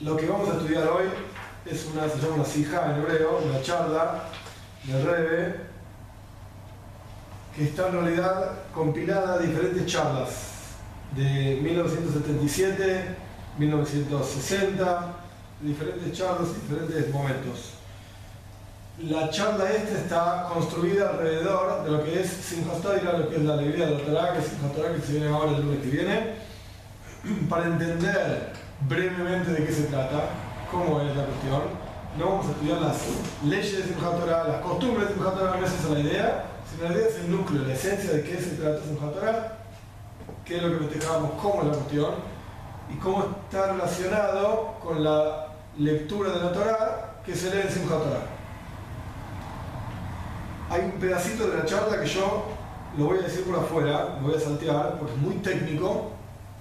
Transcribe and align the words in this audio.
Lo 0.00 0.16
que 0.16 0.26
vamos 0.26 0.48
a 0.48 0.54
estudiar 0.54 0.88
hoy 0.88 1.04
es 1.64 1.86
una, 1.92 2.08
se 2.08 2.18
llama 2.18 2.34
una 2.34 2.44
sija 2.44 2.90
en 2.90 3.00
hebreo, 3.00 3.38
una 3.44 3.62
charla 3.62 4.24
del 4.82 5.06
Rebe, 5.06 5.54
que 7.54 7.64
está 7.64 7.88
en 7.88 7.92
realidad 7.92 8.50
compilada 8.74 9.38
de 9.38 9.46
diferentes 9.46 9.86
charlas 9.86 10.30
de 11.14 11.60
1977, 11.62 13.04
1960, 13.56 15.14
diferentes 15.60 16.12
charlas 16.18 16.48
y 16.50 16.60
diferentes 16.68 17.12
momentos. 17.12 17.70
La 18.98 19.30
charla 19.30 19.70
esta 19.70 19.98
está 19.98 20.48
construida 20.52 21.10
alrededor 21.10 21.84
de 21.84 21.90
lo 21.92 22.02
que 22.02 22.20
es 22.20 22.30
Simchat 22.30 22.82
Torah, 22.82 23.18
lo 23.18 23.28
que 23.28 23.36
es 23.36 23.42
la 23.42 23.54
alegría 23.54 23.86
de 23.86 23.92
la 23.92 24.04
Torah, 24.04 24.32
que 24.32 24.40
es 24.40 24.46
Simchat 24.46 24.74
Torah, 24.74 24.92
que 24.92 25.02
se 25.02 25.12
viene 25.12 25.28
ahora 25.28 25.52
el 25.52 25.62
lunes 25.62 25.80
que 25.82 25.88
viene, 25.88 26.34
para 27.48 27.66
entender 27.66 28.63
brevemente 28.80 29.50
de 29.52 29.64
qué 29.64 29.72
se 29.72 29.84
trata, 29.84 30.30
cómo 30.70 31.00
es 31.00 31.16
la 31.16 31.24
cuestión. 31.24 31.62
No 32.18 32.26
vamos 32.26 32.46
a 32.46 32.50
estudiar 32.50 32.80
las 32.80 32.96
leyes 33.44 33.88
de 33.88 33.94
Torah, 33.94 34.44
las 34.48 34.60
costumbres 34.60 35.08
de 35.08 35.14
Torah, 35.14 35.56
no 35.58 35.66
es 35.66 35.72
esa 35.72 35.88
la 35.94 36.00
idea, 36.00 36.44
sino 36.70 36.88
la 36.88 36.94
idea 36.94 37.08
es 37.08 37.16
el 37.16 37.30
núcleo, 37.30 37.62
la 37.64 37.74
esencia 37.74 38.12
de 38.12 38.22
qué 38.22 38.36
se 38.36 38.50
trata 38.50 38.82
Simchat 38.84 39.14
Torah, 39.14 39.58
qué 40.44 40.56
es 40.56 40.62
lo 40.62 40.78
que 40.78 40.84
festejamos, 40.86 41.30
cómo 41.42 41.62
es 41.62 41.68
la 41.68 41.74
cuestión 41.74 42.14
y 42.92 42.96
cómo 42.98 43.26
está 43.44 43.72
relacionado 43.72 44.74
con 44.82 45.02
la 45.02 45.46
lectura 45.76 46.30
de 46.30 46.40
la 46.40 46.52
Torah 46.52 47.14
que 47.26 47.34
se 47.34 47.50
lee 47.50 47.62
en 47.62 47.70
Simchat 47.70 47.98
Torah 47.98 48.34
hay 50.74 50.80
un 50.86 50.92
pedacito 50.92 51.48
de 51.48 51.58
la 51.58 51.64
charla 51.64 52.00
que 52.00 52.06
yo 52.06 52.44
lo 52.98 53.06
voy 53.06 53.18
a 53.18 53.22
decir 53.22 53.44
por 53.44 53.56
afuera, 53.56 54.18
lo 54.20 54.28
voy 54.28 54.36
a 54.36 54.40
saltear 54.40 54.98
porque 54.98 55.14
es 55.14 55.20
muy 55.20 55.34
técnico 55.36 56.10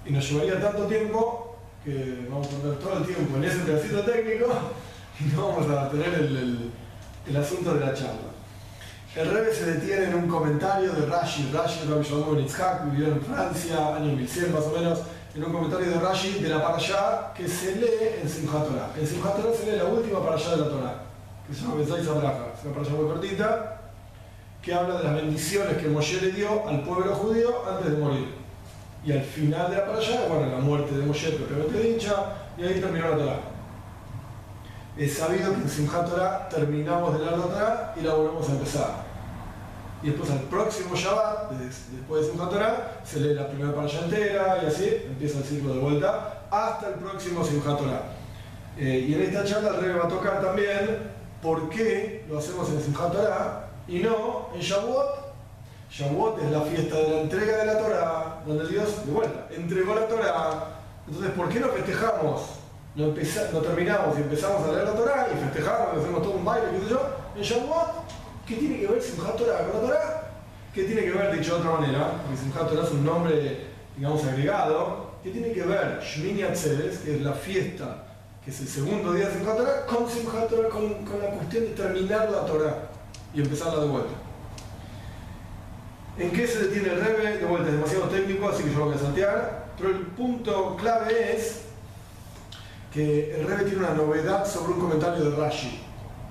y 0.06 0.12
nos 0.12 0.30
llevaría 0.30 0.62
tanto 0.62 0.86
tiempo 0.86 1.43
que 1.84 2.28
vamos 2.30 2.48
a 2.48 2.50
perder 2.50 2.80
todo 2.80 2.98
el 2.98 3.06
tiempo 3.06 3.38
en 3.38 3.44
ese 3.44 3.60
pedacito 3.60 4.02
técnico 4.04 4.48
y 5.20 5.36
no 5.36 5.48
vamos 5.50 5.70
a 5.70 5.90
tener 5.90 6.14
el, 6.14 7.38
asunto 7.38 7.74
de 7.74 7.80
la 7.86 7.94
charla. 7.94 8.32
El 9.16 9.30
Rebe 9.30 9.54
se 9.54 9.66
detiene 9.66 10.06
en 10.06 10.16
un 10.16 10.28
comentario 10.28 10.92
de 10.94 11.06
Rashi, 11.06 11.52
Rashi, 11.54 11.88
Rabbi 11.88 12.04
Shalom 12.04 12.40
Itzhak, 12.40 12.90
vivió 12.90 13.08
en 13.08 13.22
Francia, 13.22 13.96
año 13.96 14.16
1100 14.16 14.54
más 14.54 14.64
o 14.64 14.72
menos, 14.72 15.00
en 15.36 15.44
un 15.44 15.52
comentario 15.52 15.90
de 15.92 16.00
Rashi 16.00 16.40
de 16.40 16.50
la 16.50 16.64
parashá 16.64 17.32
que 17.36 17.48
se 17.48 17.76
lee 17.76 18.22
en 18.22 18.30
Simchat. 18.30 18.68
En 18.98 19.08
Simchat 19.08 19.38
se 19.56 19.72
lee 19.72 19.78
la 19.78 19.86
última 19.86 20.24
parashá 20.24 20.52
de 20.52 20.58
la 20.58 20.70
Torah, 20.70 21.04
que 21.48 21.54
se 21.54 21.62
llama 21.62 21.76
Bezai 21.76 22.04
Sabraja. 22.04 22.54
Es 22.58 22.66
una 22.66 22.74
parashá 22.74 22.94
muy 22.94 23.06
cortita, 23.06 23.82
que 24.62 24.74
habla 24.74 24.98
de 24.98 25.04
las 25.04 25.16
bendiciones 25.16 25.78
que 25.78 25.88
Moshe 25.90 26.22
le 26.22 26.32
dio 26.32 26.68
al 26.68 26.82
pueblo 26.84 27.14
judío 27.14 27.70
antes 27.70 27.92
de 27.92 27.98
morir. 27.98 28.43
Y 29.06 29.12
al 29.12 29.22
final 29.22 29.70
de 29.70 29.78
la 29.78 29.86
parasha, 29.86 30.28
bueno, 30.30 30.50
la 30.52 30.60
muerte 30.60 30.96
de 30.96 31.06
Moshe 31.06 31.32
propiamente 31.32 31.80
dicha, 31.80 32.16
y 32.58 32.64
ahí 32.64 32.80
terminó 32.80 33.10
la 33.10 33.18
Torah. 33.18 33.40
Es 34.98 35.18
sabido 35.18 35.52
que 35.54 35.62
en 35.62 35.70
Simchat 35.70 36.08
Torah 36.08 36.48
terminamos 36.50 37.14
de 37.14 37.26
leer 37.26 37.38
la 37.38 37.46
Torah 37.46 37.94
y 38.00 38.02
la 38.02 38.14
volvemos 38.14 38.48
a 38.48 38.52
empezar. 38.52 38.92
Y 40.04 40.08
después 40.08 40.30
al 40.30 40.42
próximo 40.42 40.96
Shabbat, 40.96 41.52
después 41.52 42.22
de 42.22 42.32
Simchat 42.32 42.50
Torah, 42.50 43.02
se 43.04 43.20
lee 43.20 43.34
la 43.34 43.48
primera 43.48 43.74
parasha 43.74 44.02
entera 44.04 44.60
y 44.64 44.68
así 44.68 45.02
empieza 45.08 45.40
el 45.40 45.46
ciclo 45.46 45.74
de 45.74 45.80
vuelta 45.80 46.44
hasta 46.52 46.90
el 46.90 46.94
próximo 46.96 47.44
Simchat 47.44 47.80
Torah. 47.80 48.04
Eh, 48.78 49.06
y 49.08 49.14
en 49.16 49.22
esta 49.22 49.44
charla 49.44 49.70
el 49.70 49.82
rey 49.82 49.96
va 49.96 50.06
a 50.06 50.08
tocar 50.08 50.42
también 50.42 51.12
por 51.42 51.70
qué 51.70 52.26
lo 52.30 52.38
hacemos 52.38 52.70
en 52.70 52.82
Simchat 52.82 53.12
Torah 53.12 53.70
y 53.88 54.00
no 54.00 54.50
en 54.54 54.62
Shavuot. 54.62 55.23
Shavuot 55.94 56.42
es 56.42 56.50
la 56.50 56.62
fiesta 56.62 56.96
de 56.96 57.08
la 57.08 57.22
entrega 57.22 57.58
de 57.58 57.66
la 57.68 57.78
Torah, 57.78 58.42
donde 58.48 58.68
Dios, 58.68 59.06
de 59.06 59.12
vuelta, 59.12 59.48
entregó 59.56 59.94
la 59.94 60.08
Torah. 60.08 60.82
Entonces, 61.06 61.32
¿por 61.34 61.50
qué 61.50 61.60
no 61.60 61.68
festejamos? 61.68 62.42
No, 62.96 63.08
no 63.08 63.60
terminamos 63.60 64.18
y 64.18 64.22
empezamos 64.22 64.68
a 64.68 64.72
leer 64.72 64.86
la 64.86 64.96
Torah 64.96 65.28
y 65.32 65.38
festejamos, 65.38 65.96
y 65.96 66.00
hacemos 66.00 66.24
todo 66.24 66.32
un 66.32 66.46
baile, 66.46 66.66
qué 66.72 66.84
sé 66.84 66.90
yo, 66.90 67.10
en 67.36 67.44
Shavuot. 67.44 67.90
¿Qué 68.48 68.56
tiene 68.56 68.80
que 68.80 68.88
ver 68.88 69.02
Simchat 69.04 69.38
Torah 69.38 69.68
con 69.68 69.82
la 69.82 69.88
Torah? 69.88 70.32
¿Qué 70.74 70.84
tiene 70.86 71.04
que 71.04 71.12
ver, 71.12 71.38
dicho 71.38 71.54
de 71.54 71.62
otra 71.62 71.80
manera? 71.80 72.12
Porque 72.24 72.42
Simchat 72.42 72.70
Torah 72.70 72.84
es 72.84 72.92
un 72.92 73.06
nombre, 73.06 73.68
digamos, 73.96 74.26
agregado. 74.26 75.12
¿Qué 75.22 75.30
tiene 75.30 75.52
que 75.52 75.62
ver 75.62 76.02
Shmini 76.02 76.42
Atzeres, 76.42 76.98
que 77.00 77.18
es 77.18 77.22
la 77.22 77.34
fiesta, 77.34 78.04
que 78.44 78.50
es 78.50 78.60
el 78.62 78.68
segundo 78.68 79.14
día 79.14 79.28
de 79.28 79.36
Simchat 79.36 79.58
Torah, 79.58 79.86
con 79.86 80.10
Simchat 80.10 80.50
Torah, 80.50 80.70
con, 80.70 81.06
con 81.06 81.22
la 81.22 81.30
cuestión 81.30 81.66
de 81.66 81.70
terminar 81.70 82.32
la 82.32 82.46
Torah? 82.48 82.90
y 83.34 83.42
empezarla 83.42 83.82
de 83.82 83.88
vuelta. 83.88 84.14
¿En 86.18 86.30
qué 86.32 86.46
se 86.46 86.66
detiene 86.66 86.90
el 86.90 87.02
Rebe? 87.02 87.38
De 87.38 87.46
vuelta, 87.46 87.70
es 87.70 87.76
demasiado 87.76 88.06
técnico, 88.06 88.48
así 88.48 88.64
que 88.64 88.72
yo 88.72 88.80
lo 88.80 88.86
voy 88.86 88.96
a 88.96 89.00
saltear. 89.00 89.66
Pero 89.78 89.90
el 89.90 90.02
punto 90.08 90.76
clave 90.76 91.36
es 91.36 91.62
que 92.94 93.36
el 93.36 93.48
Rebe 93.48 93.64
tiene 93.64 93.80
una 93.80 93.96
novedad 93.96 94.46
sobre 94.46 94.74
un 94.74 94.80
comentario 94.80 95.32
de 95.32 95.36
Rashi. 95.36 95.82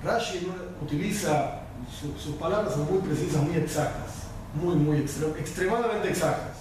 Rashi 0.04 0.48
utiliza, 0.80 1.62
sus 1.90 2.36
palabras 2.36 2.74
son 2.74 2.92
muy 2.92 3.00
precisas, 3.00 3.42
muy 3.42 3.56
exactas, 3.56 4.28
muy, 4.54 4.76
muy 4.76 4.98
extremadamente 4.98 6.10
exactas, 6.10 6.58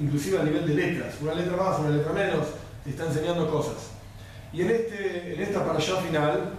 inclusive 0.00 0.40
a 0.40 0.42
nivel 0.42 0.66
de 0.66 0.74
letras. 0.74 1.14
Una 1.20 1.34
letra 1.34 1.56
más, 1.56 1.78
una 1.78 1.90
letra 1.90 2.12
menos, 2.12 2.48
te 2.82 2.90
está 2.90 3.06
enseñando 3.06 3.48
cosas. 3.48 3.90
Y 4.52 4.62
en, 4.62 4.70
este, 4.70 5.34
en 5.34 5.40
esta 5.40 5.60
allá 5.60 5.96
final, 6.00 6.52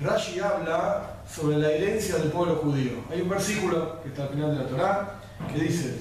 Rashi 0.00 0.40
habla 0.40 1.20
sobre 1.32 1.58
la 1.58 1.70
herencia 1.70 2.16
del 2.16 2.32
pueblo 2.32 2.56
judío. 2.56 3.04
Hay 3.10 3.20
un 3.20 3.28
versículo 3.28 4.02
que 4.02 4.08
está 4.08 4.24
al 4.24 4.30
final 4.30 4.50
de 4.50 4.64
la 4.64 4.68
Torá 4.68 5.20
que 5.52 5.60
dice, 5.60 6.00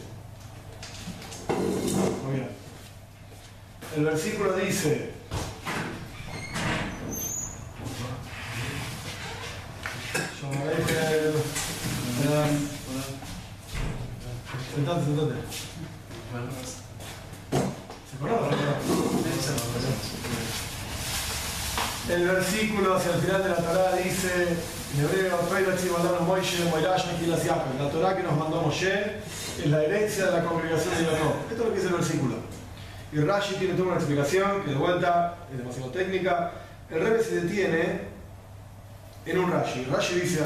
el 3.96 4.04
versículo 4.04 4.54
dice, 4.58 5.12
sentate, 14.76 15.06
sentate. 15.06 15.36
¿Se 18.12 18.18
conoce? 18.20 18.56
El 22.10 22.28
versículo 22.28 22.96
hacia 22.96 23.16
el 23.16 23.22
final 23.22 23.44
de 23.44 23.50
la 23.50 23.56
Torah 23.56 23.96
dice, 23.96 24.58
en 24.94 25.06
hebreo, 25.06 25.38
la 27.80 27.90
Torah 27.90 28.16
que 28.16 28.24
nos 28.24 28.38
mandó 28.38 28.62
Moshe 28.62 29.18
es 29.60 29.68
la 29.68 29.84
herencia 29.84 30.26
de 30.28 30.32
la 30.32 30.44
congregación 30.46 30.98
de 30.98 31.06
Jacob. 31.06 31.34
Esto 31.50 31.54
es 31.54 31.60
lo 31.60 31.70
que 31.70 31.76
dice 31.76 31.88
el 31.88 31.94
versículo. 31.94 32.36
Y 33.12 33.20
Rashi 33.20 33.56
tiene 33.56 33.74
toda 33.74 33.88
una 33.88 33.96
explicación 33.98 34.64
que 34.64 34.72
de 34.72 34.78
vuelta 34.78 35.36
es 35.52 35.58
demasiado 35.58 35.92
técnica. 35.92 36.52
El 36.90 37.02
Rebbe 37.02 37.24
se 37.24 37.42
detiene 37.42 38.02
en 39.26 39.40
un 39.40 39.52
Rashi. 39.52 39.86
Rashi 39.86 40.20
dice, 40.20 40.44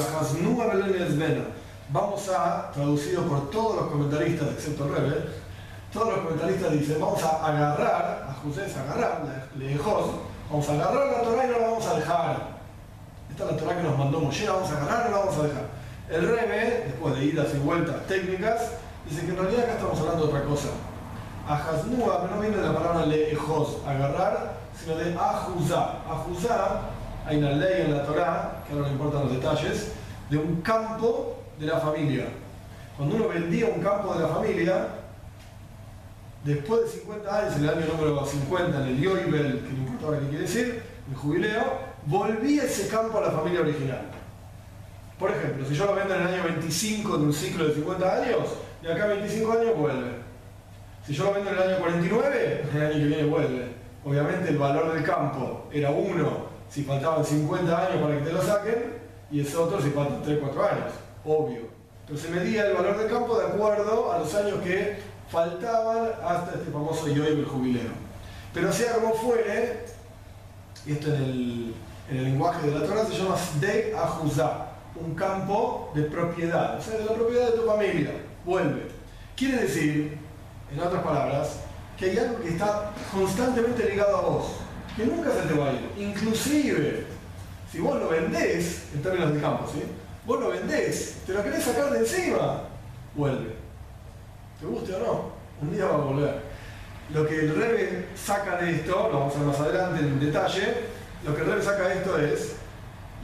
vamos 1.90 2.28
a, 2.28 2.70
traducido 2.72 3.24
por 3.24 3.50
todos 3.50 3.76
los 3.76 3.90
comentaristas, 3.90 4.48
excepto 4.52 4.86
el 4.86 4.94
Rebbe, 4.94 5.24
todos 5.92 6.08
los 6.08 6.18
comentaristas 6.20 6.72
dicen, 6.72 7.00
vamos 7.00 7.22
a 7.24 7.46
agarrar, 7.46 8.28
a 8.30 8.34
José 8.42 8.66
agarrar, 8.78 9.48
lejos, 9.56 10.10
Vamos 10.50 10.68
a 10.68 10.72
agarrar 10.72 11.06
la 11.06 11.22
Torah 11.22 11.44
y 11.44 11.48
no 11.48 11.58
la 11.60 11.68
vamos 11.68 11.86
a 11.86 11.94
dejar. 11.94 12.49
Esta 13.30 13.44
es 13.44 13.50
la 13.52 13.56
Torah 13.56 13.76
que 13.76 13.82
nos 13.82 13.98
mandó 13.98 14.20
Moshe, 14.20 14.44
la 14.46 14.52
vamos 14.52 14.70
a 14.70 14.76
agarrar 14.76 15.06
y 15.08 15.12
la 15.12 15.18
vamos 15.18 15.38
a 15.38 15.42
dejar. 15.44 15.64
El 16.10 16.28
Rebe, 16.28 16.84
después 16.86 17.14
de 17.14 17.24
idas 17.24 17.46
y 17.54 17.58
vueltas 17.58 18.06
técnicas, 18.06 18.72
dice 19.08 19.24
que 19.24 19.30
en 19.30 19.38
realidad 19.38 19.64
acá 19.64 19.72
estamos 19.74 20.00
hablando 20.00 20.26
de 20.26 20.28
otra 20.32 20.44
cosa. 20.44 20.68
Ajasnúa, 21.48 22.22
pero 22.22 22.34
no 22.34 22.40
viene 22.40 22.56
de 22.56 22.62
la 22.62 22.74
palabra 22.74 23.06
lejos, 23.06 23.78
agarrar, 23.86 24.54
sino 24.78 24.96
de 24.96 25.14
ajuzá. 25.14 25.98
Ajuzá, 26.08 26.80
hay 27.26 27.38
una 27.38 27.52
ley 27.52 27.82
en 27.82 27.96
la 27.96 28.04
Torah, 28.04 28.64
que 28.66 28.72
ahora 28.72 28.88
no 28.88 28.92
importan 28.92 29.22
los 29.22 29.32
detalles, 29.32 29.92
de 30.28 30.36
un 30.36 30.60
campo 30.62 31.38
de 31.58 31.66
la 31.66 31.78
familia. 31.78 32.26
Cuando 32.96 33.16
uno 33.16 33.28
vendía 33.28 33.66
un 33.66 33.80
campo 33.80 34.14
de 34.14 34.20
la 34.20 34.28
familia, 34.28 34.88
después 36.44 36.82
de 36.82 36.88
50 37.00 37.38
años, 37.38 37.56
en 37.56 37.64
el 37.64 37.70
año 37.70 37.86
número 37.86 38.26
50, 38.26 38.82
en 38.82 38.86
el 38.88 39.00
Yoibel, 39.00 39.60
que 39.60 39.72
no 39.72 39.78
importa 39.78 40.06
ahora 40.06 40.18
qué 40.20 40.28
quiere 40.28 40.42
decir, 40.42 40.82
el 41.08 41.16
jubileo, 41.16 41.89
volvía 42.06 42.64
ese 42.64 42.88
campo 42.88 43.18
a 43.18 43.22
la 43.22 43.30
familia 43.30 43.60
original. 43.60 44.02
Por 45.18 45.30
ejemplo, 45.30 45.66
si 45.66 45.74
yo 45.74 45.86
lo 45.86 45.94
vendo 45.94 46.14
en 46.14 46.22
el 46.22 46.28
año 46.28 46.44
25 46.44 47.18
de 47.18 47.24
un 47.24 47.32
ciclo 47.32 47.66
de 47.66 47.74
50 47.74 48.22
años, 48.22 48.48
y 48.82 48.86
acá 48.86 49.06
25 49.06 49.52
años 49.52 49.76
vuelve. 49.76 50.12
Si 51.06 51.12
yo 51.12 51.24
lo 51.24 51.34
vendo 51.34 51.50
en 51.50 51.56
el 51.56 51.62
año 51.62 51.78
49, 51.80 52.64
el 52.72 52.82
año 52.82 52.92
que 52.92 53.04
viene 53.04 53.24
vuelve. 53.24 53.68
Obviamente 54.04 54.48
el 54.48 54.58
valor 54.58 54.94
del 54.94 55.04
campo 55.04 55.68
era 55.72 55.90
uno 55.90 56.48
si 56.70 56.84
faltaban 56.84 57.24
50 57.24 57.86
años 57.86 58.02
para 58.02 58.18
que 58.18 58.24
te 58.24 58.32
lo 58.32 58.42
saquen, 58.42 59.00
y 59.30 59.40
es 59.40 59.54
otro 59.54 59.80
si 59.82 59.90
faltan 59.90 60.22
3, 60.22 60.38
4 60.40 60.64
años, 60.64 60.92
obvio. 61.24 61.68
Entonces 62.02 62.30
medía 62.30 62.66
el 62.66 62.74
valor 62.74 62.96
del 62.98 63.10
campo 63.10 63.38
de 63.38 63.46
acuerdo 63.46 64.12
a 64.12 64.18
los 64.20 64.34
años 64.34 64.60
que 64.62 64.98
faltaban 65.28 66.10
hasta 66.24 66.58
este 66.58 66.70
famoso 66.70 67.08
Yoib 67.08 67.38
el 67.38 67.44
jubileo. 67.44 67.90
Pero 68.54 68.72
sea 68.72 68.94
como 68.94 69.14
fuere, 69.14 69.84
y 70.86 70.92
esto 70.92 71.14
en 71.14 71.22
el, 71.22 71.74
en 72.10 72.16
el 72.16 72.24
lenguaje 72.24 72.66
de 72.66 72.78
la 72.78 72.86
Torah 72.86 73.04
se 73.04 73.14
llama 73.14 73.36
de 73.60 73.94
Ahuzá, 73.96 74.72
un 74.96 75.14
campo 75.14 75.92
de 75.94 76.02
propiedad, 76.02 76.78
o 76.78 76.82
sea, 76.82 76.98
de 76.98 77.04
la 77.04 77.14
propiedad 77.14 77.50
de 77.50 77.58
tu 77.58 77.66
familia, 77.66 78.10
vuelve. 78.44 78.88
Quiere 79.36 79.62
decir, 79.62 80.18
en 80.72 80.80
otras 80.80 81.02
palabras, 81.02 81.60
que 81.96 82.10
hay 82.10 82.18
algo 82.18 82.40
que 82.40 82.48
está 82.48 82.92
constantemente 83.12 83.88
ligado 83.88 84.16
a 84.16 84.20
vos. 84.22 84.46
que 84.96 85.06
nunca 85.06 85.30
se 85.30 85.48
te 85.48 85.54
va 85.54 85.68
a 85.68 85.72
ir. 85.72 85.88
Inclusive, 85.96 87.06
si 87.70 87.78
vos 87.78 87.98
lo 88.00 88.08
vendés, 88.08 88.88
en 88.92 89.02
términos 89.02 89.32
de 89.32 89.40
campo, 89.40 89.66
¿sí? 89.72 89.82
Vos 90.26 90.40
lo 90.40 90.48
vendés, 90.48 91.18
te 91.26 91.32
lo 91.32 91.42
querés 91.42 91.62
sacar 91.62 91.90
de 91.90 92.00
encima, 92.00 92.64
vuelve. 93.14 93.54
¿Te 94.58 94.66
guste 94.66 94.94
o 94.94 94.98
no? 94.98 95.32
Un 95.62 95.72
día 95.72 95.86
va 95.86 95.94
a 95.94 95.98
volver. 95.98 96.42
Lo 97.14 97.26
que 97.26 97.40
el 97.40 97.54
Rebe 97.54 98.06
saca 98.14 98.56
de 98.56 98.72
esto, 98.72 99.08
lo 99.10 99.20
vamos 99.20 99.34
a 99.34 99.38
ver 99.38 99.46
más 99.46 99.60
adelante 99.60 100.00
en 100.00 100.20
detalle, 100.20 100.74
lo 101.24 101.34
que 101.34 101.42
el 101.42 101.46
Rebe 101.46 101.62
saca 101.62 101.92
esto 101.92 102.18
es, 102.18 102.52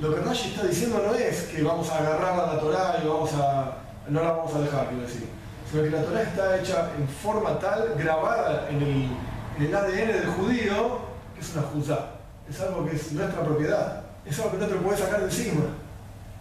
lo 0.01 0.15
que 0.15 0.21
Rashi 0.21 0.51
está 0.51 0.67
diciendo 0.67 1.03
no 1.07 1.15
es 1.15 1.45
que 1.45 1.63
vamos 1.63 1.89
a 1.91 1.99
agarrar 1.99 2.39
a 2.39 2.55
la 2.55 2.61
Torah 2.61 3.01
y 3.03 3.09
vamos 3.09 3.33
a, 3.35 3.79
no 4.09 4.23
la 4.23 4.33
vamos 4.33 4.55
a 4.55 4.61
dejar, 4.61 4.89
quiero 4.89 5.03
decir, 5.03 5.29
sino 5.71 5.83
que 5.83 5.91
la 5.91 6.03
Torah 6.03 6.23
está 6.23 6.59
hecha 6.59 6.91
en 6.99 7.09
forma 7.09 7.59
tal, 7.59 7.95
grabada 7.97 8.69
en 8.69 8.83
el, 8.83 9.09
en 9.59 9.67
el 9.67 9.75
ADN 9.75 10.09
del 10.09 10.27
judío, 10.27 10.99
que 11.35 11.41
es 11.41 11.55
una 11.55 11.63
juzá, 11.63 12.11
es 12.49 12.61
algo 12.61 12.85
que 12.85 12.97
es 12.97 13.13
nuestra 13.13 13.43
propiedad, 13.43 14.03
es 14.27 14.39
algo 14.39 14.53
que 14.53 14.59
no 14.59 14.67
te 14.67 14.75
lo 14.75 14.83
puedes 14.83 15.01
sacar 15.01 15.21
de 15.21 15.27
encima. 15.27 15.65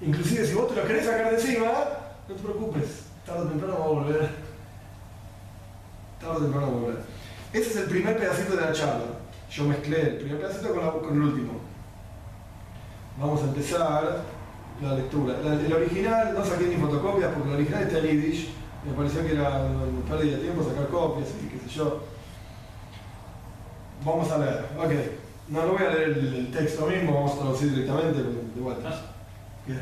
Inclusive 0.01 0.45
si 0.45 0.53
vos 0.53 0.67
te 0.67 0.75
lo 0.75 0.85
querés 0.85 1.05
sacar 1.05 1.29
de 1.29 1.35
encima, 1.35 1.71
no 2.27 2.35
te 2.35 2.43
preocupes, 2.43 2.85
tarde 3.25 3.43
o 3.43 3.47
temprano 3.47 3.79
va 3.79 3.85
a 3.85 3.87
volver. 3.87 4.29
Tarde 6.19 6.35
o 6.35 6.39
temprano 6.41 6.67
va 6.67 6.73
a 6.73 6.81
volver. 6.81 6.97
Ese 7.53 7.69
es 7.69 7.75
el 7.77 7.85
primer 7.85 8.17
pedacito 8.17 8.57
de 8.57 8.61
la 8.61 8.73
charla. 8.73 9.14
Yo 9.55 9.63
mezclé 9.63 10.01
el 10.01 10.17
primer 10.17 10.41
pedacito 10.41 10.75
con, 11.01 11.15
el 11.15 11.21
último. 11.21 11.53
Vamos 13.17 13.41
a 13.41 13.45
empezar 13.45 14.25
la 14.81 14.93
lectura. 14.95 15.35
el 15.39 15.71
original 15.71 16.33
no 16.33 16.43
saqué 16.43 16.67
ni 16.67 16.75
fotocopias 16.75 17.31
porque 17.33 17.49
el 17.49 17.55
original 17.55 17.83
está 17.83 17.99
en 17.99 18.05
Yiddish. 18.05 18.49
Me 18.85 18.91
pareció 18.91 19.25
que 19.25 19.31
era 19.31 19.65
pérdida 20.09 20.35
de 20.35 20.43
tiempo 20.43 20.61
sacar 20.61 20.89
copias 20.89 21.29
y 21.41 21.47
qué 21.47 21.57
sé 21.59 21.69
yo. 21.69 22.03
Vamos 24.03 24.29
a 24.29 24.39
leer. 24.39 24.65
Ok. 24.77 24.91
No, 25.47 25.65
no 25.65 25.73
voy 25.73 25.83
a 25.83 25.91
leer 25.91 26.09
el, 26.09 26.51
texto 26.51 26.87
mismo, 26.87 27.13
vamos 27.13 27.35
a 27.35 27.39
traducir 27.39 27.71
directamente 27.71 28.23
de 28.23 28.61
vuelta. 28.61 28.89
Ah. 28.89 29.01
¿Qué? 29.65 29.77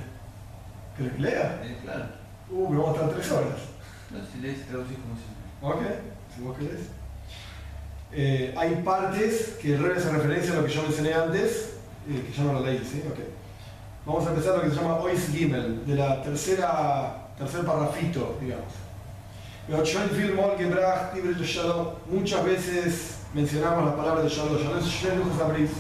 ¿Querés 0.97 1.13
que 1.13 1.21
lea? 1.21 1.61
Eh, 1.63 1.79
claro. 1.81 2.05
Uh, 2.51 2.69
me 2.69 2.77
vamos 2.77 2.95
a 2.95 3.01
estar 3.01 3.15
tres 3.15 3.31
horas. 3.31 3.59
No, 4.11 4.19
si 4.23 4.39
lees 4.39 4.67
traducís 4.67 4.97
como 4.99 5.15
siempre. 5.15 5.89
Ok, 5.89 6.35
si 6.35 6.41
vos 6.43 6.57
querés. 6.59 7.02
Eh, 8.15 8.53
hay 8.55 8.75
partes 8.83 9.57
que 9.59 9.73
el 9.73 9.91
hace 9.91 10.11
referencia 10.11 10.53
a 10.53 10.55
lo 10.57 10.65
que 10.65 10.71
yo 10.71 10.83
mencioné 10.83 11.13
antes, 11.13 11.73
eh, 12.07 12.23
que 12.27 12.31
yo 12.31 12.43
no 12.43 12.53
lo 12.53 12.65
leí, 12.65 12.77
¿sí? 12.79 13.01
Vamos 14.05 14.27
a 14.27 14.29
empezar 14.29 14.57
lo 14.57 14.63
que 14.63 14.69
se 14.69 14.75
llama 14.75 14.97
Ois 14.97 15.29
Gimel, 15.31 15.85
de 15.85 15.95
la 15.95 16.21
tercera, 16.21 17.29
tercer 17.37 17.65
parrafito, 17.65 18.37
digamos. 18.39 18.73
Muchas 22.11 22.45
veces 22.45 23.17
mencionamos 23.33 23.85
la 23.85 23.95
palabra 23.95 24.21
de 24.21 24.29
Shalom. 24.29 24.57
Shalom 24.57 25.29
es 25.55 25.71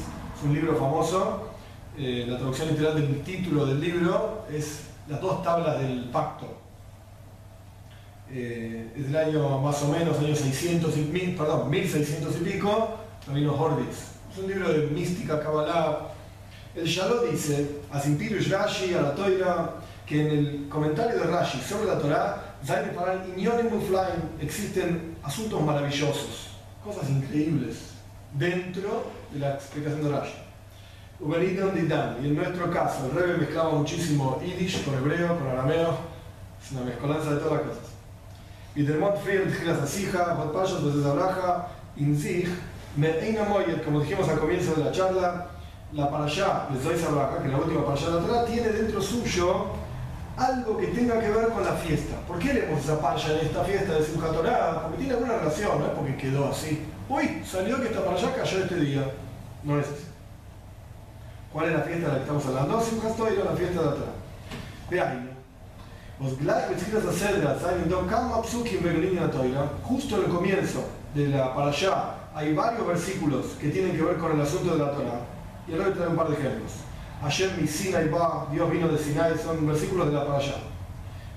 un 0.43 0.53
libro 0.53 0.75
famoso. 0.75 1.49
Eh, 1.97 2.25
la 2.27 2.37
traducción 2.37 2.69
literal 2.69 2.95
del 2.95 3.21
título 3.21 3.65
del 3.65 3.79
libro 3.79 4.45
es 4.51 4.85
Las 5.07 5.21
dos 5.21 5.43
tablas 5.43 5.79
del 5.79 6.05
pacto. 6.05 6.62
Eh, 8.35 8.91
es 8.97 9.11
del 9.11 9.15
año 9.15 9.59
más 9.59 9.79
o 9.83 9.89
menos, 9.89 10.17
año 10.17 10.35
600 10.35 10.97
y, 10.97 11.01
mil, 11.01 11.35
perdón, 11.35 11.69
1600 11.69 12.35
y 12.37 12.43
pico, 12.43 12.97
Rabino 13.27 13.53
Horvitz. 13.53 14.13
Es 14.31 14.39
un 14.39 14.47
libro 14.47 14.73
de 14.73 14.87
mística, 14.87 15.39
Kabbalah. 15.39 16.07
El 16.75 16.85
Shalom 16.85 17.29
dice, 17.29 17.81
a 17.91 18.01
y 18.03 18.39
Rashi, 18.49 18.95
a 18.95 19.01
la 19.03 19.13
Toira, 19.13 19.75
que 20.07 20.19
en 20.19 20.27
el 20.27 20.67
comentario 20.67 21.19
de 21.19 21.25
Rashi 21.25 21.59
sobre 21.59 21.85
la 21.85 21.99
Torah, 21.99 22.55
existen 24.41 25.15
asuntos 25.21 25.61
maravillosos 25.61 26.47
cosas 26.83 27.07
increíbles 27.11 27.91
dentro 28.33 29.11
de 29.31 29.39
la 29.41 29.53
explicación 29.53 30.05
de 30.05 30.09
Rashi. 30.09 30.33
Y 31.19 32.27
en 32.27 32.35
nuestro 32.35 32.71
caso, 32.71 33.05
el 33.05 33.11
Rebbe 33.11 33.37
mezclaba 33.37 33.73
muchísimo 33.73 34.41
Yiddish 34.43 34.83
con 34.83 34.95
hebreo, 34.95 35.37
con 35.37 35.47
arameo, 35.49 35.97
es 36.63 36.71
una 36.71 36.81
mezcolanza 36.81 37.35
de 37.35 37.37
todas 37.37 37.53
las 37.53 37.77
cosas. 37.77 37.92
Y 38.75 38.83
del 38.83 38.99
Montfield, 38.99 39.53
Gilas 39.55 39.81
Asija, 39.81 40.35
Hotpashos, 40.35 40.85
desde 40.85 41.03
Zabraja, 41.03 41.67
Inzig, 41.95 42.47
Me'eina 42.95 43.43
Moyet, 43.43 43.83
como 43.83 44.01
dijimos 44.01 44.27
al 44.29 44.39
comienzo 44.39 44.73
de 44.73 44.85
la 44.85 44.91
charla, 44.91 45.47
la 45.93 46.09
parashá 46.09 46.67
de 46.71 46.79
Zoy 46.79 46.97
Zabraja, 46.97 47.39
que 47.39 47.47
es 47.47 47.51
la 47.51 47.59
última 47.59 47.85
parashá 47.85 48.07
de 48.07 48.21
la 48.21 48.27
Torah, 48.27 48.45
tiene 48.45 48.69
dentro 48.69 49.01
suyo 49.01 49.67
algo 50.37 50.77
que 50.77 50.87
tenga 50.87 51.19
que 51.19 51.29
ver 51.29 51.49
con 51.49 51.63
la 51.63 51.73
fiesta. 51.73 52.15
¿Por 52.27 52.39
qué 52.39 52.53
leemos 52.53 52.83
esa 52.83 52.99
parcha 52.99 53.33
en 53.33 53.45
esta 53.45 53.63
fiesta 53.63 53.93
de 53.93 54.03
Simchat 54.03 54.33
Porque 54.33 54.97
tiene 54.97 55.13
alguna 55.13 55.37
relación, 55.37 55.79
no 55.79 55.85
es 55.85 55.91
porque 55.91 56.17
quedó 56.17 56.49
así. 56.49 56.85
Uy, 57.07 57.43
salió 57.45 57.79
que 57.79 57.87
esta 57.87 58.03
parcha 58.03 58.33
cayó 58.35 58.63
este 58.63 58.75
día. 58.75 59.11
No 59.63 59.79
es. 59.79 59.85
¿Cuál 61.51 61.67
es 61.67 61.73
la 61.73 61.81
fiesta 61.81 62.07
de 62.07 62.07
la 62.07 62.15
que 62.15 62.21
estamos 62.21 62.45
hablando? 62.47 62.81
Simchat 62.81 63.15
Torah, 63.15 63.31
la 63.31 63.55
fiesta 63.55 63.81
de 64.89 65.32
la 69.19 69.31
Torah. 69.31 69.43
Vean. 69.43 69.69
Justo 69.83 70.17
en 70.17 70.23
el 70.25 70.29
comienzo 70.29 70.83
de 71.13 71.27
la 71.27 71.53
parashá 71.53 72.15
hay 72.35 72.53
varios 72.53 72.87
versículos 72.87 73.45
que 73.59 73.69
tienen 73.69 73.95
que 73.95 74.01
ver 74.01 74.17
con 74.17 74.31
el 74.31 74.41
asunto 74.41 74.73
de 74.73 74.79
la 74.79 74.91
Torah. 74.91 75.19
Y 75.67 75.73
ahora 75.73 75.85
voy 75.85 75.93
a 75.93 75.95
traer 75.95 76.09
un 76.09 76.15
par 76.15 76.27
de 76.27 76.33
ejemplos. 76.35 76.71
Ayer 77.23 77.51
mi 77.59 77.67
Sinai 77.67 78.09
va, 78.09 78.47
Dios 78.51 78.69
vino 78.69 78.87
de 78.87 78.97
Sinai, 78.97 79.33
son 79.37 79.65
versículos 79.65 80.07
de 80.07 80.13
la 80.13 80.25
parasha. 80.25 80.55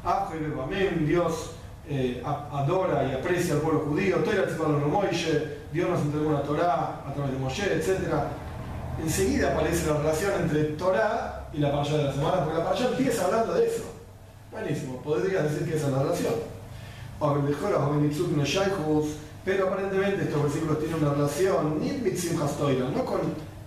Amén, 0.04 1.04
Dios 1.06 1.52
eh, 1.88 2.22
adora 2.24 3.04
y 3.04 3.14
aprecia 3.14 3.54
al 3.54 3.60
pueblo 3.60 3.80
judío, 3.80 4.18
Dios 5.72 5.90
nos 5.90 6.00
entregó 6.00 6.28
una 6.28 6.42
Torah 6.42 7.02
a 7.06 7.12
través 7.12 7.32
de 7.32 7.38
Moshe, 7.38 7.74
etc. 7.74 8.12
Enseguida 9.02 9.52
aparece 9.52 9.90
la 9.90 9.98
relación 9.98 10.32
entre 10.42 10.64
Torah 10.74 11.48
y 11.52 11.58
la 11.58 11.70
parasha 11.70 11.98
de 11.98 12.04
la 12.04 12.12
semana, 12.12 12.44
porque 12.44 12.58
la 12.58 12.64
parasha 12.64 12.88
empieza 12.88 13.24
hablando 13.26 13.54
de 13.54 13.66
eso. 13.66 13.95
Buenísimo, 14.56 14.96
podrías 15.02 15.44
decir 15.44 15.68
que 15.68 15.76
esa 15.76 15.88
es 15.88 15.92
la 15.92 16.02
relación. 16.02 16.32
Pero 19.44 19.66
aparentemente 19.66 20.22
estos 20.22 20.42
versículos 20.44 20.78
tienen 20.78 21.02
una 21.02 21.12
relación, 21.12 21.78
no 22.94 23.04
con 23.04 23.20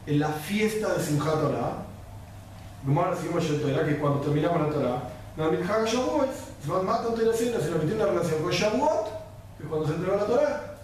la 0.07 0.29
fiesta 0.29 0.95
de 0.95 1.03
Simchat 1.03 1.41
Torah, 1.41 1.85
que 3.85 3.97
cuando 3.97 4.19
terminamos 4.21 4.61
la 4.61 4.69
Torah, 4.73 5.09
Zman 6.65 6.85
Matan 6.85 7.13
Torah 7.13 7.37
Sina, 7.37 7.59
se 7.59 7.69
lo 7.69 7.77
metió 7.77 7.95
una 7.95 8.05
relación 8.07 8.41
con 8.41 8.51
Shavuot, 8.51 9.05
que 9.59 9.65
cuando 9.65 9.87
se 9.87 9.93
entregó 9.93 10.17
la 10.17 10.25
Torah. 10.25 10.75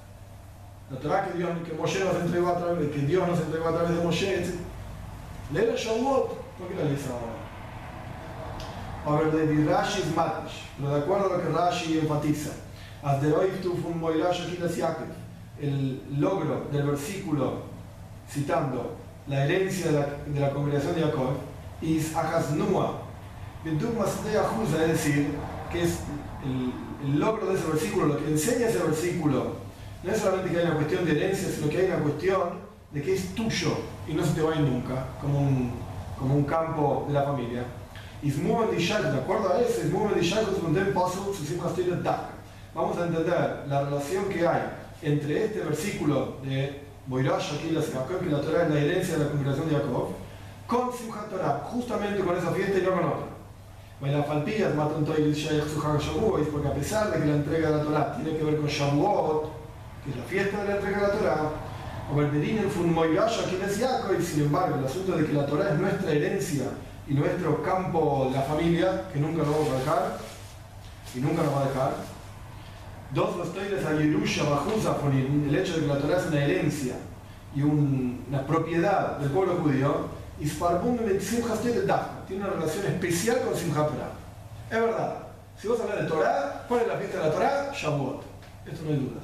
La 0.91 0.99
Torah 0.99 1.25
que, 1.25 1.37
Dios, 1.39 1.49
que 1.67 1.73
Moshe 1.73 2.03
nos 2.05 2.15
entregó 2.17 2.49
a 2.49 2.57
través, 2.59 2.91
que 2.91 2.99
Dios 2.99 3.27
nos 3.27 3.39
entregó 3.39 3.69
a 3.69 3.71
través 3.71 3.97
de 3.97 4.03
Moshe, 4.03 4.35
etc. 4.35 4.53
Leer 5.51 5.69
el 5.69 5.75
Shavuot, 5.75 6.27
¿por 6.59 6.67
qué 6.67 6.75
la 6.75 6.83
lees 6.83 7.07
ahora? 7.07 7.44
A 9.05 9.11
ver, 9.17 9.31
de 9.31 9.65
Rashi 9.65 10.01
es 10.01 10.15
Matish, 10.15 10.65
pero 10.77 10.95
de 10.95 11.01
acuerdo 11.01 11.25
a 11.25 11.37
lo 11.37 11.43
que 11.43 11.49
Rashi 11.49 11.99
enfatiza, 11.99 12.51
el 15.61 16.01
logro 16.19 16.67
del 16.71 16.83
versículo 16.83 17.63
citando 18.29 18.95
la 19.27 19.45
herencia 19.45 19.91
de 19.91 19.99
la, 19.99 20.07
de 20.25 20.39
la 20.39 20.49
congregación 20.49 20.95
de 20.95 21.01
Jacob, 21.01 21.37
de 24.31 24.39
Ajusa, 24.39 24.81
es 24.83 24.87
decir, 24.87 25.27
que 25.71 25.83
es 25.83 25.99
el, 26.43 27.07
el, 27.07 27.19
logro 27.19 27.47
de 27.47 27.55
ese 27.55 27.67
versículo, 27.67 28.07
lo 28.07 28.17
que 28.17 28.31
enseña 28.31 28.67
ese 28.67 28.79
versículo, 28.79 29.53
no 30.03 30.11
es 30.11 30.19
solamente 30.19 30.51
que 30.51 30.59
hay 30.59 30.65
una 30.65 30.75
cuestión 30.75 31.05
de 31.05 31.11
herencia, 31.11 31.49
sino 31.49 31.69
que 31.69 31.77
hay 31.77 31.85
una 31.85 31.99
cuestión 31.99 32.65
de 32.91 33.01
que 33.01 33.13
es 33.13 33.35
tuyo 33.35 33.77
y 34.07 34.13
no 34.13 34.23
se 34.23 34.33
te 34.33 34.41
va 34.41 34.53
a 34.53 34.55
ir 34.55 34.61
nunca, 34.61 35.07
como 35.21 35.39
un, 35.39 35.71
como 36.17 36.35
un 36.35 36.43
campo 36.43 37.05
de 37.07 37.13
la 37.13 37.23
familia. 37.23 37.63
De 38.21 39.17
acuerdo 39.17 39.53
a 39.53 39.61
eso, 39.61 39.81
Vamos 42.73 42.97
a 42.97 43.05
entender 43.05 43.63
la 43.67 43.81
relación 43.83 44.25
que 44.25 44.45
hay 44.45 44.61
entre 45.01 45.45
este 45.45 45.59
versículo 45.59 46.37
de 46.43 46.81
Boirash, 47.07 47.53
aquí 47.53 47.69
la 47.71 47.81
que 47.81 48.25
la 48.25 48.41
Torah 48.41 48.63
es 48.63 48.69
la 48.69 48.79
herencia 48.79 49.17
de 49.17 49.23
la 49.23 49.29
congregación 49.29 49.69
de 49.69 49.75
Jacob, 49.75 50.09
con 50.67 50.91
Simchat 50.91 51.29
Torah, 51.29 51.61
justamente 51.65 52.23
con 52.23 52.35
esa 52.35 52.51
fiesta 52.51 52.79
y 52.79 52.81
no 52.81 52.91
con 52.91 53.05
otra. 53.05 53.27
El 54.01 55.33
Shavuot, 55.99 56.49
porque 56.49 56.67
a 56.67 56.73
pesar 56.73 57.11
de 57.11 57.19
que 57.19 57.25
la 57.27 57.35
entrega 57.35 57.71
de 57.71 57.77
la 57.77 57.83
Torah 57.83 58.15
tiene 58.17 58.37
que 58.37 58.43
ver 58.43 58.57
con 58.57 58.67
Shavuot, 58.67 59.49
que 60.03 60.09
es 60.11 60.17
la 60.17 60.23
fiesta 60.23 60.63
de 60.63 60.69
la 60.69 60.75
entrega 60.75 60.97
de 60.97 61.07
la 61.07 61.13
Torah, 61.13 61.51
o 62.11 62.15
Berberin 62.15 62.69
fue 62.69 62.83
un 62.83 62.93
Moirash 62.93 63.39
aquí 63.39 63.55
en 63.55 64.19
y 64.19 64.23
sin 64.23 64.41
embargo, 64.43 64.79
el 64.79 64.85
asunto 64.85 65.15
de 65.15 65.25
que 65.25 65.33
la 65.33 65.45
Torah 65.45 65.73
es 65.73 65.79
nuestra 65.79 66.11
herencia 66.11 66.65
y 67.07 67.13
nuestro 67.13 67.61
campo 67.61 68.27
de 68.29 68.37
la 68.37 68.41
familia, 68.43 69.03
que 69.13 69.19
nunca 69.19 69.43
lo 69.43 69.51
vamos 69.51 69.69
a 69.69 69.79
dejar, 69.79 70.17
y 71.13 71.19
nunca 71.19 71.43
nos 71.43 71.53
va 71.53 71.61
a 71.61 71.67
dejar. 71.67 71.91
Dos 73.13 73.37
los 73.37 73.49
a 73.49 73.93
Yerusha 73.93 74.43
Bajusa, 74.43 74.97
el 75.11 75.55
hecho 75.55 75.75
de 75.75 75.81
que 75.81 75.87
la 75.87 75.99
Torah 75.99 76.17
es 76.17 76.25
una 76.25 76.43
herencia 76.43 76.95
y 77.55 77.61
una 77.61 78.45
propiedad 78.45 79.17
del 79.19 79.29
pueblo 79.29 79.55
judío, 79.57 80.07
y 80.39 80.45
tiene 82.27 82.43
una 82.43 82.53
relación 82.53 82.85
especial 82.87 83.41
con 83.41 83.55
Simchat. 83.55 83.89
Es 84.69 84.81
verdad, 84.81 85.15
si 85.57 85.67
vos 85.67 85.79
hablas 85.79 86.01
de 86.01 86.09
Torah, 86.09 86.65
¿cuál 86.67 86.81
es 86.81 86.87
la 86.87 86.97
fiesta 86.97 87.19
de 87.19 87.25
la 87.25 87.31
Torah? 87.31 87.71
Shavuot. 87.73 88.23
Esto 88.65 88.83
no 88.83 88.91
hay 88.91 88.97
dudas. 88.97 89.23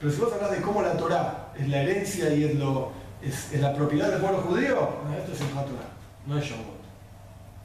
Pero 0.00 0.12
si 0.12 0.20
vos 0.20 0.32
hablas 0.32 0.50
de 0.50 0.62
cómo 0.62 0.82
la 0.82 0.96
Torah 0.96 1.52
es 1.56 1.68
la 1.68 1.82
herencia 1.82 2.32
y 2.32 2.44
es 2.44 2.54
lo, 2.56 2.90
es, 3.22 3.52
la 3.60 3.74
propiedad 3.74 4.10
del 4.10 4.20
pueblo 4.20 4.38
judío, 4.38 4.88
esto 5.16 5.32
es 5.32 5.38
Simchat 5.38 5.66
no 6.26 6.38
es 6.38 6.44
Shavuot. 6.44 6.77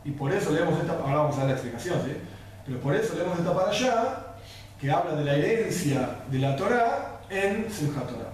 Y 0.05 0.11
por 0.11 0.31
eso 0.31 0.51
leemos 0.51 0.79
esta, 0.79 0.93
ahora 0.93 1.15
vamos 1.15 1.35
a 1.35 1.39
dar 1.39 1.47
la 1.47 1.53
explicación, 1.53 1.99
¿sí? 2.05 2.17
Pero 2.65 2.79
por 2.79 2.95
eso 2.95 3.13
leemos 3.15 3.39
esta 3.39 3.53
para 3.53 3.69
allá, 3.69 4.17
que 4.79 4.91
habla 4.91 5.15
de 5.15 5.23
la 5.25 5.35
herencia 5.35 6.19
de 6.29 6.39
la 6.39 6.55
Torah 6.55 7.21
en 7.29 7.71
Simchat 7.71 8.07
Torah. 8.07 8.33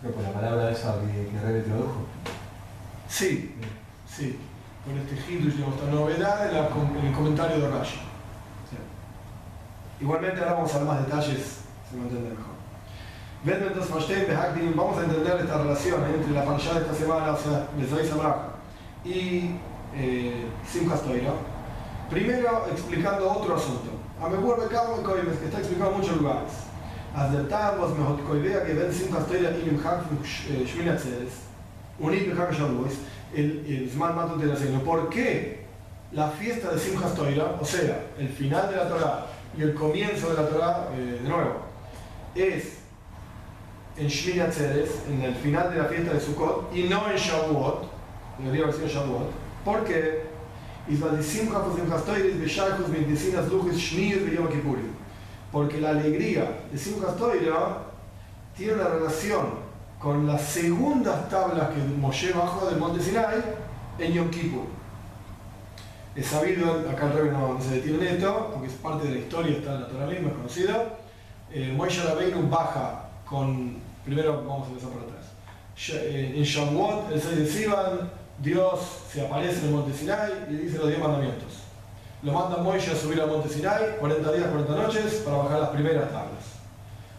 Pero 0.00 0.14
por 0.14 0.22
la 0.22 0.32
palabra 0.32 0.70
esa 0.70 0.96
que, 1.00 1.28
que 1.28 1.40
Rebe 1.46 1.60
introdujo. 1.60 2.06
Sí, 3.08 3.54
sí, 4.06 4.38
con 4.84 4.98
este 4.98 5.14
Hindush, 5.32 5.54
digamos, 5.54 5.76
esta 5.76 5.90
novedad 5.90 6.48
en, 6.48 6.54
la 6.54 6.68
com- 6.68 6.96
en 6.98 7.06
el 7.06 7.12
comentario 7.14 7.58
de 7.60 7.68
Rashi. 7.70 7.96
Sí. 8.70 8.76
Igualmente 10.00 10.40
ahora 10.40 10.54
vamos 10.54 10.74
a 10.74 10.78
ver 10.78 10.86
más 10.86 11.06
detalles, 11.06 11.58
se 11.90 11.96
me 11.96 12.02
entiende 12.02 12.30
mejor. 12.30 12.52
Vamos 14.76 14.98
a 14.98 15.04
entender 15.04 15.36
esta 15.40 15.58
relación 15.58 16.04
entre 16.14 16.32
la 16.32 16.44
parashá 16.44 16.74
de 16.74 16.80
esta 16.80 16.94
semana, 16.94 17.32
o 17.32 17.36
sea, 17.36 17.66
Bezoy 17.76 18.06
Sabraja, 18.06 18.48
y 19.04 19.56
eh, 19.95 20.45
Simchas 20.65 21.01
Torah. 21.01 21.33
Primero, 22.09 22.65
explicando 22.71 23.29
otro 23.29 23.55
asunto. 23.55 23.91
A 24.21 24.29
me 24.29 24.37
vuelve 24.37 24.67
Cabo 24.67 24.97
y 24.99 25.03
Koimes, 25.03 25.37
que 25.37 25.45
está 25.45 25.59
explicado 25.59 25.91
en 25.91 25.97
muchos 25.97 26.17
lugares. 26.17 26.51
אז 27.17 27.31
דלתם 27.31 27.79
was 27.79 27.91
mejor 27.97 28.17
koidea 28.29 28.65
que 28.65 28.73
ven 28.73 28.93
simchas 28.93 29.25
toira 29.27 29.49
y 29.57 29.69
im 29.69 29.79
hak 29.83 30.03
shmini 30.71 30.89
atzeres, 30.89 31.33
unit 31.99 32.29
be 32.29 32.35
hak 32.39 32.51
shavuos, 32.53 32.93
el, 33.33 33.65
el 33.65 33.89
zman 33.89 34.15
matot 34.15 34.37
de 34.39 34.45
la 34.45 34.55
señor. 34.55 34.83
¿Por 34.83 35.09
qué 35.09 35.65
la 36.11 36.29
fiesta 36.29 36.71
de 36.73 36.79
simchas 36.79 37.15
toira, 37.15 37.57
o 37.59 37.65
sea, 37.65 38.03
el 38.19 38.29
final 38.29 38.69
de 38.69 38.75
la 38.75 38.87
Torah 38.87 39.25
y 39.57 39.63
el 39.63 39.73
comienzo 39.73 40.29
de 40.29 40.35
la 40.41 40.47
Torah, 40.47 40.89
eh, 40.95 41.19
de 41.23 41.29
nuevo, 41.29 41.55
es 42.35 42.77
en 43.97 44.07
Shmini 44.07 44.41
Atzeres, 44.41 44.91
en 45.09 45.23
el 45.23 45.35
final 45.35 45.71
de 45.71 45.77
la 45.79 45.85
fiesta 45.85 46.13
de 46.13 46.19
Sukkot, 46.19 46.75
y 46.75 46.83
no 46.83 47.09
en 47.09 47.17
Shavuot, 47.17 47.79
debería 48.37 48.65
haber 48.65 48.75
sido 48.75 48.87
Shavuot, 48.87 49.31
Porque. 49.64 50.32
Porque 55.52 55.80
la 55.80 55.90
alegría 55.90 56.60
de 56.72 56.78
Simchas 56.78 57.14
tiene 58.56 58.72
una 58.74 58.88
relación 58.88 59.46
con 59.98 60.26
las 60.26 60.42
segundas 60.42 61.28
tablas 61.28 61.68
que 61.70 61.80
Moshe 61.96 62.32
bajó 62.32 62.68
del 62.68 62.78
monte 62.78 63.00
Sinai 63.00 63.42
en 63.98 64.12
Yom 64.12 64.30
Kippur. 64.30 64.64
Es 66.16 66.26
sabido, 66.26 66.84
acá 66.90 67.06
el 67.06 67.12
rey 67.12 67.30
no, 67.30 67.58
se 67.62 67.76
detiene 67.76 68.08
en 68.08 68.16
esto, 68.16 68.50
porque 68.52 68.68
es 68.68 68.74
parte 68.74 69.06
de 69.06 69.14
la 69.14 69.20
historia, 69.20 69.56
está 69.56 69.74
en 69.74 69.80
la 69.82 69.88
Torah 69.88 70.06
misma, 70.06 70.30
es. 70.48 70.98
Eh, 71.50 71.72
Moshe 71.74 72.02
Rabbeinu 72.02 72.48
baja 72.50 73.08
con, 73.24 73.78
primero 74.04 74.42
vamos 74.46 74.66
a 74.66 74.70
empezar 74.70 74.90
por 74.90 75.02
atrás. 75.02 75.26
Eh, 75.90 76.34
En 76.36 76.42
Shavuot, 76.42 77.12
el 77.12 77.20
6 77.20 77.36
de 77.36 77.46
Sivan, 77.46 78.10
Dios 78.42 78.80
se 79.08 79.24
aparece 79.24 79.60
en 79.60 79.66
el 79.66 79.70
monte 79.70 79.96
Sinai 79.96 80.46
y 80.50 80.54
dice 80.54 80.76
los 80.78 80.88
10 80.88 80.98
mandamientos. 80.98 81.62
Lo 82.24 82.32
manda 82.32 82.56
Moishe 82.56 82.90
a 82.90 82.96
subir 82.96 83.20
al 83.20 83.28
monte 83.28 83.48
Sinai, 83.48 83.96
40 84.00 84.32
días, 84.32 84.48
40 84.48 84.74
noches, 84.74 85.14
para 85.24 85.36
bajar 85.36 85.60
las 85.60 85.68
primeras 85.70 86.10
tablas. 86.10 86.44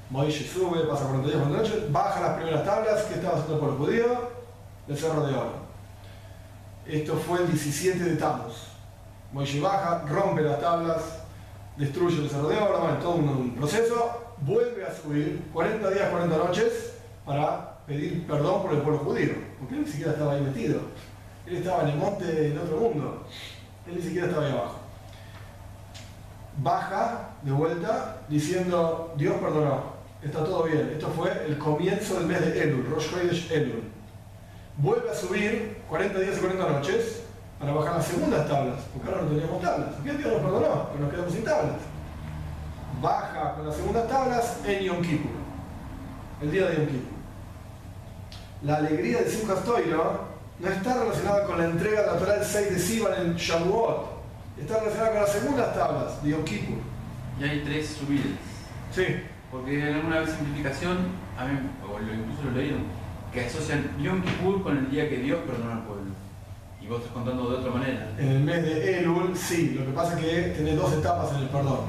Moishe 0.10 0.46
sube, 0.46 0.82
pasa 0.82 1.06
40 1.06 1.28
días, 1.30 1.42
40 1.42 1.58
noches, 1.62 1.92
baja 1.94 2.20
las 2.20 2.34
primeras 2.36 2.66
tablas 2.66 3.04
que 3.04 3.14
estaba 3.16 3.38
haciendo 3.38 3.60
por 3.60 3.70
el 3.70 3.76
judío, 3.78 4.06
el 4.90 4.98
cerro 4.98 5.26
de 5.26 5.34
oro. 5.34 5.54
Esto 6.86 7.16
fue 7.16 7.40
el 7.40 7.48
17 7.48 8.00
de 8.04 8.16
Tammuz. 8.18 8.68
Moishe 9.32 9.62
baja, 9.62 10.04
rompe 10.10 10.42
las 10.42 10.60
tablas, 10.60 11.02
destruye 11.78 12.22
el 12.22 12.30
cerro 12.30 12.50
de 12.50 12.58
oro, 12.58 12.80
bueno, 12.80 12.98
todo 12.98 13.16
un, 13.16 13.56
proceso, 13.56 14.36
vuelve 14.42 14.86
a 14.86 14.94
subir 14.94 15.42
40 15.54 15.90
días, 15.90 16.10
40 16.10 16.38
noches 16.38 16.96
para 17.26 17.80
pedir 17.88 18.28
perdón 18.28 18.62
por 18.62 18.74
el 18.74 18.82
pueblo 18.82 19.00
judío, 19.00 19.34
porque 19.60 19.76
ni 19.76 19.86
siquiera 19.86 20.12
estaba 20.12 20.34
ahí 20.34 20.42
metido. 20.42 20.82
Él 21.46 21.58
estaba 21.58 21.84
en 21.84 21.90
el 21.90 21.98
monte 21.98 22.48
en 22.48 22.58
otro 22.58 22.78
mundo. 22.78 23.26
Él 23.88 23.96
ni 23.96 24.02
siquiera 24.02 24.28
estaba 24.28 24.46
ahí 24.46 24.52
abajo. 24.52 24.76
Baja 26.58 27.30
de 27.42 27.52
vuelta 27.52 28.22
diciendo, 28.30 29.14
Dios 29.18 29.36
perdonó, 29.38 29.94
está 30.22 30.44
todo 30.44 30.64
bien. 30.64 30.92
Esto 30.94 31.10
fue 31.10 31.46
el 31.48 31.58
comienzo 31.58 32.20
del 32.20 32.28
mes 32.28 32.42
de 32.42 32.64
Elul, 32.64 32.90
Rosh 32.90 33.10
Chodesh 33.10 33.52
Elul. 33.52 33.84
Vuelve 34.78 35.10
a 35.10 35.16
subir 35.16 35.82
40 35.90 36.20
días 36.20 36.38
y 36.38 36.40
40 36.40 36.70
noches 36.70 37.24
para 37.60 37.74
bajar 37.74 37.96
las 37.98 38.06
segundas 38.06 38.48
tablas, 38.48 38.80
porque 38.94 39.10
ahora 39.10 39.24
no 39.24 39.30
teníamos 39.30 39.62
tablas. 39.62 39.90
Aquí 40.00 40.10
Dios 40.10 40.32
nos 40.32 40.42
perdonó, 40.42 40.90
pero 40.92 41.04
nos 41.04 41.12
quedamos 41.12 41.34
sin 41.34 41.44
tablas. 41.44 41.76
Baja 43.02 43.56
con 43.56 43.68
las 43.68 43.76
segundas 43.76 44.08
tablas 44.08 44.58
en 44.66 44.84
Yom 44.84 45.02
Kippur, 45.02 45.32
el 46.42 46.52
día 46.52 46.68
de 46.68 46.76
Yom 46.76 46.86
Kippur. 46.86 47.14
La 48.64 48.76
alegría 48.78 49.20
de 49.20 49.30
Simchas 49.30 49.64
Toira 49.66 50.33
no 50.64 50.70
está 50.70 50.94
relacionada 50.98 51.44
con 51.46 51.58
la 51.58 51.66
entrega 51.66 52.02
de 52.02 52.08
la 52.08 52.18
Torah 52.18 52.34
del 52.36 52.46
6 52.46 52.70
de 52.72 52.80
Sivan 52.80 53.14
en 53.22 53.36
Shavuot, 53.36 54.06
está 54.58 54.80
relacionada 54.80 55.12
con 55.12 55.22
las 55.22 55.32
segundas 55.32 55.76
tablas 55.76 56.24
de 56.24 56.30
Yom 56.30 56.44
Kippur. 56.46 56.78
Y 57.40 57.44
hay 57.44 57.64
tres 57.66 57.98
subidas. 58.00 58.26
Sí, 58.92 59.06
Porque 59.52 59.90
en 59.90 59.96
alguna 59.96 60.20
vez 60.20 60.30
simplificación, 60.30 60.98
a 61.38 61.46
mí, 61.46 61.60
o 61.84 62.00
incluso 62.00 62.44
lo 62.46 62.52
leíron, 62.52 62.84
que 63.34 63.46
asocian 63.46 63.92
Yom 64.00 64.22
Kippur 64.22 64.64
con 64.64 64.78
el 64.78 64.90
día 64.90 65.10
que 65.10 65.18
Dios 65.18 65.40
perdonó 65.46 65.74
al 65.74 65.84
pueblo. 65.84 66.12
Y 66.82 66.88
vos 66.88 67.00
estás 67.00 67.14
contando 67.14 67.50
de 67.50 67.58
otra 67.58 67.72
manera. 67.72 68.10
en 68.18 68.30
el 68.30 68.40
mes 68.40 68.64
de 68.64 69.00
Elul, 69.00 69.36
sí, 69.36 69.76
lo 69.78 69.86
que 69.86 69.92
pasa 69.92 70.18
es 70.18 70.26
que 70.26 70.42
tenés 70.56 70.78
dos 70.78 70.94
etapas 70.94 71.32
en 71.34 71.40
el 71.40 71.50
perdón. 71.50 71.80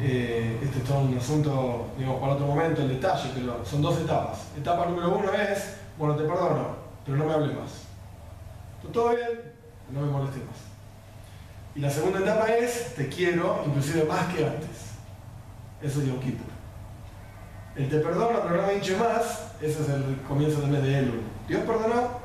Eh, 0.00 0.58
este 0.62 0.78
es 0.78 0.84
todo 0.84 1.00
un 1.00 1.16
asunto, 1.16 1.86
digamos, 1.96 2.20
para 2.20 2.32
otro 2.32 2.46
momento, 2.46 2.82
el 2.82 2.88
detalle, 2.88 3.30
pero 3.34 3.64
son 3.64 3.82
dos 3.82 4.00
etapas. 4.00 4.48
Etapa 4.58 4.86
número 4.86 5.16
uno 5.16 5.32
es, 5.32 5.76
bueno, 5.96 6.16
te 6.16 6.24
perdono, 6.24 6.81
pero 7.04 7.16
no 7.16 7.24
me 7.24 7.32
hables 7.32 7.56
más. 7.56 7.70
Todo 8.92 9.10
bien, 9.10 9.52
no 9.90 10.00
me 10.00 10.10
molestes 10.10 10.44
más. 10.44 10.56
Y 11.74 11.80
la 11.80 11.90
segunda 11.90 12.20
etapa 12.20 12.48
es, 12.48 12.94
te 12.94 13.08
quiero, 13.08 13.62
inclusive 13.66 14.04
más 14.04 14.26
que 14.34 14.44
antes. 14.44 14.92
Eso 15.80 16.00
es 16.00 16.06
Yom 16.06 16.20
Kippur. 16.20 16.52
El 17.74 17.88
te 17.88 17.98
perdono, 17.98 18.40
pero 18.42 18.60
no 18.60 18.66
me 18.66 18.74
hinche 18.74 18.96
más, 18.96 19.52
ese 19.60 19.82
es 19.82 19.88
el 19.88 20.20
comienzo 20.28 20.60
del 20.60 20.70
mes 20.70 20.82
de 20.82 20.98
Elul. 20.98 21.22
Dios 21.48 21.62
perdonó, 21.62 22.20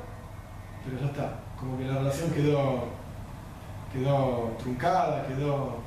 pero 0.83 0.99
ya 0.99 1.07
está. 1.07 1.39
Como 1.57 1.77
que 1.77 1.85
la 1.85 1.99
relación 1.99 2.31
quedó, 2.31 2.85
quedó 3.93 4.55
truncada, 4.59 5.25
quedó 5.27 5.77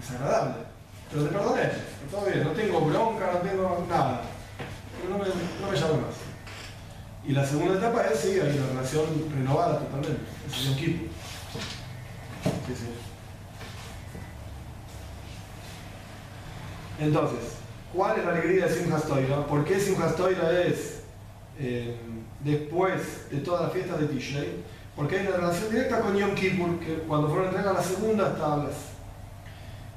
desagradable. 0.00 0.64
Pero 1.10 1.24
te 1.24 1.30
perdoné, 1.30 1.70
todo 2.10 2.26
bien, 2.26 2.44
no 2.44 2.50
tengo 2.50 2.80
bronca, 2.80 3.30
no 3.32 3.38
tengo 3.38 3.86
nada. 3.88 4.22
Pero 5.00 5.16
no 5.16 5.22
me, 5.22 5.30
no 5.30 5.70
me 5.70 5.76
llamo 5.76 6.06
más. 6.06 6.23
Y 7.26 7.32
la 7.32 7.46
segunda 7.46 7.78
etapa 7.78 8.04
es, 8.12 8.20
sí, 8.20 8.32
hay 8.32 8.58
una 8.58 8.66
relación 8.68 9.06
renovada 9.34 9.78
totalmente. 9.78 10.20
Es 10.46 10.64
Yom 10.64 10.76
Kippur. 10.76 11.08
Sí. 12.66 12.86
Entonces, 17.00 17.38
¿cuál 17.94 18.18
es 18.18 18.24
la 18.26 18.32
alegría 18.32 18.66
de 18.66 18.74
Simchas 18.74 19.04
Toira? 19.04 19.46
¿Por 19.46 19.64
qué 19.64 19.80
Simchas 19.80 20.16
Toira 20.16 20.62
es 20.62 21.00
eh, 21.58 21.96
después 22.44 23.30
de 23.30 23.38
todas 23.38 23.62
las 23.62 23.72
fiestas 23.72 24.00
de 24.00 24.06
Tishrei? 24.06 24.62
Porque 24.94 25.18
hay 25.18 25.26
una 25.26 25.36
relación 25.36 25.70
directa 25.70 26.00
con 26.00 26.16
Yom 26.16 26.34
Kippur, 26.34 26.78
que 26.78 26.94
cuando 27.08 27.28
fueron 27.28 27.46
entregadas 27.46 27.74
las 27.74 27.86
segundas 27.86 28.38
tablas. 28.38 28.74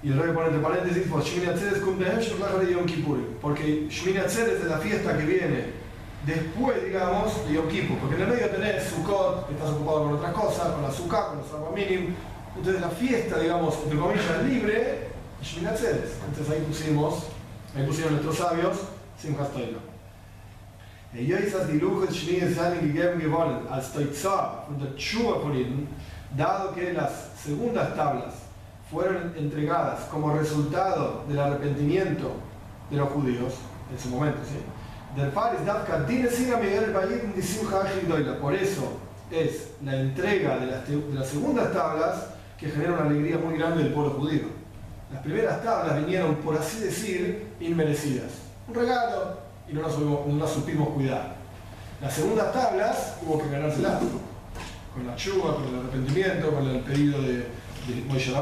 Y 0.01 0.11
el 0.11 0.19
rey 0.19 0.33
pone 0.33 0.47
entre 0.47 0.61
paréntesis, 0.61 1.07
Shmini 1.07 1.47
Atzeres 1.47 1.79
cumpleaños 1.79 2.25
de 2.25 2.73
Yom 2.73 2.85
Kippur. 2.85 3.19
Porque 3.41 3.87
Shmini 3.89 4.19
Atzeres 4.19 4.61
es 4.61 4.65
la 4.65 4.77
fiesta 4.77 5.17
que 5.17 5.25
viene 5.25 5.76
después, 6.27 6.83
digamos, 6.83 7.47
de 7.47 7.53
Yom 7.53 7.67
Kippur. 7.67 7.97
Porque 7.97 8.15
en 8.15 8.21
el 8.21 8.27
medio 8.27 8.49
tenés 8.49 8.83
Sukkot, 8.83 9.47
que 9.47 9.53
estás 9.53 9.71
ocupado 9.71 10.03
con 10.03 10.13
otras 10.13 10.33
cosas, 10.33 10.67
con 10.73 10.83
la 10.83 10.91
Sukkah, 10.91 11.27
con 11.29 11.37
los 11.37 11.73
mínimo. 11.73 12.15
Entonces 12.55 12.81
la 12.81 12.89
fiesta, 12.89 13.39
digamos, 13.39 13.75
entre 13.83 13.97
comillas, 13.97 14.43
libre, 14.43 15.07
Atzeres. 15.39 16.17
Entonces 16.27 16.53
ahí 16.53 16.61
pusimos, 16.67 17.23
ahí 17.75 17.85
pusieron 17.85 18.13
nuestros 18.13 18.37
sabios, 18.37 18.77
Simchas 19.17 19.49
von 24.67 24.79
der 24.79 24.95
Tshuva 24.95 25.39
von 25.39 25.55
ihnen, 25.55 25.87
dado 26.35 26.73
que 26.75 26.93
las 26.93 27.31
segundas 27.41 27.95
tablas 27.95 28.33
fueron 28.91 29.33
entregadas 29.37 30.01
como 30.11 30.33
resultado 30.33 31.23
del 31.27 31.39
arrepentimiento 31.39 32.33
de 32.89 32.97
los 32.97 33.09
judíos, 33.09 33.53
en 33.91 33.99
su 33.99 34.09
momento, 34.09 34.39
¿sí? 34.43 34.59
Por 38.39 38.53
eso 38.53 38.99
es 39.31 39.71
la 39.83 39.95
entrega 39.95 40.59
de 40.59 40.67
las, 40.67 40.87
de 40.87 41.01
las 41.13 41.27
segundas 41.27 41.73
tablas 41.73 42.27
que 42.59 42.69
genera 42.69 42.93
una 42.93 43.05
alegría 43.05 43.37
muy 43.39 43.57
grande 43.57 43.83
del 43.83 43.93
pueblo 43.93 44.11
judío. 44.11 44.43
Las 45.11 45.23
primeras 45.23 45.63
tablas 45.63 45.97
vinieron, 46.05 46.35
por 46.35 46.55
así 46.55 46.81
decir, 46.81 47.47
inmerecidas. 47.59 48.31
Un 48.67 48.75
regalo 48.75 49.39
y 49.67 49.73
no 49.73 49.81
las, 49.81 49.97
no 49.97 50.37
las 50.39 50.51
supimos 50.51 50.89
cuidar. 50.89 51.35
Las 51.99 52.13
segundas 52.13 52.53
tablas 52.53 53.15
hubo 53.25 53.39
que 53.39 53.49
ganárselas. 53.49 53.99
Con 54.93 55.07
la 55.07 55.15
chuva, 55.15 55.55
con 55.55 55.67
el 55.67 55.79
arrepentimiento, 55.79 56.51
con 56.51 56.67
el 56.67 56.79
pedido 56.81 57.21
de, 57.21 57.37
de 57.37 58.03
Moisés. 58.07 58.35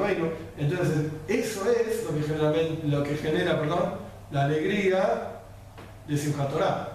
Entonces, 0.58 1.12
eso 1.28 1.70
es 1.70 2.04
lo 2.04 2.16
que, 2.16 2.24
generalmente, 2.24 2.88
lo 2.88 3.04
que 3.04 3.16
genera 3.16 3.60
perdón, 3.60 3.94
la 4.32 4.46
alegría 4.46 5.35
de 6.08 6.18
Simchat 6.18 6.52
Torah. 6.52 6.90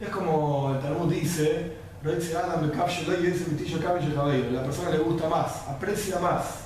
Es 0.00 0.08
como 0.08 0.74
el 0.74 0.80
Talmud 0.80 1.12
dice, 1.12 1.76
la 2.02 2.10
persona 4.62 4.90
le 4.90 4.98
gusta 4.98 5.28
más, 5.28 5.68
aprecia 5.68 6.18
más. 6.18 6.64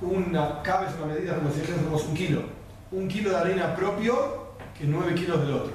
Una 0.00 0.62
cabe 0.62 0.86
es 0.88 0.94
una 0.96 1.14
medida 1.14 1.36
como 1.36 1.52
si 1.52 1.60
dijésemos 1.60 2.04
un 2.04 2.14
kilo. 2.14 2.42
Un 2.90 3.08
kilo 3.08 3.30
de 3.30 3.36
harina 3.36 3.76
propio 3.76 4.42
que 4.76 4.84
nueve 4.84 5.14
kilos 5.14 5.40
del 5.40 5.54
otro. 5.54 5.72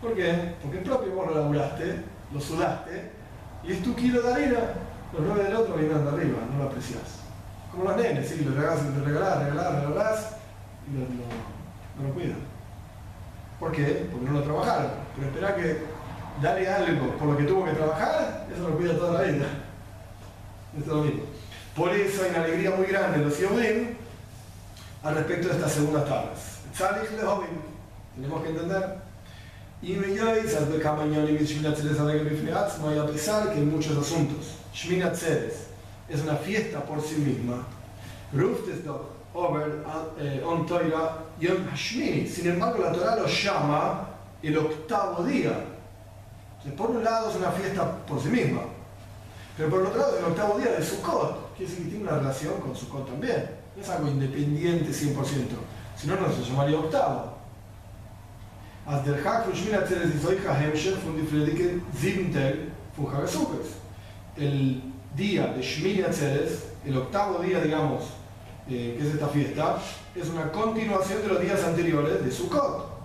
¿Por 0.00 0.14
qué? 0.14 0.54
Porque 0.60 0.78
el 0.78 0.84
propio 0.84 1.14
vos 1.14 1.28
lo 1.28 1.34
laburaste, 1.34 2.02
lo 2.32 2.40
sudaste, 2.40 3.12
y 3.62 3.72
es 3.72 3.82
tu 3.82 3.94
kilo 3.94 4.20
de 4.20 4.32
harina, 4.32 4.58
los 5.12 5.22
nueve 5.22 5.44
del 5.44 5.56
otro 5.56 5.76
vienen 5.76 6.04
de 6.04 6.10
arriba, 6.10 6.38
no 6.52 6.58
lo 6.58 6.64
apreciás. 6.68 7.20
Como 7.70 7.84
los 7.84 7.96
nenes, 7.96 8.28
¿sí? 8.28 8.44
lo 8.44 8.54
regalás, 8.54 8.84
lo 8.84 9.04
regalás, 9.04 9.44
regalás, 9.44 9.82
regalás, 9.82 10.36
y 10.88 10.92
no, 10.92 11.00
no, 11.00 12.08
lo 12.08 12.14
cuidan. 12.14 12.55
¿Por 13.58 13.72
qué? 13.72 14.06
Porque 14.10 14.26
no 14.26 14.32
lo 14.38 14.42
trabajaron. 14.42 14.90
Pero 15.14 15.28
espera 15.28 15.56
que 15.56 15.78
dale 16.42 16.68
algo 16.68 17.16
por 17.16 17.28
lo 17.28 17.36
que 17.36 17.44
tuvo 17.44 17.64
que 17.64 17.72
trabajar, 17.72 18.46
eso 18.52 18.68
lo 18.68 18.76
cuida 18.76 18.96
toda 18.96 19.22
la 19.22 19.30
vida. 19.30 19.46
es 20.78 20.86
lo 20.86 21.02
mismo. 21.02 21.22
Por 21.74 21.92
eso 21.92 22.22
hay 22.22 22.30
una 22.30 22.44
alegría 22.44 22.70
muy 22.70 22.86
grande 22.86 23.18
en 23.18 23.24
los 23.24 23.38
Yehudim 23.38 23.96
al 25.02 25.14
respecto 25.14 25.48
de 25.48 25.54
estas 25.54 25.72
segundas 25.72 26.04
tablas. 26.06 26.60
Tenemos 28.14 28.42
que 28.42 28.48
entender. 28.48 29.06
Y 29.82 29.92
me 29.92 30.08
y 30.08 30.18
a 32.98 33.06
pesar 33.06 33.52
que 33.52 33.58
hay 33.58 33.64
muchos 33.64 33.96
asuntos. 33.96 34.56
Shmina 34.72 35.12
Tzeres 35.12 35.66
es 36.08 36.22
una 36.22 36.36
fiesta 36.36 36.82
por 36.82 37.02
sí 37.02 37.16
misma. 37.16 37.66
Ruftes 38.32 38.84
doch 38.84 39.16
over 39.34 39.84
eh, 40.18 40.42
on 40.44 40.66
Toira 40.66 41.25
Yom 41.40 41.66
Hashmini. 41.70 42.26
Sin 42.26 42.48
embargo, 42.48 42.82
la 42.82 42.92
Torah 42.92 43.16
lo 43.16 43.26
llama 43.26 44.08
el 44.42 44.56
octavo 44.58 45.24
día. 45.24 45.52
por 46.76 46.90
un 46.90 47.04
lado 47.04 47.30
es 47.30 47.36
una 47.36 47.50
fiesta 47.50 48.04
por 48.06 48.20
sí 48.20 48.28
misma, 48.28 48.62
pero 49.56 49.70
por 49.70 49.82
otro 49.82 49.98
lado 49.98 50.14
es 50.14 50.24
el 50.24 50.30
octavo 50.30 50.58
día 50.58 50.72
de 50.72 50.84
Sukkot. 50.84 51.54
Quiere 51.56 51.70
decir 51.70 51.84
que 51.84 51.90
tiene 51.90 52.08
una 52.08 52.18
relación 52.18 52.60
con 52.60 52.74
Sukkot 52.74 53.06
también. 53.06 53.50
No 53.76 53.82
es 53.82 53.88
algo 53.88 54.08
independiente 54.08 54.90
100%, 54.90 55.14
si 55.96 56.06
no, 56.06 56.16
no 56.16 56.32
se 56.32 56.42
llamaría 56.42 56.78
octavo. 56.78 57.36
El 64.36 64.82
día 65.16 65.48
de 65.48 65.62
Shmina 65.62 66.10
Tzeres, 66.10 66.68
el 66.84 66.96
octavo 66.96 67.40
día, 67.40 67.60
digamos, 67.60 68.04
eh, 68.68 68.96
que 68.98 69.06
es 69.06 69.14
esta 69.14 69.28
fiesta, 69.28 69.78
es 70.20 70.28
una 70.30 70.50
continuación 70.50 71.22
de 71.22 71.28
los 71.28 71.40
días 71.40 71.62
anteriores 71.62 72.24
de 72.24 72.30
Sukkot. 72.30 72.96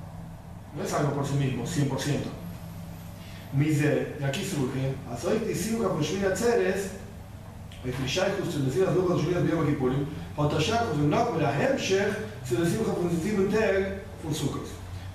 No 0.75 0.83
es 0.83 0.93
algo 0.93 1.13
por 1.13 1.27
sí 1.27 1.33
mismo, 1.33 1.65
100%. 1.65 1.97
Mise, 3.53 4.15
de 4.17 4.25
aquí 4.25 4.45
surge. 4.45 4.93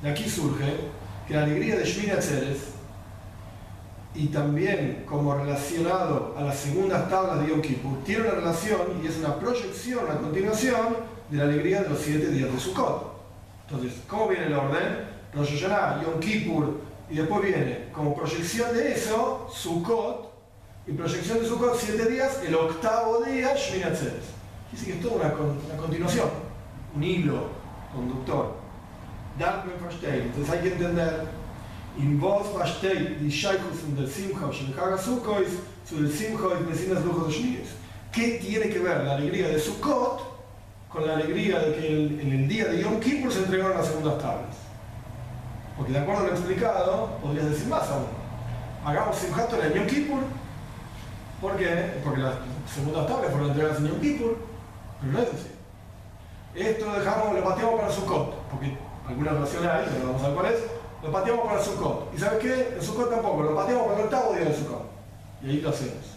De 0.02 0.10
aquí 0.10 0.28
surge 0.28 0.76
que 1.26 1.34
la 1.34 1.44
alegría 1.44 1.76
de 1.76 1.84
Shmini 1.84 2.10
Atzeres 2.10 2.58
y 4.14 4.26
también 4.26 5.04
como 5.06 5.34
relacionado 5.34 6.34
a 6.36 6.42
las 6.42 6.58
segundas 6.58 7.08
tablas 7.08 7.40
de 7.40 7.48
Yom 7.48 7.60
Kippur, 7.60 8.02
tiene 8.04 8.22
una 8.22 8.32
relación 8.32 8.80
y 9.02 9.06
es 9.06 9.18
una 9.18 9.38
proyección, 9.38 10.10
a 10.10 10.18
continuación, 10.18 11.15
de 11.30 11.36
la 11.36 11.44
alegría 11.44 11.82
de 11.82 11.90
los 11.90 11.98
siete 11.98 12.28
días 12.28 12.52
de 12.52 12.58
Sukkot. 12.58 13.16
Entonces, 13.68 14.00
¿cómo 14.08 14.28
viene 14.28 14.46
el 14.46 14.54
orden? 14.54 15.16
Rosh 15.34 15.60
Hashanah, 15.60 16.02
Yom 16.02 16.20
Kippur, 16.20 16.80
y 17.10 17.16
después 17.16 17.42
viene 17.42 17.88
como 17.92 18.14
proyección 18.14 18.74
de 18.74 18.92
eso, 18.92 19.48
Sukkot, 19.52 20.32
y 20.86 20.92
proyección 20.92 21.40
de 21.40 21.48
Sukkot, 21.48 21.76
siete 21.78 22.10
días, 22.10 22.40
el 22.46 22.54
octavo 22.54 23.24
día, 23.24 23.50
Atzeres. 23.50 24.34
Dice 24.72 24.86
que 24.86 24.92
es 24.92 25.00
toda 25.00 25.16
una, 25.16 25.34
una 25.34 25.76
continuación, 25.76 26.28
un 26.94 27.02
hilo 27.02 27.48
conductor. 27.94 28.66
darf 29.38 29.64
man 29.64 29.78
verstehen. 29.78 30.32
Das 30.38 30.48
heißt, 30.50 30.64
entender, 30.64 31.26
in 31.98 32.20
was 32.20 32.48
versteht 32.48 33.20
die 33.20 33.30
Scheichus 33.30 33.80
von 33.80 33.96
der 33.96 34.06
Simcha, 34.06 34.50
von 34.50 34.66
der 34.66 34.76
Karasukois, 34.76 35.48
zu 35.84 35.96
der 35.96 36.10
Simcha 36.10 36.58
y 36.58 36.68
Mesinas 36.68 37.04
Lujos 37.04 37.28
de 37.28 37.32
Shmiyes. 37.34 37.68
¿Qué 38.12 38.38
tiene 38.40 38.70
que 38.70 38.78
ver 38.78 39.04
la 39.04 39.16
alegría 39.16 39.48
de 39.48 39.58
Sukkot 39.58 40.35
con 40.96 41.06
la 41.06 41.16
alegría 41.16 41.58
de 41.58 41.74
que 41.74 41.88
en 41.88 42.32
el 42.32 42.48
día 42.48 42.68
de 42.68 42.80
Yom 42.82 42.98
Kippur 42.98 43.30
se 43.30 43.40
entregaron 43.40 43.76
las 43.76 43.86
segundas 43.86 44.16
tablas? 44.16 44.56
Porque 45.76 45.92
de 45.92 45.98
acuerdo 45.98 46.22
a 46.22 46.26
lo 46.28 46.32
explicado, 46.32 47.18
podrías 47.20 47.50
decir 47.50 47.68
más 47.68 47.86
aún. 47.90 48.06
Hagamos 48.82 49.14
Simchat 49.14 49.52
en 49.52 49.74
Yom 49.74 49.86
Kippur. 49.86 50.20
¿Por 51.42 51.56
qué? 51.58 52.00
Porque 52.02 52.22
las 52.22 52.36
segundas 52.74 53.06
tablas 53.06 53.30
fueron 53.30 53.50
entregadas 53.50 53.78
en 53.78 53.88
Yom 53.88 54.00
Kippur. 54.00 54.38
Pero 55.00 55.12
no 55.12 55.18
es 55.18 55.28
así. 55.28 55.50
Esto 56.54 56.86
lo 56.86 56.98
dejamos, 56.98 57.34
lo 57.34 57.44
pateamos 57.44 57.78
para 57.78 57.92
Sukkot. 57.92 58.34
Porque 58.48 58.78
alguna 59.06 59.32
relación 59.32 59.68
hay, 59.68 59.84
pero 59.92 60.06
vamos 60.06 60.22
a 60.22 60.28
ver 60.28 60.34
cuál 60.34 60.52
es, 60.54 60.60
lo 61.02 61.12
pateamos 61.12 61.46
para 61.46 61.62
Sukkot. 61.62 62.14
¿Y 62.16 62.18
sabes 62.18 62.38
qué? 62.38 62.74
En 62.74 62.82
Sukkot 62.82 63.10
tampoco, 63.10 63.42
lo 63.42 63.54
pateamos 63.54 63.86
para 63.88 63.98
el 63.98 64.04
octavo 64.04 64.32
día 64.32 64.46
de 64.46 64.56
Sukkot. 64.56 64.86
Y 65.42 65.50
ahí 65.50 65.60
lo 65.60 65.68
hacemos. 65.68 66.16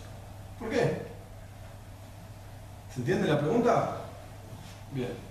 ¿Por 0.57 0.69
qué? 0.69 1.01
¿Se 2.93 3.01
entiende 3.01 3.27
la 3.27 3.39
pregunta? 3.39 3.98
Bien. 4.91 5.29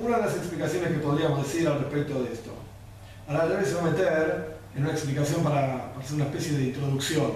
Una 0.00 0.16
de 0.18 0.26
las 0.26 0.36
explicaciones 0.36 0.88
que 0.90 0.98
podríamos 0.98 1.42
decir 1.42 1.68
al 1.68 1.80
respecto 1.80 2.22
de 2.22 2.32
esto. 2.32 2.50
Ahora 3.28 3.46
Larry 3.46 3.66
se 3.66 3.74
va 3.74 3.80
a 3.80 3.90
meter 3.90 4.56
en 4.74 4.82
una 4.82 4.92
explicación 4.92 5.42
para, 5.42 5.92
para 5.92 6.00
hacer 6.00 6.14
una 6.14 6.24
especie 6.24 6.56
de 6.56 6.64
introducción 6.64 7.32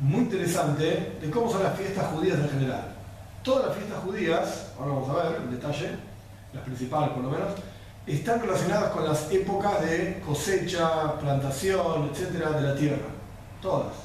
muy 0.00 0.20
interesante 0.20 1.16
de 1.20 1.30
cómo 1.30 1.50
son 1.50 1.62
las 1.62 1.76
fiestas 1.76 2.06
judías 2.06 2.38
en 2.38 2.48
general. 2.50 2.94
Todas 3.42 3.68
las 3.68 3.76
fiestas 3.76 3.98
judías, 4.02 4.72
ahora 4.78 4.92
vamos 4.92 5.10
a 5.10 5.28
ver 5.28 5.40
en 5.42 5.50
detalle, 5.50 5.90
las 6.52 6.64
principales 6.64 7.10
por 7.10 7.24
lo 7.24 7.30
menos, 7.30 7.52
están 8.06 8.40
relacionadas 8.40 8.90
con 8.92 9.04
las 9.04 9.30
épocas 9.30 9.80
de 9.80 10.20
cosecha, 10.24 11.18
plantación, 11.18 12.10
etcétera, 12.10 12.50
de 12.50 12.60
la 12.60 12.76
tierra. 12.76 13.06
Todas. 13.62 14.03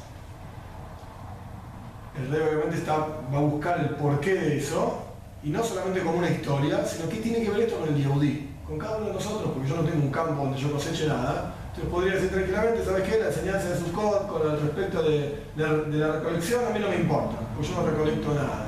El 2.20 2.32
rey 2.32 2.42
obviamente 2.42 2.78
está, 2.78 2.98
va 3.34 3.38
a 3.38 3.42
buscar 3.42 3.80
el 3.80 3.90
porqué 3.92 4.34
de 4.34 4.58
eso, 4.58 5.10
y 5.44 5.50
no 5.50 5.64
solamente 5.64 6.02
como 6.02 6.18
una 6.18 6.30
historia, 6.30 6.86
sino 6.86 7.08
que 7.08 7.18
tiene 7.18 7.44
que 7.44 7.50
ver 7.50 7.62
esto 7.62 7.80
con 7.80 7.90
el 7.90 7.96
Yehudí, 7.96 8.50
con 8.68 8.78
cada 8.78 8.98
uno 8.98 9.08
de 9.08 9.14
nosotros, 9.14 9.52
porque 9.54 9.70
yo 9.70 9.78
no 9.78 9.84
tengo 9.84 10.04
un 10.04 10.12
campo 10.12 10.44
donde 10.44 10.60
yo 10.60 10.72
coseche 10.72 11.08
nada. 11.08 11.56
Entonces 11.70 11.92
podría 11.92 12.14
decir 12.16 12.30
tranquilamente, 12.30 12.84
¿sabes 12.84 13.04
qué? 13.08 13.20
La 13.20 13.28
enseñanza 13.28 13.70
de 13.70 13.80
sus 13.80 13.90
cosas 13.90 14.24
con 14.24 14.42
el 14.42 14.60
respecto 14.60 15.02
de, 15.04 15.44
la 15.56 16.12
recolección 16.14 16.66
a 16.66 16.72
mí 16.72 16.80
no 16.80 16.90
me 16.90 16.98
importa, 16.98 17.38
porque 17.56 17.70
yo 17.70 17.82
no 17.82 17.90
recolecto 17.90 18.34
nada. 18.34 18.68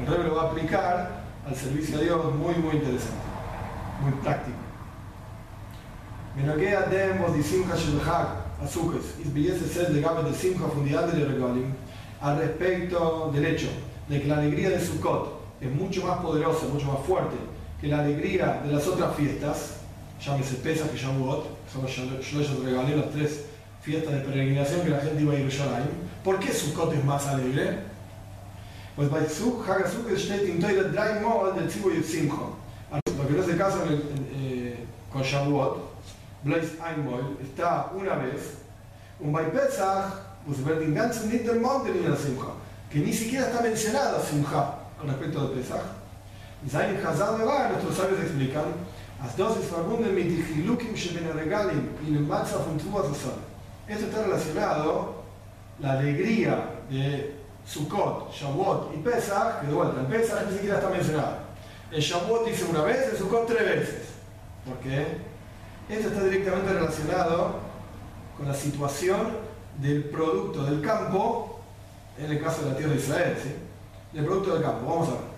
El 0.00 0.06
rey 0.06 0.28
lo 0.28 0.34
va 0.34 0.42
a 0.42 0.46
aplicar 0.50 1.24
al 1.46 1.54
servicio 1.56 1.98
a 1.98 2.02
Dios 2.02 2.34
muy, 2.34 2.54
muy 2.56 2.76
interesante, 2.76 3.24
muy 4.02 4.12
práctico. 4.22 4.58
Menagé 6.36 6.76
Adem 6.76 7.22
vos 7.22 7.34
disimcha 7.34 7.76
shel 7.76 8.00
Chag, 8.04 8.26
azúcares, 8.62 9.14
y 9.24 9.28
belleza 9.28 9.66
ser 9.66 9.92
de 9.92 10.34
simcha 10.34 10.66
fundial 10.66 11.10
de 11.12 11.24
regalim, 11.24 11.72
al 12.24 12.38
respecto 12.38 13.30
del 13.34 13.44
hecho 13.44 13.68
de 14.08 14.22
que 14.22 14.28
la 14.28 14.38
alegría 14.38 14.70
de 14.70 14.80
Sukkot 14.80 15.42
es 15.60 15.70
mucho 15.70 16.06
más 16.06 16.20
poderosa, 16.20 16.66
mucho 16.72 16.86
más 16.86 17.00
fuerte 17.06 17.36
que 17.78 17.88
la 17.88 17.98
alegría 17.98 18.62
de 18.64 18.72
las 18.72 18.86
otras 18.86 19.14
fiestas, 19.14 19.80
llámese 20.24 20.54
Pesach 20.54 20.88
y 20.94 20.96
Shavuot, 20.96 21.44
son 21.70 21.82
los 21.82 22.64
regalim, 22.64 22.98
las 22.98 23.10
tres 23.10 23.44
fiestas 23.82 24.14
de 24.14 24.20
peregrinación 24.20 24.80
que 24.80 24.88
la 24.88 25.00
gente 25.00 25.20
iba 25.22 25.34
a 25.34 25.36
Yerushalayim. 25.36 25.90
¿Por 26.24 26.38
qué 26.38 26.50
Sukkot 26.50 26.94
es 26.94 27.04
más 27.04 27.26
alegre? 27.26 27.80
Pues 28.96 29.10
lo 29.10 29.18
que 33.28 33.34
no 33.34 33.42
se 33.42 33.56
casa 33.58 33.78
eh, 34.34 34.86
con 35.12 35.22
Shavuot, 35.22 35.92
Blaise 36.42 36.78
einmal, 36.80 37.36
está 37.42 37.90
una 37.94 38.14
vez, 38.16 38.60
bei 39.20 39.44
Pesach, 39.50 40.23
wird 40.46 40.80
den 40.80 40.94
ganzen 40.94 41.30
Niedermonte 41.30 41.90
in 41.90 42.04
der 42.04 42.16
Simcha, 42.16 42.52
que 42.90 42.98
ni 42.98 43.12
siquiera 43.12 43.46
está 43.46 43.62
mencionada 43.62 44.20
Simcha 44.20 44.78
al 45.00 45.08
respecto 45.08 45.48
de 45.48 45.56
Pesach. 45.56 45.84
Y 46.64 46.70
seine 46.70 47.00
Chazal 47.00 47.38
de 47.38 47.44
Bar, 47.44 47.70
nuestros 47.70 47.96
sabios 47.96 48.20
explican, 48.20 48.64
as 49.22 49.36
dos 49.36 49.56
es 49.58 49.70
verbunden 49.70 50.14
mit 50.14 50.28
die 50.28 50.42
Chilukim 50.42 50.94
sheben 50.94 51.30
regalim 51.32 51.90
in 52.06 52.16
el 52.16 52.22
Matzah 52.22 52.58
von 52.58 52.78
Tuas 52.78 53.06
Esto 53.86 54.06
está 54.06 54.22
relacionado, 54.22 55.24
la 55.78 55.92
alegría 55.92 56.70
de 56.90 57.36
Sukkot, 57.66 58.32
Shavuot 58.32 58.94
y 58.94 58.98
Pesach, 58.98 59.60
que 59.60 59.66
de 59.68 59.74
vuelta, 59.74 60.00
en 60.00 60.06
Pesach 60.06 60.46
ni 60.48 60.56
siquiera 60.56 60.76
está 60.76 60.90
mencionado. 60.90 61.36
En 61.90 62.00
Shavuot 62.00 62.46
dice 62.46 62.64
una 62.64 62.82
vez, 62.82 63.12
en 63.12 63.18
Sukkot 63.18 63.46
tres 63.46 63.64
veces. 63.64 64.04
¿Por 64.66 64.78
qué? 64.78 65.18
Esto 65.88 66.08
está 66.08 66.24
directamente 66.24 66.72
relacionado 66.72 67.60
con 68.36 68.48
la 68.48 68.54
situación 68.54 69.43
del 69.80 70.04
producto 70.04 70.64
del 70.64 70.80
campo, 70.80 71.60
en 72.18 72.30
el 72.30 72.42
caso 72.42 72.62
de 72.62 72.70
la 72.70 72.76
tierra 72.76 72.92
de 72.92 72.98
Israel, 72.98 73.36
¿sí? 73.42 73.54
Del 74.12 74.24
producto 74.24 74.54
del 74.54 74.62
campo, 74.62 74.86
vamos 74.88 75.08
a 75.08 75.12
ver. 75.12 75.34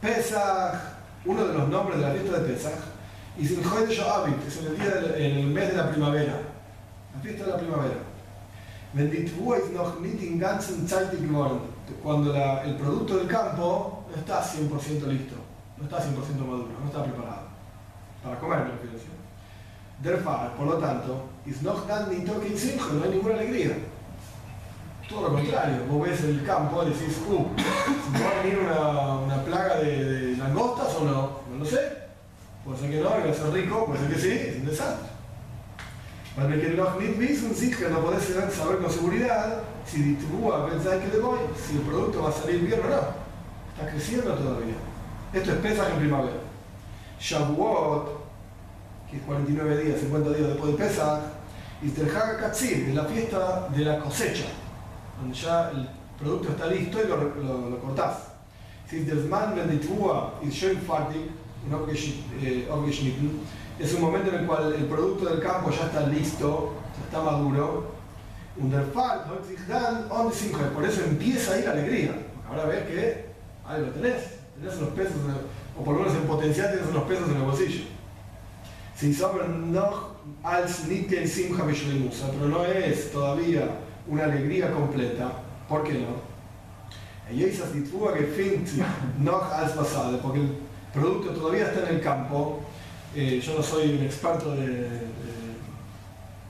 Pesach, 0.00 0.80
uno 1.24 1.44
de 1.46 1.54
los 1.54 1.68
nombres 1.68 1.98
de 1.98 2.06
la 2.06 2.12
fiesta 2.12 2.38
de 2.38 2.52
Pesach, 2.52 2.80
Y 3.38 3.46
sin 3.46 3.62
de 3.62 3.94
Shoavit, 3.94 4.46
es 4.46 4.56
el, 4.58 4.76
día 4.76 5.16
en 5.16 5.38
el 5.38 5.46
mes 5.46 5.68
de 5.68 5.76
la 5.76 5.90
primavera, 5.90 6.34
la 7.14 7.20
fiesta 7.22 7.44
de 7.44 7.50
la 7.50 7.56
primavera. 7.56 8.12
Noch 8.94 9.96
cuando 12.02 12.34
el 12.34 12.76
producto 12.76 13.16
del 13.16 13.26
campo 13.26 14.04
no 14.10 14.16
está 14.16 14.42
100% 14.42 15.06
listo, 15.06 15.36
no 15.78 15.84
está 15.84 15.98
100% 15.98 16.10
maduro, 16.46 16.68
no 16.78 16.86
está 16.86 17.02
preparado. 17.02 17.48
Para 18.22 18.38
comer, 18.38 18.58
me 18.58 18.70
refiero. 18.72 19.21
Fall, 20.02 20.50
por 20.56 20.66
lo 20.66 20.78
tanto, 20.78 21.28
dann 21.86 22.08
nicht 22.10 22.26
in 22.26 22.58
Simcha, 22.58 22.92
no 22.92 23.04
hay 23.04 23.10
ninguna 23.10 23.34
alegría. 23.34 23.76
Todo 25.08 25.28
lo 25.28 25.34
contrario, 25.34 25.84
vos 25.88 26.08
ves 26.08 26.24
el 26.24 26.42
campo 26.44 26.82
y 26.82 26.90
decís, 26.90 27.18
uh, 27.28 27.46
¿me 28.12 28.20
va 28.20 28.30
a 28.30 28.42
venir 28.42 28.58
una, 28.58 29.18
una 29.18 29.44
plaga 29.44 29.76
de, 29.76 30.36
langostas 30.38 30.94
o 30.96 31.04
no? 31.04 31.30
No 31.50 31.58
lo 31.58 31.64
sé. 31.64 31.78
Puede 32.64 32.78
ser 32.78 32.90
que 32.90 33.00
no, 33.00 33.22
que 33.22 33.30
a 33.30 33.34
ser 33.34 33.52
rico, 33.52 33.86
puede 33.86 34.00
ser 34.00 34.14
que 34.14 34.20
sí, 34.20 34.30
es 34.30 34.56
un 34.56 34.66
desastre. 34.66 35.08
Para 36.34 36.48
que 36.48 36.56
nicht 36.56 37.18
wissen, 37.18 37.54
sicher, 37.54 37.90
no 37.90 38.00
podés 38.00 38.22
saber 38.24 38.78
con 38.78 38.90
seguridad 38.90 39.62
si 39.84 40.02
die 40.02 40.16
Trúa 40.16 40.66
pensáis 40.66 41.02
que 41.02 41.16
le 41.16 41.22
voy, 41.22 41.38
si 41.54 41.76
el 41.76 41.82
producto 41.82 42.22
va 42.22 42.30
a 42.30 42.32
salir 42.32 42.60
bien 42.60 42.80
o 42.80 42.88
no. 42.88 42.96
Está 43.74 43.90
creciendo 43.90 44.32
todavía. 44.32 44.74
Esto 45.32 45.52
es 45.52 45.58
Pesach 45.58 45.90
en 45.90 45.98
primavera. 45.98 46.38
Shavuot, 47.20 48.21
que 49.12 49.18
es 49.18 49.24
49 49.24 49.84
días, 49.84 50.00
50 50.00 50.30
días 50.30 50.48
después 50.48 50.72
de 50.72 50.78
Pesach, 50.78 51.20
y 51.82 51.88
der 51.88 52.16
Hag 52.16 52.40
Katzir, 52.40 52.88
es 52.88 52.94
la 52.94 53.04
fiesta 53.04 53.68
de 53.68 53.84
la 53.84 53.98
cosecha, 53.98 54.46
donde 55.20 55.36
ya 55.36 55.70
el 55.70 55.86
producto 56.18 56.48
está 56.48 56.66
listo 56.66 56.98
y 57.04 57.08
lo, 57.08 57.16
lo, 57.16 57.68
lo 57.70 57.78
cortás. 57.78 58.28
Es 63.78 63.94
un 63.94 64.00
momento 64.00 64.30
en 64.30 64.40
el 64.40 64.46
cual 64.46 64.72
el 64.72 64.84
producto 64.86 65.26
del 65.26 65.40
campo 65.42 65.70
ya 65.70 65.86
está 65.86 66.06
listo, 66.06 66.72
ya 66.98 67.04
está 67.04 67.22
maduro. 67.22 67.92
Por 70.74 70.84
eso 70.84 71.04
empieza 71.04 71.54
ahí 71.54 71.64
la 71.64 71.72
alegría. 71.72 72.14
Ahora 72.48 72.64
ves 72.66 72.86
que 72.86 73.26
algo 73.66 73.90
tenés, 73.92 74.22
tenés 74.58 74.76
unos 74.78 74.90
pesos, 74.90 75.16
o 75.78 75.84
por 75.84 75.94
lo 75.94 76.00
menos 76.00 76.14
en 76.14 76.22
potencial 76.24 76.70
tenés 76.70 76.88
unos 76.88 77.04
pesos 77.04 77.28
en 77.28 77.36
el 77.36 77.42
bolsillo. 77.42 77.84
Noch 79.72 80.10
als 80.42 80.86
den 81.10 81.26
Simcha 81.26 81.64
Bishleimusa, 81.64 82.26
pero 82.32 82.48
no 82.48 82.64
es 82.64 83.10
todavía 83.12 83.62
una 84.06 84.24
alegría 84.24 84.70
completa. 84.72 85.32
¿Por 85.68 85.82
qué 85.84 85.94
no? 85.94 86.32
Sich 87.28 88.82
noch 89.18 89.50
als 89.52 89.72
pasado, 89.72 90.18
porque 90.20 90.40
el 90.40 90.48
producto 90.92 91.30
todavía 91.30 91.66
está 91.68 91.88
en 91.88 91.96
el 91.96 92.00
campo. 92.02 92.60
Eh, 93.14 93.40
yo 93.40 93.54
no 93.54 93.62
soy 93.62 93.96
un 93.96 94.04
experto 94.04 94.52
de, 94.52 94.66
de- 94.66 95.06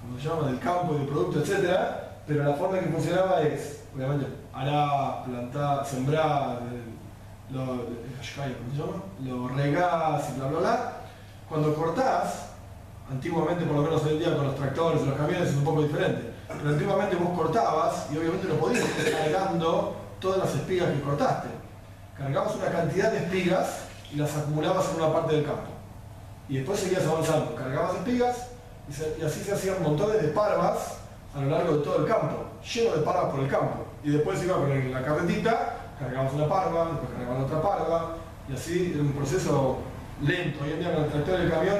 ¿cómo 0.00 0.18
se 0.20 0.28
llama? 0.28 0.46
del 0.48 0.58
campo 0.58 0.94
y 0.94 0.98
del 0.98 1.06
producto, 1.08 1.40
etcétera, 1.40 2.18
pero 2.26 2.44
la 2.44 2.54
forma 2.54 2.78
en 2.78 2.84
que 2.86 2.90
funcionaba 2.92 3.42
es, 3.42 3.80
obviamente, 3.94 4.26
arar, 4.52 5.24
plantar, 5.24 5.84
sembrar, 5.86 6.60
eh, 6.72 7.52
lo, 7.52 7.64
¿cómo 7.66 8.74
se? 8.76 9.28
Lo 9.28 9.48
regás 9.48 10.30
y 10.30 10.38
bla 10.38 10.48
bla 10.48 10.58
bla. 10.60 10.92
Cuando 11.52 11.74
cortás, 11.74 12.46
antiguamente 13.10 13.66
por 13.66 13.76
lo 13.76 13.82
menos 13.82 14.02
hoy 14.04 14.12
en 14.12 14.18
día 14.20 14.34
con 14.34 14.46
los 14.46 14.56
tractores 14.56 15.02
y 15.02 15.04
los 15.04 15.18
camiones 15.18 15.50
es 15.50 15.54
un 15.56 15.64
poco 15.64 15.82
diferente, 15.82 16.32
pero 16.48 16.70
antiguamente 16.70 17.14
vos 17.16 17.38
cortabas 17.38 18.06
y 18.10 18.16
obviamente 18.16 18.48
no 18.48 18.54
podías 18.54 18.82
cargando 19.20 19.94
todas 20.18 20.38
las 20.38 20.54
espigas 20.54 20.88
que 20.92 21.02
cortaste. 21.02 21.48
Cargabas 22.16 22.54
una 22.56 22.70
cantidad 22.70 23.12
de 23.12 23.18
espigas 23.18 23.80
y 24.10 24.16
las 24.16 24.34
acumulabas 24.34 24.88
en 24.94 25.02
una 25.02 25.12
parte 25.12 25.34
del 25.34 25.44
campo. 25.44 25.68
Y 26.48 26.56
después 26.56 26.80
seguías 26.80 27.06
avanzando, 27.06 27.54
cargabas 27.54 27.96
espigas 27.96 28.46
y, 28.88 28.92
se- 28.94 29.16
así 29.22 29.40
se 29.44 29.52
hacían 29.52 29.82
montones 29.82 30.22
de 30.22 30.28
parvas 30.28 31.00
a 31.36 31.40
lo 31.42 31.50
largo 31.50 31.76
de 31.76 31.82
todo 31.84 31.98
el 31.98 32.06
campo, 32.06 32.46
lleno 32.64 32.96
de 32.96 33.02
parvas 33.02 33.30
por 33.30 33.40
el 33.40 33.48
campo. 33.50 33.84
Y 34.02 34.08
después 34.08 34.42
iba 34.42 34.54
con 34.54 34.90
la 34.90 35.02
carretita, 35.02 35.74
cargabas 35.98 36.32
una 36.32 36.48
parva, 36.48 36.86
después 36.92 37.10
cargabas 37.14 37.44
otra 37.44 37.60
parva, 37.60 38.16
y 38.48 38.54
así 38.54 38.92
era 38.94 39.02
un 39.02 39.12
proceso 39.12 39.91
lento. 40.22 40.64
Hoy 40.64 40.72
en 40.72 40.78
día 40.80 40.94
con 40.94 41.04
el 41.04 41.10
tractor 41.10 41.40
y 41.40 41.42
el 41.42 41.50
camión, 41.50 41.76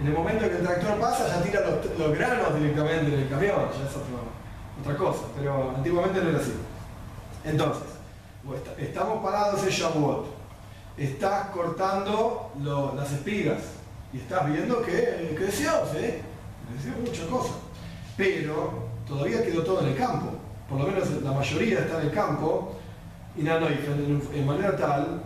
en 0.00 0.06
el 0.06 0.12
momento 0.12 0.40
que 0.48 0.56
el 0.56 0.62
tractor 0.62 0.98
pasa 1.00 1.28
ya 1.28 1.42
tira 1.42 1.60
los, 1.98 2.18
granos 2.18 2.54
directamente 2.58 3.14
en 3.14 3.20
el 3.20 3.28
camión, 3.28 3.56
ya 3.78 3.84
es 3.88 3.96
otro- 3.96 4.26
otra 4.80 4.96
cosa, 4.96 5.22
pero 5.38 5.72
antiguamente 5.76 6.20
no 6.22 6.30
era 6.30 6.38
así. 6.38 6.52
Entonces, 7.44 7.84
estamos 8.78 9.22
parados 9.24 9.62
en 9.62 9.70
Shavuot, 9.70 10.26
estás 10.98 11.48
cortando 11.48 12.52
las 12.96 13.12
espigas 13.12 13.58
y 14.12 14.18
estás 14.18 14.46
viendo 14.46 14.82
que 14.82 15.34
creció, 15.36 15.70
¿sí? 15.92 16.20
Creció 16.68 16.92
mucha 17.04 17.26
cosa. 17.26 17.54
Pero 18.16 18.88
todavía 19.06 19.42
quedó 19.44 19.62
todo 19.62 19.80
en 19.80 19.88
el 19.88 19.96
campo, 19.96 20.26
por 20.68 20.80
lo 20.80 20.86
menos 20.86 21.08
la 21.22 21.32
mayoría 21.32 21.80
está 21.80 22.00
en 22.00 22.08
el 22.08 22.12
campo, 22.12 22.74
y 23.36 23.42
no, 23.42 23.60
no, 23.60 23.68
y 23.68 23.72
en, 23.74 24.22
en 24.34 24.46
manera 24.46 24.76
tal. 24.76 25.22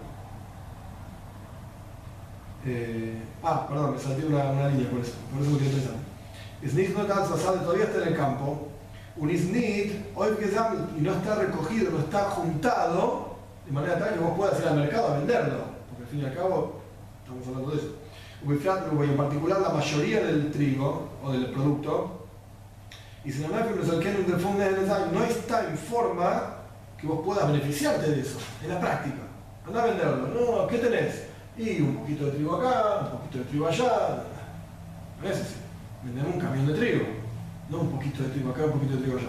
Eh, 2.66 3.14
ah, 3.42 3.66
perdón, 3.66 3.92
me 3.92 3.98
salté 3.98 4.26
una, 4.26 4.50
una 4.50 4.68
línea 4.68 4.90
por 4.90 5.00
eso, 5.00 5.12
por 5.32 5.42
eso 5.42 5.50
me 5.52 5.58
quedé 5.58 5.70
pensando. 5.70 6.00
Es 6.62 6.74
nicht 6.74 6.94
nur 6.94 7.06
ganz 7.06 7.30
basado, 7.30 7.60
todavía 7.60 7.86
está 7.86 8.02
en 8.02 8.08
el 8.08 8.16
campo, 8.16 8.68
un 9.16 9.30
is 9.30 9.44
nicht, 9.44 9.94
hoy 10.14 10.36
que 10.36 10.46
y 10.46 11.00
no 11.00 11.12
está 11.12 11.36
recogido, 11.36 11.90
no 11.90 12.00
está 12.00 12.24
juntado, 12.30 13.36
de 13.64 13.72
manera 13.72 13.98
tal 13.98 14.14
que 14.14 14.20
vos 14.20 14.36
puedas 14.36 14.60
ir 14.60 14.68
al 14.68 14.76
mercado 14.76 15.08
a 15.08 15.18
venderlo, 15.18 15.64
porque 15.88 16.02
al 16.04 16.08
fin 16.08 16.20
y 16.20 16.24
al 16.26 16.34
cabo 16.34 16.80
estamos 17.22 17.46
hablando 17.46 17.70
de 17.70 17.76
eso. 17.78 17.94
Y 18.42 19.10
en 19.10 19.16
particular 19.16 19.60
la 19.60 19.70
mayoría 19.70 20.24
del 20.24 20.50
trigo 20.50 21.08
o 21.22 21.32
del 21.32 21.46
producto, 21.46 22.26
y 23.24 23.32
si 23.32 23.42
no 23.42 23.48
no 23.48 25.24
está 25.24 25.68
en 25.68 25.76
forma 25.76 26.56
que 26.98 27.06
vos 27.06 27.20
puedas 27.24 27.46
beneficiarte 27.46 28.10
de 28.10 28.20
eso, 28.20 28.38
en 28.62 28.68
la 28.68 28.80
práctica. 28.80 29.18
Anda 29.66 29.82
a 29.82 29.86
venderlo, 29.86 30.28
no, 30.28 30.66
¿qué 30.66 30.78
tenés? 30.78 31.29
Y 31.56 31.80
un 31.82 31.96
poquito 31.96 32.26
de 32.26 32.32
trigo 32.32 32.56
acá, 32.56 33.10
un 33.12 33.18
poquito 33.18 33.38
de 33.38 33.44
trigo 33.44 33.66
allá, 33.66 34.24
no 35.20 35.28
es 35.28 35.36
así. 35.36 35.56
Vendemos 36.02 36.34
un 36.34 36.40
camión 36.40 36.66
de 36.66 36.74
trigo, 36.74 37.04
no 37.68 37.80
un 37.80 37.90
poquito 37.90 38.22
de 38.22 38.30
trigo 38.30 38.50
acá, 38.50 38.64
un 38.64 38.72
poquito 38.72 38.96
de 38.96 39.02
trigo 39.02 39.18
allá. 39.18 39.28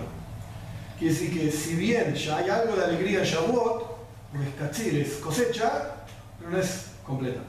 Quiere 0.98 1.14
decir 1.14 1.34
que 1.34 1.52
si 1.52 1.76
bien 1.76 2.14
ya 2.14 2.38
hay 2.38 2.50
algo 2.50 2.76
de 2.76 2.86
alegría 2.86 3.20
en 3.20 3.26
Shavuot, 3.26 3.92
porque 4.32 4.48
es 4.48 4.56
cachir, 4.56 5.00
es 5.00 5.14
cosecha, 5.16 5.96
pero 6.40 6.52
no 6.52 6.58
es 6.58 6.92
completa. 7.06 7.42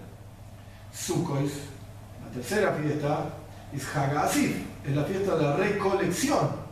Sukkot, 0.93 1.49
la 2.25 2.31
tercera 2.33 2.73
fiesta, 2.73 3.27
es 3.73 3.97
Hagasif, 3.97 4.57
es 4.85 4.97
la 4.97 5.05
fiesta 5.05 5.37
de 5.37 5.43
la 5.45 5.57
recolección. 5.57 6.63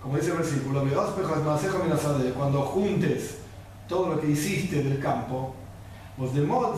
Como 0.00 0.16
dice 0.16 0.30
el 0.30 0.38
versículo, 0.38 0.84
cuando 2.34 2.62
juntes 2.62 3.38
todo 3.88 4.14
lo 4.14 4.20
que 4.20 4.28
hiciste 4.28 4.82
del 4.82 5.00
campo, 5.00 5.54
vos 6.20 6.34
de 6.34 6.42
mod 6.42 6.76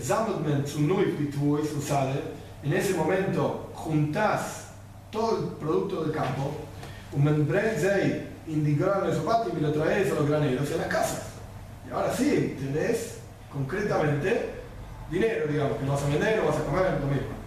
zameltment 0.00 0.66
zu 0.66 0.80
nuif 0.80 1.18
bituis 1.18 1.72
usade, 1.76 2.22
en 2.64 2.72
ese 2.72 2.94
momento 2.94 3.68
juntás 3.74 4.72
todo 5.10 5.36
el 5.36 5.44
producto 5.60 6.04
del 6.04 6.12
campo, 6.12 6.52
un 7.12 7.24
de 9.02 9.14
sopato 9.14 9.50
y 9.54 9.60
lo 9.60 9.72
traes 9.72 10.10
a 10.10 10.14
los 10.14 10.26
graneros 10.26 10.70
y 10.70 10.74
a 10.74 10.76
las 10.78 10.86
casas. 10.86 11.22
Y 11.86 11.92
ahora 11.92 12.14
sí, 12.16 12.56
tenés 12.58 13.18
concretamente 13.52 14.54
dinero, 15.10 15.46
digamos, 15.48 15.76
que 15.76 15.84
lo 15.84 15.92
vas 15.92 16.02
a 16.04 16.08
vender 16.08 16.40
o 16.40 16.46
vas 16.46 16.56
a 16.56 16.64
comer, 16.64 16.98
lo 16.98 17.06
mismo. 17.08 17.42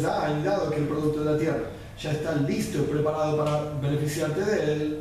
Zain, 0.00 0.44
dado 0.44 0.70
que 0.70 0.76
el 0.76 0.86
producto 0.86 1.24
de 1.24 1.32
la 1.32 1.38
tierra 1.38 1.70
ya 2.00 2.12
está 2.12 2.36
listo 2.36 2.78
y 2.78 2.82
preparado 2.82 3.38
para 3.38 3.70
beneficiarte 3.80 4.40
de 4.44 4.72
él, 4.72 4.95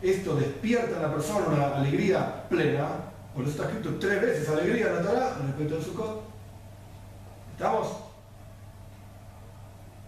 Esto 0.00 0.36
despierta 0.36 0.96
en 0.96 1.02
la 1.02 1.12
persona 1.12 1.46
una 1.46 1.76
alegría 1.76 2.48
plena, 2.48 2.88
por 3.34 3.42
eso 3.42 3.52
está 3.52 3.64
escrito 3.64 3.98
tres 4.00 4.20
veces 4.20 4.48
alegría 4.48 4.88
en 4.88 4.96
la 4.96 5.02
Torah 5.02 5.36
respecto 5.44 5.74
al 5.76 5.82
Sukkot. 5.82 6.22
¿Estamos? 7.52 7.88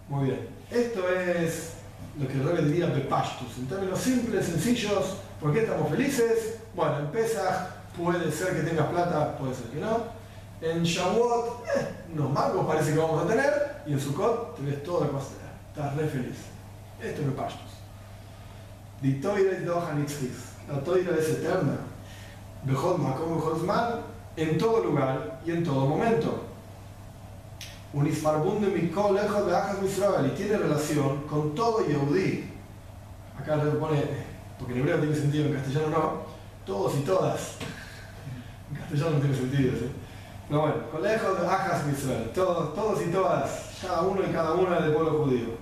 Muy 0.07 0.25
bien. 0.25 0.47
Esto 0.69 1.09
es 1.09 1.73
lo 2.19 2.27
que 2.27 2.33
el 2.33 2.43
Rebbe 2.43 2.61
diría 2.63 2.87
Bepashtus. 2.87 3.57
En 3.57 3.67
términos 3.67 3.99
simples, 3.99 4.45
sencillos, 4.45 5.17
¿por 5.41 5.53
qué 5.53 5.61
estamos 5.61 5.89
felices? 5.89 6.59
Bueno, 6.73 6.99
en 6.99 7.07
Pesach 7.07 7.69
puede 7.97 8.31
ser 8.31 8.55
que 8.55 8.69
tengas 8.69 8.87
plata, 8.87 9.37
puede 9.37 9.53
ser 9.53 9.65
que 9.67 9.79
no. 9.79 10.21
En 10.61 10.83
Shavuot, 10.83 11.65
eh, 11.75 11.87
unos 12.13 12.31
mangos 12.31 12.65
parece 12.65 12.93
que 12.93 12.99
vamos 12.99 13.25
a 13.25 13.27
tener. 13.27 13.81
Y 13.85 13.93
en 13.93 13.99
Sukkot 13.99 14.55
te 14.55 14.63
ves 14.63 14.83
toda 14.83 15.07
cosa. 15.09 15.40
Estás 15.73 15.95
re 15.95 16.05
feliz. 16.05 16.37
Esto 17.01 17.21
es 17.21 17.27
Doha 19.65 19.93
Nitzchis. 19.93 20.51
La 20.67 20.81
Toira 20.81 21.15
es 21.17 21.29
eterna. 21.29 21.77
Bejod 22.63 22.97
Makom 22.97 23.35
Bejod 23.35 24.01
en 24.35 24.57
todo 24.57 24.83
lugar 24.83 25.39
y 25.45 25.51
en 25.51 25.63
todo 25.63 25.85
momento. 25.87 26.43
Unisfarbunde 27.93 28.67
Mikol 28.67 29.17
Echad 29.17 29.45
Beachas 29.45 29.83
Israel 29.83 30.31
y 30.33 30.35
tiene 30.35 30.57
relación 30.57 31.21
con 31.23 31.55
todo 31.55 31.87
Yehudí. 31.87 32.51
Acá 33.39 33.55
le 33.55 33.71
pone 33.71 34.03
porque 34.59 34.73
en 34.73 34.79
hebreo 34.81 34.99
tiene 34.99 35.15
sentido, 35.15 35.45
en 35.45 35.53
castellano 35.53 35.87
no, 35.87 36.13
todos 36.65 36.97
y 36.97 37.01
todas. 37.01 37.55
En 38.69 38.77
castellano 38.77 39.11
no 39.11 39.19
tiene 39.19 39.35
sentido, 39.37 39.71
¿sí? 39.79 39.91
No, 40.51 40.61
bueno, 40.63 40.75
colegios 40.91 41.39
de 41.39 41.47
Ajas 41.47 41.83
Israel, 41.87 42.29
todos, 42.35 42.75
todos 42.75 43.01
y 43.01 43.05
todas, 43.05 43.71
cada 43.81 44.01
uno 44.01 44.21
y 44.21 44.33
cada 44.33 44.51
una 44.51 44.81
del 44.81 44.91
pueblo 44.91 45.23
judío. 45.23 45.60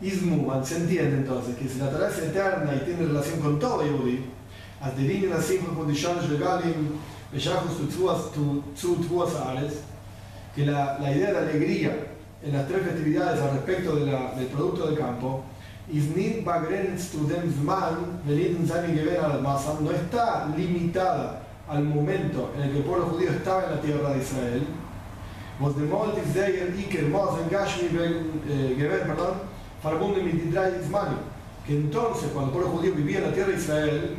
Ismuman, 0.00 0.64
se 0.64 0.76
entiende 0.76 1.16
entonces 1.16 1.56
que 1.56 1.68
si 1.68 1.78
la 1.78 1.90
Torah 1.90 2.08
es 2.08 2.18
eterna 2.18 2.74
y 2.74 2.84
tiene 2.84 3.06
relación 3.06 3.40
con 3.40 3.58
todo 3.58 3.82
Yehudi, 3.82 4.24
adivinen 4.80 5.30
las 5.30 5.46
cinco 5.46 5.74
condiciones 5.74 6.28
legales, 6.28 6.74
que 10.54 10.66
la, 10.66 10.98
la 10.98 11.12
idea 11.12 11.32
de 11.32 11.38
alegría 11.38 12.06
en 12.42 12.52
las 12.52 12.68
tres 12.68 12.82
festividades 12.82 13.40
al 13.40 13.52
respecto 13.52 13.96
de 13.96 14.06
la, 14.12 14.32
del 14.34 14.46
producto 14.46 14.86
del 14.86 14.98
campo, 14.98 15.44
no 19.80 19.90
está 19.90 20.46
limitada 20.56 21.42
al 21.68 21.84
momento 21.84 22.52
en 22.56 22.62
el 22.62 22.72
que 22.72 22.78
el 22.78 22.84
pueblo 22.84 23.06
judío 23.06 23.30
estaba 23.30 23.64
en 23.64 23.70
la 23.76 23.80
tierra 23.80 24.10
de 24.10 24.18
Israel, 24.18 24.66
que 31.66 31.76
entonces 31.76 32.30
cuando 32.32 32.52
el 32.52 32.58
pueblo 32.58 32.78
judío 32.78 32.94
vivía 32.94 33.18
en 33.18 33.24
la 33.24 33.32
tierra 33.32 33.50
de 33.50 33.56
Israel 33.56 34.16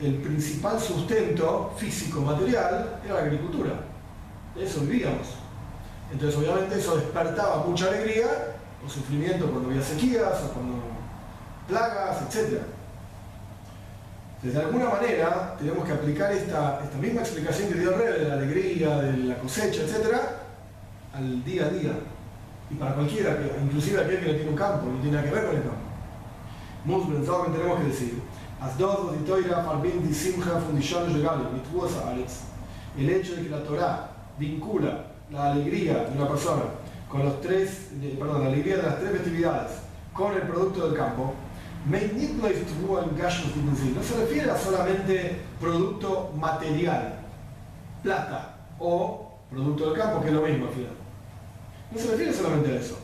el 0.00 0.14
principal 0.16 0.78
sustento 0.78 1.72
físico, 1.76 2.20
material, 2.20 3.00
era 3.04 3.14
la 3.14 3.20
agricultura. 3.20 3.80
De 4.54 4.64
eso 4.64 4.80
vivíamos. 4.80 5.26
Entonces 6.12 6.38
obviamente 6.38 6.78
eso 6.78 6.96
despertaba 6.96 7.64
mucha 7.64 7.88
alegría 7.88 8.56
o 8.84 8.88
sufrimiento 8.88 9.50
cuando 9.50 9.70
había 9.70 9.82
sequías 9.82 10.42
o 10.44 10.52
cuando 10.52 10.82
plagas, 11.66 12.22
etc. 12.22 12.62
de 14.42 14.60
alguna 14.60 14.90
manera 14.90 15.56
tenemos 15.58 15.84
que 15.84 15.92
aplicar 15.92 16.30
esta, 16.30 16.80
esta 16.84 16.98
misma 16.98 17.22
explicación 17.22 17.68
que 17.68 17.80
dio 17.80 17.96
Rebe 17.96 18.18
de 18.18 18.28
la 18.28 18.34
alegría, 18.34 18.96
de 18.98 19.16
la 19.16 19.38
cosecha, 19.38 19.82
etc., 19.82 20.14
al 21.12 21.42
día 21.42 21.64
a 21.64 21.68
día. 21.70 21.92
Y 22.70 22.74
para 22.74 22.94
cualquiera, 22.94 23.38
inclusive 23.62 24.00
aquel 24.00 24.20
que 24.20 24.26
no 24.26 24.34
tiene 24.34 24.50
un 24.50 24.56
campo, 24.56 24.86
no 24.86 25.00
tiene 25.00 25.16
nada 25.16 25.28
que 25.28 25.34
ver 25.34 25.46
con 25.46 25.56
el 25.56 25.62
campo. 25.62 25.76
Muchos 26.84 27.08
tenemos 27.52 27.80
que 27.80 27.86
decir 27.86 28.22
el 32.98 33.10
hecho 33.10 33.36
de 33.36 33.42
que 33.42 33.50
la 33.50 33.62
Torah 33.62 34.10
vincula 34.38 35.04
la 35.30 35.52
alegría 35.52 36.04
de 36.04 36.16
una 36.16 36.28
persona 36.28 36.62
con 37.08 37.24
los 37.24 37.40
tres, 37.40 37.90
perdón, 38.18 38.44
la 38.44 38.48
alegría 38.48 38.78
de 38.78 38.82
las 38.82 38.98
tres 38.98 39.12
festividades 39.12 39.72
con 40.12 40.34
el 40.34 40.42
producto 40.42 40.88
del 40.88 40.96
campo, 40.96 41.34
no 41.88 41.96
se 44.02 44.18
refiere 44.18 44.50
a 44.50 44.56
solamente 44.56 45.40
producto 45.60 46.32
material, 46.36 47.20
plata 48.02 48.56
o 48.78 49.34
producto 49.50 49.90
del 49.90 49.98
campo, 49.98 50.20
que 50.20 50.28
es 50.28 50.32
lo 50.32 50.42
mismo 50.42 50.66
al 50.66 50.72
final. 50.72 51.05
No 51.90 51.98
se 51.98 52.10
refiere 52.10 52.32
solamente 52.32 52.72
a 52.72 52.80
eso. 52.80 52.98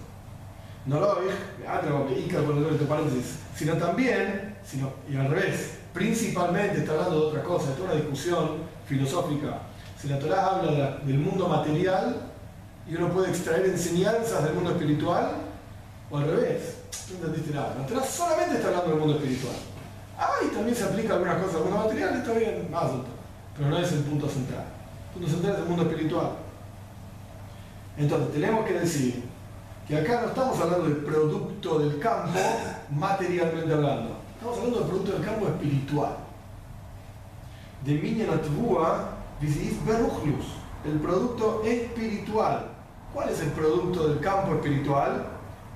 No 0.87 0.99
lo 0.99 2.71
entre 2.71 2.87
paréntesis, 2.87 3.37
sino 3.55 3.75
también 3.75 4.53
sino, 4.64 4.92
y 5.11 5.16
al 5.16 5.29
revés, 5.29 5.79
principalmente 5.92 6.79
está 6.79 6.92
hablando 6.92 7.21
de 7.21 7.27
otra 7.27 7.42
cosa, 7.42 7.75
de 7.75 7.83
una 7.83 7.95
discusión 7.95 8.59
filosófica. 8.87 9.62
Si 10.01 10.09
la 10.09 10.18
Torah 10.18 10.47
habla 10.47 10.99
del 11.05 11.18
mundo 11.18 11.49
material 11.49 12.16
y 12.88 12.95
uno 12.97 13.11
puede 13.11 13.31
extraer 13.31 13.66
enseñanzas 13.66 14.45
del 14.45 14.55
mundo 14.55 14.71
espiritual, 14.71 15.33
o 16.11 16.18
al 16.18 16.27
revés, 16.27 16.77
no 17.11 17.16
entendiste 17.16 17.55
nada. 17.55 17.77
La 17.79 17.87
Torah 17.87 18.05
solamente 18.05 18.57
está 18.57 18.68
hablando 18.68 18.90
del 18.90 18.99
mundo 18.99 19.14
espiritual. 19.16 19.55
Ah, 20.18 20.33
y 20.45 20.55
también 20.55 20.77
se 20.77 20.85
aplica 20.85 21.14
algunas 21.14 21.37
cosas 21.37 21.57
al 21.57 21.62
mundo 21.62 21.79
material, 21.79 22.16
está 22.16 22.33
bien, 22.33 22.68
más 22.71 22.90
pero 23.57 23.68
no 23.68 23.79
es 23.79 23.92
el 23.92 24.01
punto 24.01 24.29
central. 24.29 24.64
El 25.09 25.21
punto 25.21 25.29
central 25.29 25.55
es 25.55 25.59
el 25.61 25.66
mundo 25.66 25.83
espiritual. 25.83 26.31
Entonces, 27.96 28.33
tenemos 28.33 28.66
que 28.66 28.74
decir 28.74 29.22
que 29.87 29.98
acá 29.98 30.22
no 30.22 30.28
estamos 30.28 30.59
hablando 30.61 30.85
del 30.87 30.98
producto 30.98 31.78
del 31.81 31.98
campo 31.98 32.38
materialmente 32.90 33.72
hablando 33.72 34.22
Estamos 34.42 34.59
hablando 34.59 34.81
del 34.81 34.88
producto 34.88 35.12
del 35.12 35.24
campo 35.24 35.46
espiritual. 35.46 36.16
De 37.85 37.94
Minya 37.94 38.26
Natvua, 38.26 39.11
Beruchlus, 39.40 40.46
el 40.85 40.98
producto 40.98 41.62
espiritual. 41.64 42.66
¿Cuál 43.14 43.28
es 43.28 43.40
el 43.40 43.50
producto 43.52 44.09
del 44.09 44.18
campo 44.18 44.55
espiritual? 44.55 45.26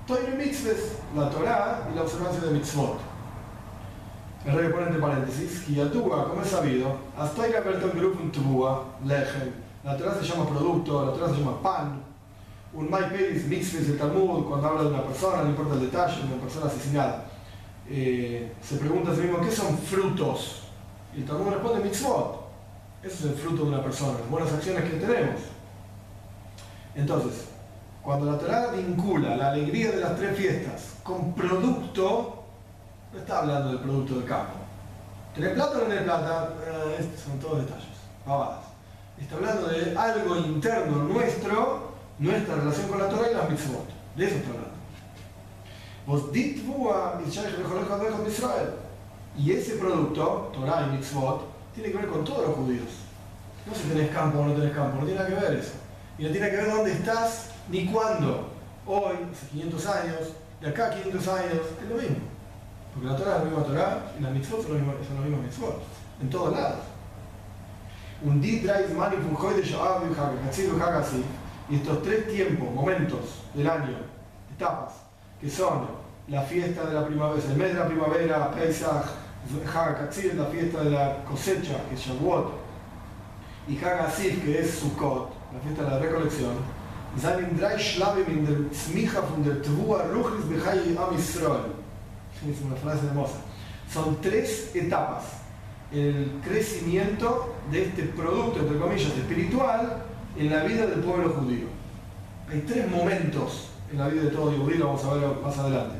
Toire 0.05 0.35
Mitzvahs, 0.37 0.99
la 1.15 1.31
Torah 1.31 1.89
y 1.93 1.95
la 1.95 2.03
observancia 2.03 2.41
de 2.41 2.51
Mitzvot. 2.55 2.99
El 4.45 4.57
rey 4.57 4.73
pone 4.73 4.87
entre 4.87 5.01
paréntesis, 5.01 5.63
Giyatua, 5.65 6.29
como 6.29 6.43
es 6.43 6.49
sabido, 6.49 6.97
hasta 7.17 7.47
que 7.49 7.85
un 7.85 7.99
grupo 8.01 8.21
en 8.21 8.33
Tvua, 8.33 8.85
Lechen. 9.05 9.55
La 9.85 9.97
Torah 9.97 10.15
se 10.15 10.25
llama 10.25 10.49
producto, 10.49 11.07
la 11.07 11.13
Torah 11.13 11.29
se 11.29 11.39
llama 11.41 11.63
pan. 11.63 12.03
Un 12.77 12.91
Mai 12.91 13.09
Peris, 13.09 13.47
Mitzvahs 13.47 13.89
el 13.89 13.99
Talmud, 13.99 14.45
cuando 14.47 14.69
habla 14.69 14.83
de 14.83 14.89
una 14.89 15.03
persona, 15.03 15.43
no 15.43 15.49
importa 15.51 15.75
el 15.75 15.81
detalle, 15.81 16.23
una 16.25 16.43
persona 16.43 16.67
asesinada 16.67 17.27
eh, 17.89 18.53
se 18.61 18.77
pregunta 18.77 19.13
a 19.13 19.15
sí 19.15 19.23
mismo, 19.23 19.41
¿qué 19.41 19.51
son 19.51 19.79
frutos? 19.79 20.63
Y 21.15 21.21
el 21.21 21.27
Talmud 21.27 21.53
responde, 21.53 21.85
mitzvot. 21.85 22.47
Ese 23.03 23.15
es 23.15 23.25
el 23.25 23.35
fruto 23.35 23.63
de 23.65 23.69
una 23.69 23.83
persona, 23.83 24.19
las 24.19 24.29
buenas 24.29 24.53
acciones 24.53 24.91
que 24.91 24.97
tenemos. 24.97 25.41
Entonces, 26.95 27.45
cuando 28.03 28.27
la 28.27 28.39
Torah 28.39 28.73
vincula 28.73 29.37
la 29.37 29.51
alegría 29.51 29.93
de 29.93 29.99
las 29.99 30.17
tres 30.17 30.37
fiestas 30.37 30.95
con 31.03 31.33
producto, 31.35 32.43
no 33.13 33.19
está 33.19 33.41
hablando 33.41 33.69
del 33.71 33.79
producto 33.79 34.15
del 34.17 34.25
campo. 34.25 34.55
¿Tenés 35.35 35.53
plata 35.53 35.79
o 35.79 35.81
no 35.83 35.85
tenés 35.85 36.03
plata? 36.03 36.55
Eh, 36.67 37.09
son 37.23 37.39
todos 37.39 37.59
detalles, 37.59 37.87
pavadas. 38.25 38.65
Está 39.21 39.37
hablando 39.37 39.69
de 39.69 39.97
algo 39.97 40.37
interno 40.37 40.97
nuestro, 41.05 41.86
nuestra 42.19 42.57
relación 42.57 42.89
con 42.89 42.99
la 42.99 43.09
Torah 43.09 43.31
y 43.31 43.35
las 43.35 43.51
mitzvot. 43.51 43.89
De 44.17 44.27
eso 44.27 44.37
está 44.37 44.51
hablando. 44.51 44.77
Israel. 48.29 48.71
Y 49.37 49.53
ese 49.53 49.75
producto, 49.75 50.51
Torah 50.55 50.87
y 50.87 50.97
Mitzvot, 50.97 51.47
tiene 51.75 51.91
que 51.91 51.99
ver 51.99 52.07
con 52.07 52.25
todos 52.25 52.47
los 52.47 52.57
judíos. 52.57 52.89
No 53.67 53.75
si 53.75 53.89
tenés 53.89 54.11
campo 54.11 54.39
o 54.39 54.47
no 54.47 54.55
tenés 54.55 54.73
campo, 54.73 55.01
no 55.01 55.05
tiene 55.05 55.19
nada 55.19 55.29
que 55.29 55.35
ver 55.35 55.59
eso. 55.59 55.73
Y 56.17 56.23
no 56.23 56.31
tiene 56.31 56.49
que 56.49 56.57
ver 56.57 56.71
dónde 56.71 56.93
estás 56.93 57.51
ni 57.69 57.87
cuándo. 57.87 58.49
Hoy, 58.87 59.17
hace 59.33 59.49
500 59.49 59.87
años, 59.87 60.21
de 60.61 60.69
acá 60.69 60.87
a 60.87 60.91
500 60.91 61.29
años, 61.29 61.61
es 61.83 61.89
lo 61.89 61.97
mismo. 61.97 62.17
Porque 62.95 63.09
la 63.09 63.17
Torah 63.17 63.33
es 63.33 63.39
la 63.39 63.45
misma 63.45 63.65
Torah 63.65 64.13
y 64.19 64.23
las 64.23 64.33
Mitzvot 64.33 64.63
son 64.63 64.73
los 64.73 64.81
mismos 65.25 65.43
Mitzvot. 65.43 65.83
En 66.23 66.31
todos 66.31 66.57
lados. 66.57 66.79
Un 68.23 68.41
dit 68.41 68.63
drive 68.63 68.95
mani 68.95 69.17
de 69.17 69.63
Shoab 69.63 70.03
y 70.07 70.15
y 71.69 71.77
estos 71.77 72.03
tres 72.03 72.29
tiempos, 72.29 72.73
momentos 72.73 73.43
del 73.55 73.69
año, 73.69 73.97
etapas, 74.55 74.95
que 75.41 75.51
son 75.51 75.87
la 76.29 76.43
fiesta 76.43 76.87
de 76.87 76.95
la 76.95 77.07
primavera, 77.07 77.43
el 77.45 77.57
mes 77.57 77.69
de 77.69 77.79
la 77.79 77.87
primavera, 77.87 78.51
Pesach, 78.53 79.07
Hagatzir, 79.73 80.35
la 80.35 80.47
fiesta 80.47 80.83
de 80.83 80.91
la 80.91 81.25
cosecha, 81.25 81.81
que 81.89 81.95
es 81.95 82.01
Shavuot, 82.01 82.53
y 83.69 83.77
Hagasif, 83.79 84.45
que 84.45 84.61
es 84.61 84.71
Sukkot, 84.79 85.31
la 85.53 85.61
fiesta 85.61 85.85
de 85.85 85.91
la 85.91 85.99
recolección. 85.99 86.77
Son 93.93 94.21
tres 94.21 94.75
etapas 94.75 95.25
el 95.93 96.41
crecimiento 96.45 97.55
de 97.71 97.85
este 97.85 98.03
producto, 98.05 98.61
entre 98.61 98.79
comillas, 98.79 99.17
espiritual 99.17 100.03
en 100.39 100.51
la 100.51 100.65
vida 100.65 100.87
del 100.87 101.01
pueblo 101.01 101.31
judío. 101.31 101.67
Hay 102.51 102.61
tres 102.61 102.91
momentos 102.91 103.71
en 103.91 103.99
la 103.99 104.09
vida 104.09 104.23
de 104.23 104.31
todo 104.31 104.53
judío, 104.53 104.87
vamos 104.87 105.05
a 105.05 105.15
ver 105.15 105.37
más 105.43 105.59
adelante. 105.59 105.97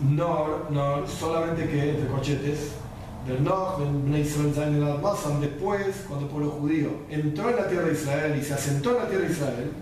No, 0.00 0.70
no 0.70 1.06
solamente 1.06 1.68
que 1.68 1.90
entre 1.90 2.08
cochetes, 2.08 2.72
del 3.26 3.44
Noch, 3.44 3.78
después, 5.40 6.04
cuando 6.08 6.24
el 6.26 6.30
pueblo 6.30 6.50
judío 6.52 6.90
entró 7.10 7.50
en 7.50 7.56
la 7.56 7.68
tierra 7.68 7.86
de 7.86 7.92
Israel 7.92 8.38
y 8.40 8.42
se 8.42 8.54
asentó 8.54 8.92
en 8.92 8.96
la 8.96 9.08
tierra 9.08 9.26
de 9.26 9.32
Israel, 9.32 9.72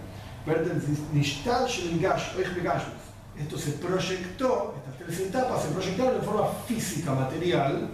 esto 3.38 3.58
se 3.58 3.72
proyectó, 3.72 4.74
estas 4.76 5.06
tres 5.06 5.20
etapas 5.28 5.62
se 5.62 5.68
proyectaron 5.68 6.16
en 6.16 6.22
forma 6.22 6.48
física, 6.66 7.12
material, 7.12 7.88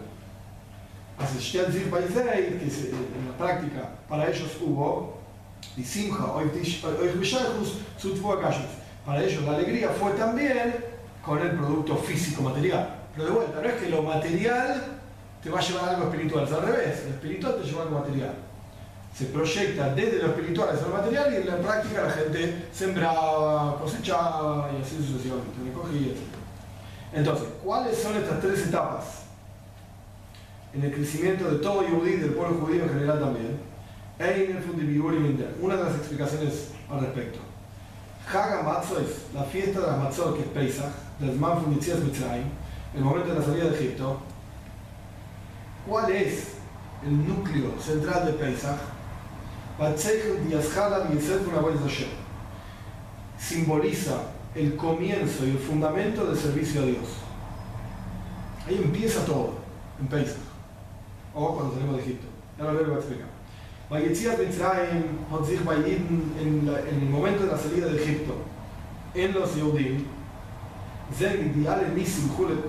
que 2.58 3.18
en 3.18 3.28
la 3.30 3.36
práctica 3.36 3.90
para 4.08 4.28
ellos 4.28 4.50
hubo 4.60 5.18
y 5.76 5.82
para 9.04 9.22
ellos 9.22 9.42
la 9.42 9.54
alegría 9.54 9.90
fue 9.90 10.12
también 10.12 10.74
con 11.24 11.38
el 11.40 11.50
producto 11.52 11.96
físico 11.96 12.42
material. 12.42 12.96
Pero 13.14 13.26
de 13.26 13.32
vuelta, 13.32 13.60
no 13.60 13.68
es 13.68 13.74
que 13.74 13.88
lo 13.88 14.02
material 14.02 14.82
te 15.42 15.50
va 15.50 15.60
a 15.60 15.62
llevar 15.62 15.84
a 15.84 15.90
algo 15.90 16.04
espiritual, 16.04 16.44
es 16.44 16.52
al 16.52 16.62
revés, 16.62 17.04
lo 17.04 17.10
espiritual 17.10 17.56
te 17.60 17.68
lleva 17.68 17.80
a 17.80 17.82
algo 17.84 17.98
material. 18.00 18.34
Se 19.14 19.26
proyecta 19.26 19.94
desde 19.94 20.18
lo 20.18 20.28
espiritual 20.28 20.70
hacia 20.70 20.88
lo 20.88 20.94
material 20.94 21.32
y 21.32 21.36
en 21.36 21.46
la 21.46 21.58
práctica 21.58 22.02
la 22.02 22.10
gente 22.10 22.66
sembraba, 22.72 23.78
cosechaba 23.78 24.70
y 24.72 24.82
así 24.82 24.96
sucesivamente, 24.96 25.52
recogía, 25.64 26.12
etc. 26.12 26.18
Entonces, 27.12 27.48
¿cuáles 27.62 27.96
son 27.96 28.16
estas 28.16 28.40
tres 28.40 28.66
etapas? 28.66 29.23
En 30.74 30.82
el 30.82 30.92
crecimiento 30.92 31.50
de 31.50 31.58
todo 31.58 31.82
Yehudí, 31.82 32.16
del 32.16 32.30
pueblo 32.30 32.58
judío 32.58 32.82
en 32.82 32.88
general 32.88 33.20
también. 33.20 33.58
Una 35.60 35.76
de 35.76 35.84
las 35.84 35.94
explicaciones 35.94 36.70
al 36.90 37.00
respecto. 37.00 37.38
Haga 38.26 38.82
es 39.00 39.34
la 39.34 39.44
fiesta 39.44 39.80
de 39.80 39.86
las 39.86 39.98
Matzot, 39.98 40.36
que 40.36 40.42
es 40.42 40.48
Pesach, 40.48 40.92
del 41.20 41.36
Manfum 41.38 41.74
Mitzrayim, 41.74 42.46
el 42.94 43.02
momento 43.02 43.32
de 43.32 43.38
la 43.38 43.44
salida 43.44 43.64
de 43.64 43.76
Egipto. 43.76 44.18
¿Cuál 45.86 46.10
es 46.10 46.54
el 47.04 47.28
núcleo 47.28 47.80
central 47.80 48.26
de 48.26 48.32
Pesach? 48.32 48.78
Simboliza 53.38 54.14
el 54.54 54.76
comienzo 54.76 55.44
y 55.44 55.50
el 55.50 55.58
fundamento 55.58 56.24
del 56.26 56.38
servicio 56.38 56.82
a 56.82 56.86
Dios. 56.86 57.08
Ahí 58.66 58.80
empieza 58.82 59.24
todo, 59.26 59.54
en 60.00 60.06
Pesach, 60.06 60.38
o 61.34 61.54
cuando 61.54 61.74
salimos 61.74 61.96
de 61.96 62.02
Egipto. 62.02 62.26
Ya 62.58 62.64
lo 62.64 62.72
voy 62.72 62.94
a 62.94 62.98
explicar. 62.98 63.28
en, 66.40 66.68
el 67.02 67.08
momento 67.10 67.44
de 67.44 67.52
la 67.52 67.58
salida 67.58 67.86
de 67.86 68.02
Egipto, 68.02 68.34
en 69.14 69.34
los 69.34 69.54
Yehudim, 69.54 70.04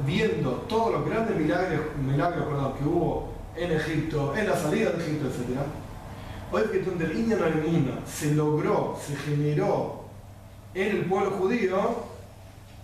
viendo 0.06 0.52
todos 0.68 0.92
los 0.94 1.06
grandes 1.06 1.38
milagros, 1.38 1.86
milagros 2.06 2.46
perdón, 2.46 2.74
que 2.78 2.84
hubo 2.84 3.34
en 3.56 3.72
Egipto, 3.72 4.36
en 4.36 4.48
la 4.48 4.58
salida 4.58 4.92
de 4.92 5.04
Egipto, 5.04 5.28
etc. 5.28 5.60
Hoy 6.52 6.64
que 6.72 6.80
donde 6.80 7.06
el 7.06 7.18
Inyan 7.18 8.02
se 8.06 8.36
logró, 8.36 8.98
se 9.02 9.16
generó 9.16 10.06
en 10.74 10.98
el 10.98 11.06
pueblo 11.06 11.32
judío, 11.32 11.96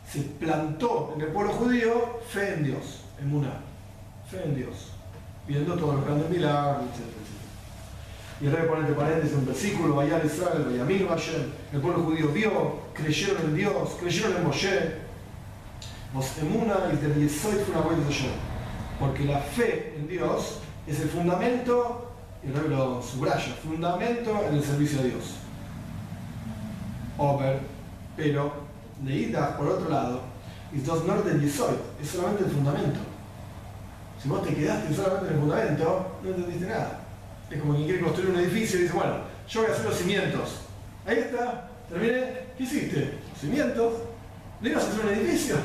se 0.09 0.21
plantó 0.21 1.13
en 1.15 1.21
el 1.21 1.27
pueblo 1.27 1.53
judío 1.53 2.19
fe 2.29 2.53
en 2.55 2.63
Dios, 2.63 3.01
en 3.19 3.29
Muná, 3.29 3.61
fe 4.29 4.43
en 4.45 4.55
Dios, 4.55 4.93
viendo 5.51 5.75
todos 5.75 5.95
los 5.95 6.05
grandes 6.05 6.29
milagros, 6.29 6.83
etc. 6.85 7.11
Y 8.39 8.45
el 8.47 8.53
rey 8.53 8.67
pone 8.67 8.81
entre 8.81 8.95
paréntesis 8.95 9.37
un 9.37 9.45
versículo, 9.45 9.95
vaya 9.95 10.23
Israel, 10.23 10.65
vaya 10.65 11.07
Hashem, 11.09 11.51
el 11.73 11.81
pueblo 11.81 12.03
judío 12.03 12.29
vio, 12.29 12.79
creyeron 12.93 13.43
en 13.43 13.55
Dios, 13.55 13.97
creyeron 13.99 14.37
en 14.37 14.43
Moshe, 14.43 14.95
porque 18.99 19.25
la 19.25 19.39
fe 19.39 19.93
en 19.97 20.07
Dios 20.07 20.59
es 20.87 20.99
el 21.01 21.09
fundamento, 21.09 22.11
y 22.43 22.47
el 22.47 22.55
rey 22.55 22.69
lo 22.69 23.01
subraya, 23.03 23.53
fundamento 23.61 24.43
en 24.47 24.55
el 24.55 24.63
servicio 24.63 25.01
a 25.01 25.03
Dios. 25.03 25.35
Over 27.17 27.59
pero 28.15 28.53
leídas 29.03 29.51
por 29.55 29.67
otro 29.67 29.89
lado, 29.89 30.21
y 30.73 30.79
dos 30.79 31.05
no 31.05 31.21
del 31.21 31.43
es 31.43 31.53
solamente 31.53 32.43
el 32.45 32.51
fundamento. 32.51 33.10
Si 34.21 34.29
vos 34.29 34.43
te 34.43 34.53
quedaste 34.53 34.93
solamente 34.93 35.27
en 35.27 35.33
el 35.33 35.39
fundamento, 35.39 36.19
no 36.21 36.29
entendiste 36.29 36.67
nada. 36.67 36.99
Es 37.49 37.59
como 37.59 37.73
quien 37.73 37.85
quiere 37.85 38.03
construir 38.03 38.29
un 38.29 38.39
edificio 38.39 38.79
y 38.79 38.83
dice, 38.83 38.93
bueno, 38.93 39.15
yo 39.47 39.61
voy 39.61 39.69
a 39.69 39.73
hacer 39.73 39.85
los 39.85 39.95
cimientos. 39.95 40.49
Ahí 41.05 41.17
está, 41.17 41.69
terminé, 41.89 42.45
¿qué 42.57 42.63
hiciste? 42.63 43.17
Los 43.29 43.39
cimientos. 43.39 43.93
¿Le 44.61 44.69
ibas 44.69 44.83
a 44.83 44.87
hacer 44.89 45.05
un 45.05 45.11
edificio? 45.11 45.55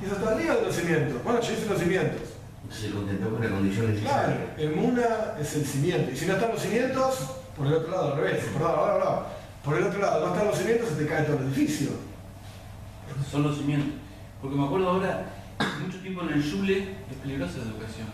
Y 0.00 0.04
eso 0.04 0.14
está 0.14 0.30
arriba 0.30 0.54
de 0.54 0.62
los 0.62 0.74
cimientos. 0.76 1.24
Bueno, 1.24 1.40
yo 1.40 1.52
hice 1.52 1.66
los 1.66 1.78
cimientos. 1.78 2.22
Se 2.70 2.90
contentó 2.90 3.30
con 3.30 3.42
la 3.42 3.50
condición 3.50 3.92
necesaria. 3.92 4.36
Claro, 4.36 4.50
el 4.58 4.76
Muna 4.76 5.34
es 5.40 5.56
el 5.56 5.64
cimiento. 5.64 6.12
Y 6.12 6.16
si 6.16 6.26
no 6.26 6.34
están 6.34 6.50
los 6.50 6.62
cimientos, 6.62 7.14
por 7.56 7.66
el 7.66 7.74
otro 7.74 7.90
lado, 7.90 8.12
al 8.12 8.20
revés. 8.20 8.44
Perdón, 8.52 8.70
ahora, 8.70 8.92
ahora. 8.92 9.26
Por 9.64 9.76
el 9.76 9.84
otro 9.84 10.00
lado, 10.00 10.26
no 10.26 10.32
están 10.32 10.46
los 10.46 10.58
cimientos, 10.58 10.88
se 10.90 10.94
te 10.94 11.06
cae 11.06 11.24
todo 11.24 11.38
el 11.38 11.44
edificio. 11.44 11.90
Son 13.30 13.42
los 13.42 13.56
cimientos. 13.56 13.94
Porque 14.40 14.56
me 14.56 14.64
acuerdo 14.66 14.88
ahora, 14.88 15.24
mucho 15.80 15.98
tiempo 15.98 16.22
en 16.22 16.34
el 16.34 16.42
Yule 16.42 16.78
es 17.10 17.16
peligrosa 17.22 17.58
la 17.58 17.64
educación. 17.64 18.08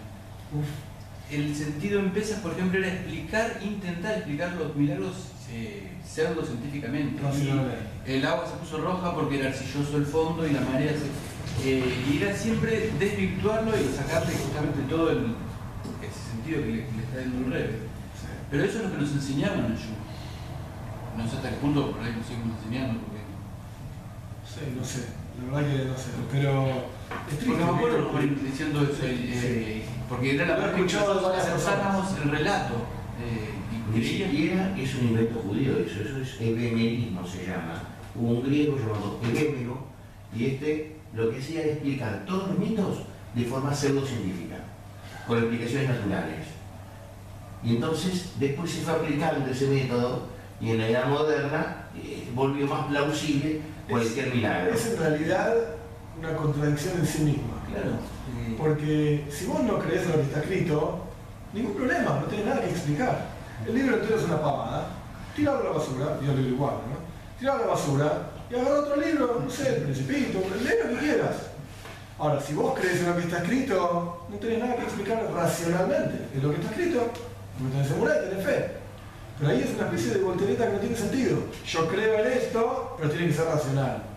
El 1.30 1.54
sentido 1.54 2.00
en 2.00 2.10
pesas, 2.10 2.40
por 2.40 2.52
ejemplo, 2.52 2.78
era 2.78 2.88
explicar, 2.88 3.60
intentar 3.62 4.18
explicar 4.18 4.54
los 4.54 4.76
milagros 4.76 5.32
eh, 5.50 5.92
pseudo-científicamente. 6.06 7.20
el 8.06 8.26
agua 8.26 8.46
se 8.46 8.56
puso 8.56 8.78
roja 8.78 9.14
porque 9.14 9.40
era 9.40 9.48
arcilloso 9.48 9.96
el 9.96 10.06
fondo 10.06 10.46
y 10.46 10.52
la 10.52 10.60
marea 10.60 10.92
se... 10.92 11.68
Eh, 11.68 12.04
y 12.10 12.22
era 12.22 12.36
siempre 12.36 12.90
desvirtuarlo 12.98 13.72
y 13.78 13.94
sacarle 13.94 14.34
justamente 14.34 14.80
todo 14.88 15.10
el, 15.10 15.34
ese 16.02 16.30
sentido 16.32 16.62
que 16.62 16.68
le, 16.68 16.80
está 16.80 17.18
dando 17.18 17.46
un 17.46 17.52
revés. 17.52 17.76
Pero 18.50 18.64
eso 18.64 18.78
es 18.78 18.84
lo 18.84 18.92
que 18.92 18.98
nos 18.98 19.12
enseñaban 19.12 19.58
en 19.60 19.72
el 19.72 19.78
Yule 19.78 20.04
no 21.16 21.28
sé 21.28 21.36
hasta 21.36 21.50
qué 21.50 21.56
punto 21.56 21.92
por 21.92 22.02
ahí 22.02 22.14
nos 22.16 22.26
seguimos 22.26 22.58
enseñando. 22.58 23.00
Porque... 23.00 23.22
Sí, 24.44 24.74
no 24.76 24.84
sé, 24.84 25.08
la 25.38 25.60
verdad 25.60 25.70
que 25.70 25.84
no 25.84 25.96
sé, 25.96 26.10
pero 26.30 26.88
es 27.30 27.38
triste. 27.38 27.56
Porque 27.56 27.64
me 27.64 27.70
acuerdo 27.70 28.10
diciendo 28.42 28.82
eso, 28.82 29.02
eh, 29.04 29.82
porque 30.08 30.34
era 30.34 30.46
la 30.46 30.56
verdad 30.56 30.74
que 30.74 30.82
aceptábamos 30.82 32.18
el 32.22 32.30
relato. 32.30 32.74
Eh, 33.20 33.54
y 33.94 33.98
Ni 33.98 34.04
siquiera 34.04 34.74
es 34.76 34.94
un 34.96 35.08
invento 35.08 35.40
judío 35.40 35.78
eso, 35.78 36.00
eso 36.00 36.20
es 36.20 36.40
ebemerismo 36.40 37.26
se 37.26 37.46
llama. 37.46 37.82
Hubo 38.14 38.30
un 38.30 38.42
griego 38.42 38.76
llamado 38.76 39.20
Ebemero 39.22 39.78
y 40.34 40.46
este 40.46 40.96
lo 41.14 41.30
que 41.30 41.38
hacía 41.38 41.62
era 41.62 41.72
explicar 41.72 42.24
todos 42.26 42.48
los 42.48 42.58
mitos 42.58 42.98
de 43.34 43.44
forma 43.44 43.74
pseudocientífica, 43.74 44.56
con 45.26 45.38
explicaciones 45.38 45.88
naturales. 45.88 46.46
Y 47.62 47.76
entonces 47.76 48.32
después 48.38 48.70
se 48.70 48.82
fue 48.82 48.94
aplicando 48.94 49.50
ese 49.50 49.68
método 49.68 50.28
y 50.60 50.70
en 50.70 50.78
la 50.78 50.88
edad 50.88 51.08
moderna 51.08 51.86
eh, 51.96 52.28
volvió 52.34 52.66
más 52.66 52.86
plausible 52.86 53.60
cualquier 53.88 54.34
milagro. 54.34 54.74
Es 54.74 54.86
en 54.86 54.98
realidad 54.98 55.54
una 56.24 56.36
contradicción 56.36 56.94
en 56.98 57.06
sí 57.06 57.22
misma. 57.22 57.62
Claro. 57.70 57.96
Porque 58.58 59.26
si 59.30 59.46
vos 59.46 59.62
no 59.62 59.78
crees 59.78 60.02
en 60.04 60.10
lo 60.10 60.16
que 60.16 60.22
está 60.22 60.40
escrito, 60.40 60.98
ningún 61.52 61.74
problema, 61.74 62.20
no 62.20 62.26
tiene 62.26 62.46
nada 62.46 62.60
que 62.62 62.70
explicar. 62.70 63.26
El 63.66 63.74
libro 63.74 63.96
entero 63.96 64.16
es 64.16 64.24
una 64.24 64.40
pavada, 64.40 64.88
tiralo 65.34 65.60
a 65.60 65.64
la 65.64 65.70
basura, 65.70 66.18
yo 66.20 66.32
libro 66.34 66.54
igual, 66.54 66.74
¿no? 66.88 67.38
Tiralo 67.38 67.62
a 67.62 67.66
la 67.66 67.72
basura 67.72 68.30
y 68.50 68.54
agarra 68.54 68.80
otro 68.80 68.96
libro, 68.96 69.40
no 69.44 69.50
sé, 69.50 69.76
el 69.76 69.82
principito, 69.82 70.38
lee 70.62 70.74
lo 70.82 70.90
que 70.90 71.04
quieras. 71.04 71.36
Ahora, 72.18 72.40
si 72.40 72.54
vos 72.54 72.78
crees 72.78 73.00
en 73.00 73.06
lo 73.06 73.16
que 73.16 73.22
está 73.22 73.38
escrito, 73.38 74.26
no 74.28 74.36
tenés 74.36 74.58
nada 74.60 74.76
que 74.76 74.82
explicar 74.82 75.28
racionalmente. 75.34 76.28
Es 76.36 76.42
lo 76.42 76.50
que 76.50 76.60
está 76.60 76.70
escrito, 76.70 77.10
porque 77.58 77.72
tenés 77.72 77.88
seguridad 77.88 78.16
y 78.22 78.28
tenés 78.28 78.44
fe. 78.44 78.70
Pero 79.38 79.50
ahí 79.50 79.62
es 79.62 79.74
una 79.74 79.86
especie 79.86 80.14
de 80.14 80.20
voltereta 80.20 80.66
que 80.66 80.72
no 80.74 80.78
tiene 80.78 80.96
sentido. 80.96 81.38
Yo 81.66 81.88
creo 81.88 82.20
en 82.20 82.32
esto, 82.32 82.94
pero 82.96 83.10
tiene 83.10 83.26
que 83.26 83.34
ser 83.34 83.46
racional. 83.46 84.13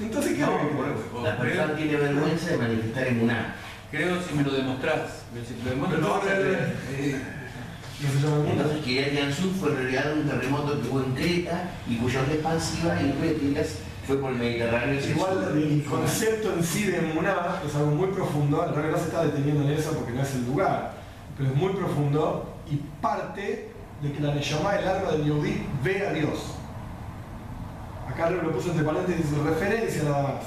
Entonces, 0.00 0.34
¿qué 0.34 0.40
no, 0.40 0.58
que 0.58 1.22
La 1.22 1.36
persona 1.36 1.76
tiene 1.76 1.96
vergüenza 1.96 2.50
de 2.50 2.56
manifestar 2.56 3.06
en 3.08 3.20
una. 3.22 3.54
Creo 3.90 4.22
si 4.22 4.34
me 4.34 4.42
lo 4.42 4.52
demostrás. 4.52 5.24
Si 5.46 5.54
te 5.54 5.64
lo 5.64 5.70
demuestras, 5.70 6.00
no, 6.00 6.14
a 6.14 6.20
eh, 6.90 7.20
Entonces, 8.50 8.84
Kiryat 8.84 9.12
Yansuf 9.12 9.60
fue 9.60 9.70
en 9.70 9.76
realidad 9.76 10.12
un 10.16 10.28
terremoto 10.28 10.80
que 10.80 10.88
hubo 10.88 11.02
en 11.02 11.12
Creta 11.14 11.70
y 11.86 11.96
cuya 11.96 12.20
onda 12.20 12.34
expansiva 12.34 13.02
y 13.02 13.12
réplikas 13.20 13.76
fue 14.06 14.16
por 14.16 14.32
el 14.32 14.38
Mediterráneo. 14.38 14.98
Igual 15.00 15.52
el 15.56 15.84
concepto 15.84 16.54
en 16.54 16.64
sí 16.64 16.84
de 16.84 17.00
Muná 17.02 17.60
es 17.66 17.74
algo 17.76 17.90
muy 17.90 18.08
profundo, 18.08 18.66
en 18.66 18.74
realidad 18.74 18.96
no 18.96 18.98
se 18.98 19.08
está 19.08 19.24
deteniendo 19.24 19.62
en 19.62 19.70
eso 19.70 19.92
porque 19.92 20.12
no 20.12 20.22
es 20.22 20.34
el 20.34 20.46
lugar, 20.46 20.94
pero 21.36 21.50
es 21.50 21.56
muy 21.56 21.72
profundo 21.74 22.56
y 22.70 22.76
parte 23.00 23.68
de 24.02 24.12
que 24.12 24.20
la 24.20 24.34
Neshama, 24.34 24.76
el 24.76 24.88
alma 24.88 25.12
del 25.12 25.24
Yehudi, 25.24 25.66
ve 25.84 26.06
a 26.06 26.12
Dios. 26.12 26.56
Acá 28.12 28.28
lo 28.28 28.52
puso 28.52 28.70
entre 28.70 28.84
paréntesis 28.84 29.30
referencia 29.38 30.02
nada 30.02 30.22
más. 30.22 30.42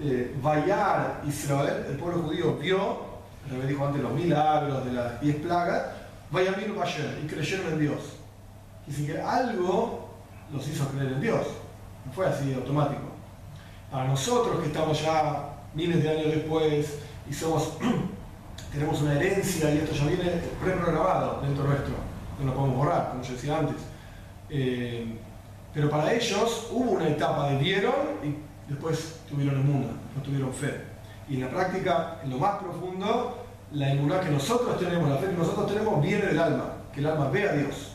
Eh, 0.00 0.34
Vayar 0.42 1.22
Israel, 1.26 1.86
el 1.88 1.96
pueblo 1.96 2.22
judío 2.22 2.56
vio, 2.56 3.10
me 3.48 3.64
dijo 3.66 3.86
antes 3.86 4.02
los 4.02 4.12
milagros 4.12 4.84
de 4.84 4.92
las 4.92 5.20
diez 5.20 5.36
plagas, 5.36 5.82
Vayamir 6.32 6.74
Bayer, 6.74 7.20
y 7.22 7.28
creyeron 7.28 7.72
en 7.72 7.78
Dios. 7.78 8.16
Dicen 8.86 9.06
que 9.06 9.20
algo 9.20 10.10
los 10.52 10.66
hizo 10.66 10.88
creer 10.88 11.12
en 11.12 11.20
Dios. 11.20 11.46
No 12.04 12.12
fue 12.12 12.26
así 12.26 12.52
automático. 12.54 13.02
Para 13.90 14.08
nosotros 14.08 14.60
que 14.60 14.66
estamos 14.66 15.00
ya 15.00 15.48
miles 15.74 16.02
de 16.02 16.08
años 16.10 16.34
después 16.34 16.98
y 17.28 17.32
somos, 17.32 17.74
tenemos 18.72 19.00
una 19.02 19.14
herencia 19.14 19.72
y 19.72 19.78
esto 19.78 19.94
ya 19.94 20.06
viene 20.06 20.30
preprogramado 20.60 21.40
dentro 21.42 21.64
nuestro 21.64 21.94
no 22.40 22.46
lo 22.46 22.54
podemos 22.54 22.76
borrar, 22.78 23.10
como 23.10 23.22
yo 23.22 23.34
decía 23.34 23.58
antes. 23.58 23.76
Eh, 24.48 25.18
pero 25.72 25.88
para 25.88 26.12
ellos 26.12 26.68
hubo 26.72 26.92
una 26.92 27.08
etapa 27.08 27.50
de 27.50 27.58
vieron 27.58 27.94
y 28.24 28.34
después 28.68 29.20
tuvieron 29.28 29.60
inmuna, 29.60 29.92
no 30.16 30.22
tuvieron 30.22 30.52
fe. 30.52 30.82
Y 31.28 31.34
en 31.34 31.42
la 31.42 31.50
práctica, 31.50 32.18
en 32.24 32.30
lo 32.30 32.38
más 32.38 32.58
profundo, 32.58 33.44
la 33.72 33.90
inmunidad 33.90 34.22
que 34.22 34.30
nosotros 34.30 34.78
tenemos, 34.78 35.08
la 35.08 35.16
fe 35.16 35.26
que 35.26 35.36
nosotros 35.36 35.68
tenemos, 35.68 36.02
viene 36.02 36.26
del 36.26 36.38
alma, 36.38 36.72
que 36.92 37.00
el 37.00 37.06
alma 37.06 37.30
ve 37.30 37.48
a 37.48 37.52
Dios. 37.52 37.92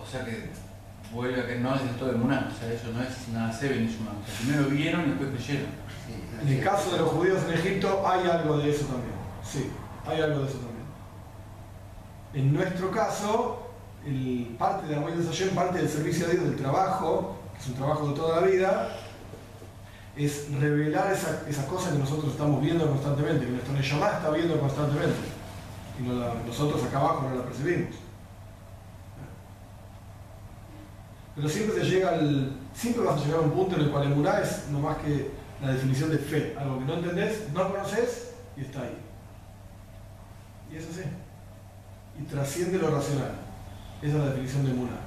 O 0.00 0.06
sea 0.06 0.24
que 0.24 0.50
vuelve 1.12 1.40
a 1.40 1.46
que 1.46 1.56
no 1.56 1.74
es 1.74 1.82
del 1.82 1.96
todo 1.96 2.12
inmunidad, 2.12 2.48
o 2.48 2.58
sea, 2.58 2.72
eso 2.72 2.92
no 2.92 3.02
es 3.02 3.28
nada 3.28 3.52
se 3.52 3.74
ni 3.74 3.92
sumado. 3.92 4.18
O 4.22 4.26
sea, 4.26 4.38
primero 4.38 4.68
vieron 4.68 5.02
y 5.02 5.08
después 5.08 5.30
creyeron. 5.30 5.70
en 6.42 6.48
el 6.48 6.62
caso 6.62 6.92
de 6.92 6.98
los 6.98 7.08
judíos 7.10 7.42
en 7.48 7.54
Egipto 7.54 8.06
hay 8.06 8.28
algo 8.28 8.58
de 8.58 8.70
eso 8.70 8.86
también. 8.86 9.14
Sí, 9.42 9.70
hay 10.06 10.20
algo 10.20 10.40
de 10.40 10.48
eso 10.48 10.58
también. 10.58 10.78
En 12.34 12.52
nuestro 12.52 12.90
caso, 12.90 13.67
el, 14.06 14.56
parte 14.58 14.86
de 14.86 14.96
la 14.96 15.02
Hashem, 15.02 15.50
parte 15.50 15.78
del 15.78 15.88
servicio 15.88 16.26
a 16.26 16.30
Dios, 16.30 16.44
del 16.44 16.56
trabajo, 16.56 17.36
que 17.54 17.60
es 17.60 17.68
un 17.68 17.74
trabajo 17.74 18.08
de 18.08 18.14
toda 18.14 18.40
la 18.40 18.46
vida, 18.46 18.88
es 20.16 20.52
revelar 20.58 21.12
esa, 21.12 21.48
esas 21.48 21.64
cosas 21.66 21.92
que 21.92 21.98
nosotros 21.98 22.32
estamos 22.32 22.60
viendo 22.60 22.88
constantemente, 22.88 23.46
que 23.46 23.52
nuestro 23.52 23.72
Neshama 23.72 24.08
está 24.08 24.30
viendo 24.30 24.58
constantemente. 24.58 25.38
Y 25.98 26.46
nosotros 26.46 26.82
acá 26.84 26.98
abajo 26.98 27.28
no 27.28 27.36
la 27.36 27.44
percibimos. 27.44 27.94
Pero 31.34 31.48
siempre 31.48 31.78
se 31.78 31.84
llega 31.84 32.10
al. 32.10 32.52
Siempre 32.74 33.04
vas 33.04 33.20
a 33.20 33.24
llegar 33.24 33.40
a 33.40 33.42
un 33.42 33.52
punto 33.52 33.76
en 33.76 33.82
el 33.82 33.90
cual 33.90 34.04
el 34.04 34.16
Murá 34.16 34.40
es 34.40 34.68
no 34.70 34.80
más 34.80 34.98
que 34.98 35.30
la 35.62 35.72
definición 35.72 36.10
de 36.10 36.18
fe. 36.18 36.56
Algo 36.58 36.80
que 36.80 36.84
no 36.84 36.94
entendés, 36.94 37.48
no 37.52 37.70
conoces 37.70 38.32
y 38.56 38.62
está 38.62 38.82
ahí. 38.82 38.98
Y 40.72 40.76
es 40.76 40.84
así. 40.84 41.02
Y 42.20 42.24
trasciende 42.24 42.78
lo 42.78 42.90
racional. 42.90 43.47
Esa 44.02 44.16
es 44.16 44.22
la 44.22 44.30
definición 44.30 44.66
de 44.66 44.72
Murá. 44.72 45.00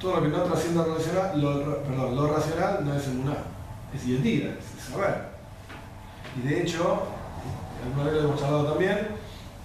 Todo 0.00 0.16
lo 0.16 0.22
que 0.22 0.28
no 0.28 0.42
trasciende 0.42 0.78
lo 0.86 0.94
racional, 0.94 1.40
lo, 1.40 1.82
perdón, 1.82 2.16
lo 2.16 2.34
racional 2.34 2.84
no 2.84 2.94
es 2.94 3.06
el 3.06 3.14
Murá. 3.14 3.44
Es 3.94 4.06
identidad, 4.06 4.54
es 4.56 4.84
saber. 4.84 5.36
Y 6.36 6.48
de 6.48 6.62
hecho, 6.62 7.02
alguna 7.84 8.10
vez 8.10 8.22
lo 8.22 8.28
hemos 8.28 8.42
hablado 8.42 8.66
también, 8.70 8.98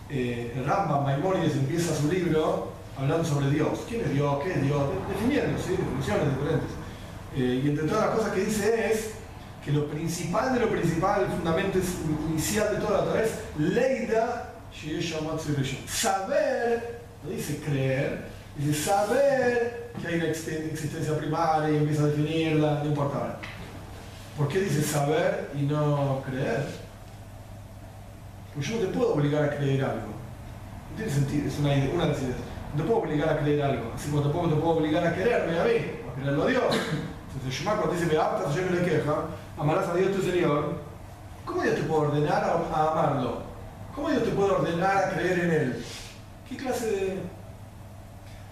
eh, 0.10 0.64
Maimonides 1.06 1.56
empieza 1.56 1.96
su 1.96 2.12
libro 2.12 2.72
hablando 2.98 3.24
sobre 3.24 3.50
Dios. 3.50 3.80
¿Quién 3.88 4.02
es 4.02 4.14
Dios? 4.14 4.44
¿Qué 4.44 4.52
es 4.52 4.62
Dios? 4.62 4.82
Definiendo, 5.10 5.58
¿sí? 5.62 5.72
definiciones 5.72 6.30
diferentes. 6.38 6.70
Eh, 7.36 7.62
y 7.64 7.70
entre 7.70 7.88
todas 7.88 8.08
las 8.08 8.16
cosas 8.16 8.34
que 8.34 8.46
dice 8.46 8.92
es 8.92 9.12
que 9.64 9.72
lo 9.72 9.88
principal 9.88 10.54
de 10.54 10.60
lo 10.60 10.70
principal, 10.70 11.22
el 11.22 11.28
fundamento 11.28 11.80
inicial 12.30 12.76
de 12.76 12.86
toda 12.86 13.00
la 13.00 13.06
Torah 13.06 13.24
es 13.24 13.32
Leida 13.58 14.48
Saber, 15.88 17.02
no 17.24 17.30
dice 17.30 17.60
creer, 17.64 18.26
dice 18.58 18.84
saber 18.84 19.92
que 20.02 20.08
hay 20.08 20.16
una 20.16 20.28
existencia 20.28 21.18
primaria 21.18 21.72
y 21.72 21.78
empieza 21.78 22.04
a 22.04 22.08
definirla, 22.08 22.82
no 22.84 22.86
importa. 22.86 23.38
¿Por 24.38 24.48
qué 24.48 24.62
dice 24.62 24.82
saber 24.82 25.52
y 25.54 25.64
no 25.64 26.24
creer? 26.26 26.66
Porque 28.54 28.70
yo 28.70 28.76
no 28.76 28.88
te 28.88 28.98
puedo 28.98 29.14
obligar 29.14 29.44
a 29.44 29.56
creer 29.56 29.84
algo. 29.84 30.08
No 30.92 30.98
tiene 30.98 31.12
sentido, 31.12 31.48
es 31.48 31.60
una, 31.60 31.74
una 31.94 32.06
de 32.06 32.12
las 32.12 32.22
ideas. 32.22 32.38
No 32.74 32.82
te 32.82 32.88
puedo 32.88 33.02
obligar 33.02 33.30
a 33.30 33.40
creer 33.40 33.62
algo, 33.62 33.92
así 33.96 34.10
como 34.10 34.22
tampoco 34.22 34.50
te 34.50 34.56
puedo 34.56 34.78
obligar 34.78 35.06
a 35.06 35.14
quererme 35.14 35.60
a 35.60 35.64
mí, 35.64 35.72
a 36.10 36.20
quererlo 36.20 36.44
a 36.44 36.48
Dios. 36.48 36.64
Entonces, 37.34 37.60
Shema 37.60 37.76
cuando 37.76 37.96
dice, 37.96 38.08
me 38.08 38.18
aptas, 38.18 38.56
yo 38.56 38.62
no 38.64 38.72
le 38.72 38.86
queja, 38.86 39.16
amarás 39.58 39.90
a 39.90 39.96
Dios 39.96 40.12
tu 40.16 40.22
Señor, 40.22 40.76
¿cómo 41.46 41.62
Dios 41.62 41.76
te 41.76 41.84
puede 41.84 42.02
ordenar 42.02 42.44
a, 42.44 42.92
amarlo? 42.92 43.44
¿Cómo 43.96 44.10
Dios 44.10 44.24
te 44.24 44.32
puede 44.32 44.52
ordenar 44.52 44.98
a 44.98 45.10
creer 45.12 45.40
en 45.40 45.52
Él? 45.52 45.86
¿Qué 46.48 46.58
clase 46.58 46.92
de...? 46.92 47.41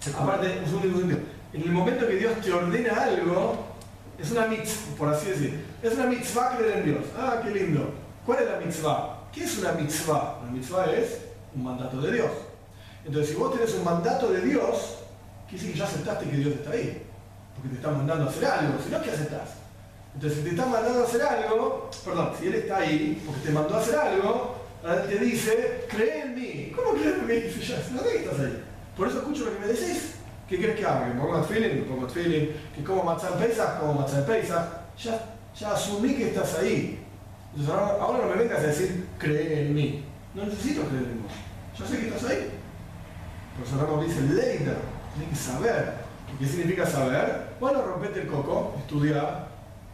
Aparte, 0.08 0.60
un 0.64 0.82
segundo, 0.82 1.16
en 1.52 1.62
el 1.62 1.70
momento 1.70 2.06
que 2.06 2.16
Dios 2.16 2.40
te 2.40 2.52
ordena 2.52 3.02
algo, 3.02 3.66
es 4.18 4.30
una 4.30 4.46
mitzvah, 4.46 4.96
por 4.96 5.08
así 5.08 5.30
decir. 5.30 5.64
Es 5.82 5.94
una 5.94 6.06
mitzvah 6.06 6.56
creer 6.56 6.78
en 6.78 6.84
Dios. 6.84 7.04
Ah, 7.18 7.40
qué 7.42 7.50
lindo. 7.50 7.92
¿Cuál 8.24 8.42
es 8.42 8.50
la 8.50 8.56
mitzvah? 8.58 9.28
¿Qué 9.32 9.44
es 9.44 9.58
una 9.58 9.72
mitzvah? 9.72 10.38
Una 10.42 10.52
mitzvah 10.52 10.92
es 10.92 11.18
un 11.54 11.64
mandato 11.64 12.00
de 12.00 12.12
Dios. 12.12 12.30
Entonces, 13.04 13.30
si 13.30 13.36
vos 13.36 13.54
tenés 13.54 13.74
un 13.74 13.84
mandato 13.84 14.30
de 14.30 14.40
Dios, 14.42 14.98
quiere 15.48 15.62
decir 15.62 15.72
que 15.72 15.78
ya 15.78 15.84
aceptaste 15.84 16.30
que 16.30 16.36
Dios 16.36 16.54
está 16.54 16.70
ahí. 16.70 17.02
Porque 17.54 17.70
te 17.70 17.76
está 17.76 17.90
mandando 17.90 18.24
a 18.24 18.28
hacer 18.28 18.44
algo. 18.44 18.74
Si 18.82 18.90
no, 18.90 19.02
¿qué 19.02 19.10
aceptás? 19.10 19.48
Entonces, 20.14 20.38
si 20.38 20.44
te 20.44 20.50
está 20.50 20.66
mandando 20.66 21.00
a 21.00 21.04
hacer 21.04 21.22
algo, 21.22 21.90
perdón, 22.04 22.32
si 22.38 22.46
Él 22.46 22.54
está 22.54 22.76
ahí 22.78 23.22
porque 23.24 23.40
te 23.40 23.50
mandó 23.50 23.74
a 23.74 23.80
hacer 23.80 23.96
algo, 23.96 24.56
Él 24.84 25.08
te 25.08 25.24
dice, 25.24 25.86
cree 25.88 26.22
en 26.22 26.34
mí. 26.34 26.72
¿Cómo 26.76 26.92
crees 26.92 27.16
en 27.16 27.26
mí? 27.26 27.34
Dice, 27.34 27.60
ya, 27.60 27.82
no 27.92 28.02
estás 28.02 28.40
ahí. 28.40 28.64
Por 29.00 29.08
eso 29.08 29.20
escucho 29.20 29.46
lo 29.46 29.54
que 29.54 29.60
me 29.60 29.66
decís. 29.68 30.16
¿Qué 30.46 30.58
quieres 30.58 30.78
que 30.78 30.84
haga? 30.84 31.08
¿Que 31.08 31.14
me 31.14 31.42
feeling? 31.44 31.74
¿Que 31.76 31.88
pongo 31.88 32.06
feeling? 32.06 32.48
¿Que 32.76 32.84
como 32.84 33.02
matzah 33.02 33.30
en 33.30 33.38
Pesach? 33.38 33.80
Como 33.80 33.94
matzah 33.94 34.18
en 34.18 34.26
Pesach. 34.26 34.64
Ya, 35.02 35.36
ya 35.58 35.72
asumí 35.72 36.14
que 36.16 36.28
estás 36.28 36.58
ahí. 36.58 37.02
Ahora, 37.66 38.18
no 38.18 38.34
me 38.34 38.42
vengas 38.42 38.58
a 38.58 38.66
decir, 38.66 39.06
cree 39.16 39.62
en 39.62 39.74
mí. 39.74 40.04
No 40.34 40.44
necesito 40.44 40.82
creer 40.82 41.04
en 41.04 41.22
vos. 41.22 41.32
Ya 41.78 41.86
sé 41.86 41.98
que 41.98 42.08
estás 42.08 42.30
ahí. 42.30 42.50
Por 43.56 43.66
eso 43.66 43.80
Ramos 43.80 44.06
dice, 44.06 44.20
leida. 44.20 44.74
Tienes 45.14 45.30
que 45.30 45.34
saber. 45.34 45.94
¿Qué 46.38 46.46
significa 46.46 46.84
saber? 46.84 47.54
Bueno, 47.58 47.80
rompete 47.80 48.20
el 48.20 48.26
coco, 48.26 48.74
estudiar, 48.80 49.48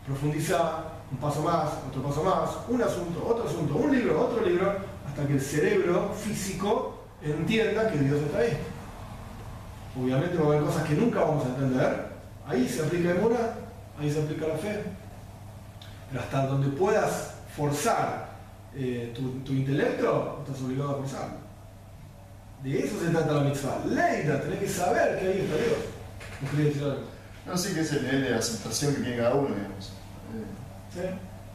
profundizar, 0.04 0.96
un 1.12 1.18
paso 1.18 1.42
más, 1.42 1.68
otro 1.88 2.02
paso 2.02 2.24
más, 2.24 2.50
un 2.68 2.82
asunto, 2.82 3.24
otro 3.24 3.48
asunto, 3.48 3.76
un 3.76 3.96
libro, 3.96 4.20
otro 4.20 4.44
libro, 4.44 4.74
hasta 5.06 5.24
que 5.28 5.34
el 5.34 5.40
cerebro 5.40 6.12
físico 6.12 7.04
entienda 7.22 7.88
que 7.88 7.98
Dios 7.98 8.20
está 8.20 8.38
ahí. 8.38 8.58
Obviamente 9.98 10.36
va 10.36 10.44
a 10.44 10.48
haber 10.48 10.62
cosas 10.62 10.84
que 10.84 10.94
nunca 10.94 11.20
vamos 11.20 11.44
a 11.44 11.48
entender. 11.48 12.06
Ahí 12.46 12.68
se 12.68 12.84
aplica 12.84 13.10
Emuna, 13.10 13.54
ahí 13.98 14.12
se 14.12 14.22
aplica 14.22 14.46
la 14.46 14.56
fe. 14.56 14.84
Pero 16.10 16.22
hasta 16.22 16.46
donde 16.46 16.68
puedas 16.68 17.34
forzar 17.56 18.28
eh, 18.74 19.14
tu, 19.14 19.52
intelecto, 19.52 20.44
estás 20.46 20.62
obligado 20.62 20.90
a 20.90 20.94
forzarlo. 20.96 21.46
De 22.62 22.78
eso 22.78 23.00
se 23.00 23.10
trata 23.10 23.32
la 23.32 23.40
mitzvah. 23.40 23.84
Leida, 23.86 24.40
tenés 24.42 24.60
que 24.60 24.68
saber 24.68 25.18
que 25.18 25.26
ahí 25.26 25.40
está 25.40 25.56
Dios. 25.56 25.78
¿No 26.42 26.50
quería 26.50 26.64
decir 26.66 26.82
algo? 26.82 27.02
No, 27.46 27.56
sí 27.56 27.74
que 27.74 27.80
es 27.80 27.92
el 27.92 28.02
nivel 28.02 28.22
de 28.24 28.34
aceptación 28.34 28.94
que 28.94 29.00
tiene 29.00 29.16
cada 29.16 29.34
uno, 29.34 29.54
digamos. 29.54 29.92
¿Sí? 30.92 31.00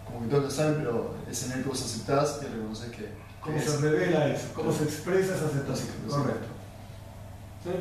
Como 0.06 0.22
que 0.22 0.28
todos 0.28 0.44
lo 0.44 0.52
saben, 0.52 0.76
pero 0.78 1.16
es 1.30 1.46
en 1.46 1.52
el 1.54 1.64
que 1.64 1.70
vos 1.70 1.82
aceptás 1.82 2.40
y 2.42 2.46
reconoces 2.46 2.92
que. 2.92 3.10
¿Cómo 3.42 3.60
se 3.60 3.78
revela 3.78 4.28
eso? 4.28 4.48
¿Cómo 4.56 4.72
se 4.72 4.84
expresa 4.84 5.36
esa 5.36 5.46
aceptación? 5.46 5.90
Correcto. 6.08 6.48
¿Sí? 7.64 7.72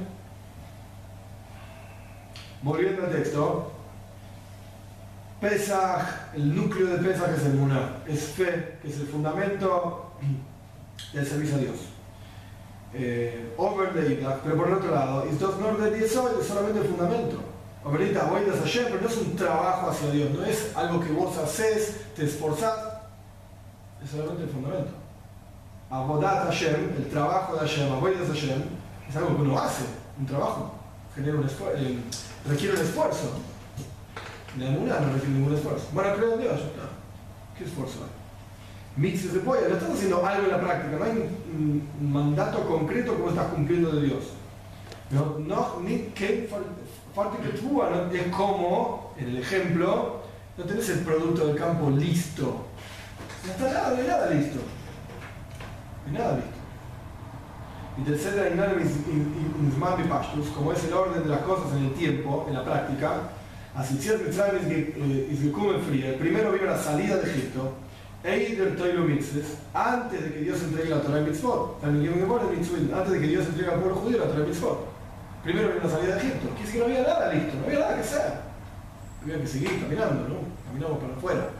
Volviendo 2.63 3.05
al 3.05 3.13
texto, 3.13 3.73
Pesach, 5.41 6.35
el 6.35 6.55
núcleo 6.55 6.89
de 6.89 6.99
Pesach 6.99 7.31
es 7.35 7.47
el 7.47 7.55
Muná, 7.55 8.03
es 8.07 8.25
fe, 8.25 8.79
que 8.83 8.89
es 8.89 9.01
el 9.01 9.07
fundamento 9.07 10.13
del 11.15 11.27
servicio 11.27 11.57
a 11.57 11.59
Dios. 11.59 11.77
Eh, 12.93 13.55
over 13.57 13.93
the 13.95 14.17
pero 14.45 14.57
por 14.57 14.69
el 14.69 14.75
otro 14.75 14.91
lado, 14.91 15.25
es 15.25 15.39
dos 15.39 15.55
de 15.81 15.91
10 15.91 16.05
es 16.05 16.13
solamente 16.47 16.81
el 16.81 16.87
fundamento. 16.87 17.39
Ahorita 17.83 18.25
voy 18.25 18.43
a 18.43 18.59
Hashem, 18.59 18.87
pero 18.91 19.01
no 19.01 19.09
es 19.09 19.17
un 19.17 19.37
trabajo 19.37 19.89
hacia 19.89 20.11
Dios, 20.11 20.31
no 20.33 20.45
es 20.45 20.77
algo 20.77 21.01
que 21.01 21.13
vos 21.13 21.37
haces, 21.39 22.03
te 22.15 22.27
esforzás, 22.27 22.77
es 24.05 24.11
solamente 24.11 24.43
el 24.43 24.51
fundamento. 24.51 24.91
Abodat 25.89 26.45
Hashem, 26.45 26.91
el 26.99 27.09
trabajo 27.09 27.55
de 27.55 27.61
Hashem, 27.61 27.91
Avoidas 27.91 28.29
Hashem, 28.29 28.63
es 29.09 29.17
algo 29.17 29.35
que 29.35 29.43
uno 29.43 29.59
hace, 29.59 29.85
un 30.19 30.27
trabajo, 30.27 30.75
genera 31.15 31.39
un 31.39 31.47
esfuerzo. 31.47 31.79
Eh, 31.83 31.99
requiere 32.49 32.75
un 32.75 32.83
esfuerzo. 32.83 33.33
La 34.59 34.67
emuná 34.67 35.01
no 35.01 35.13
requiere 35.13 35.35
ningún 35.35 35.55
esfuerzo. 35.55 35.87
Bueno, 35.93 36.15
creo 36.17 36.35
en 36.35 36.41
Dios, 36.41 36.61
no. 36.77 37.01
¿Qué 37.57 37.65
esfuerzo 37.65 37.99
hay? 38.03 38.21
Mitzvah 38.97 39.33
se 39.33 39.39
puede, 39.41 39.69
no 39.69 39.77
estás 39.77 39.91
haciendo 39.91 40.27
algo 40.27 40.45
en 40.45 40.51
la 40.51 40.61
práctica, 40.61 40.97
no 40.99 41.05
hay 41.05 41.13
un, 41.13 42.13
mandato 42.13 42.67
concreto 42.67 43.15
como 43.15 43.31
estás 43.31 43.47
cumpliendo 43.53 43.93
de 43.93 44.03
Dios. 44.03 44.25
No, 45.11 45.39
no 45.39 45.81
ni 45.81 45.99
que 46.15 46.49
falta 47.15 47.37
que 47.39 47.59
tú 47.59 47.83
es 48.13 48.27
como, 48.35 49.15
en 49.17 49.29
el 49.29 49.39
ejemplo, 49.39 50.23
no 50.57 50.65
tenés 50.65 50.89
el 50.91 51.01
producto 51.01 51.47
del 51.47 51.57
campo 51.57 51.91
listo. 51.91 52.67
No 53.45 53.53
está 53.53 53.73
nada, 53.73 53.97
hay 53.97 54.07
nada 54.07 54.31
listo. 54.31 54.59
Hay 56.07 56.13
nada 56.13 56.37
listo. 56.37 56.60
Y 58.01 58.03
tercera, 58.03 58.48
como 60.55 60.72
es 60.72 60.84
el 60.84 60.92
orden 60.92 61.22
de 61.22 61.28
las 61.28 61.40
cosas 61.40 61.76
en 61.76 61.84
el 61.84 61.92
tiempo, 61.92 62.46
en 62.48 62.55
la 62.55 62.64
práctica, 62.64 63.28
así 63.74 63.98
es. 63.98 64.14
Primero 66.18 66.53
vino 66.53 66.64
la 66.64 66.78
salida 66.78 67.16
de 67.18 67.30
Egipto, 67.30 67.74
Eider 68.24 68.76
Toiro 68.76 69.03
Mitzvah, 69.03 69.42
antes 69.74 70.22
de 70.22 70.32
que 70.32 70.40
Dios 70.40 70.62
entregue 70.62 70.90
la 70.90 71.03
Torah 71.03 71.20
Mitzvot, 71.20 71.84
antes 71.84 73.12
de 73.12 73.20
que 73.20 73.26
Dios 73.26 73.46
entregue 73.46 73.70
al 73.70 73.80
pueblo 73.80 73.96
judío 73.96 74.18
la 74.18 74.32
Torah 74.32 74.46
Mitzvot. 74.46 74.88
Primero 75.44 75.68
vino 75.68 75.84
la 75.84 75.90
salida 75.90 76.14
de 76.14 76.20
Egipto, 76.20 76.48
quiere 76.48 76.64
decir 76.64 76.72
que 76.72 76.78
no 76.78 76.84
había 76.86 77.03
nada 77.03 77.34
listo, 77.34 77.53
no 77.59 77.66
había 77.66 77.78
nada 77.80 77.94
que 77.96 78.01
hacer. 78.01 78.32
Había 79.22 79.40
que 79.40 79.46
seguir 79.46 79.80
caminando, 79.80 80.28
¿no? 80.28 80.36
Caminamos 80.66 80.98
para 80.98 81.14
afuera. 81.16 81.51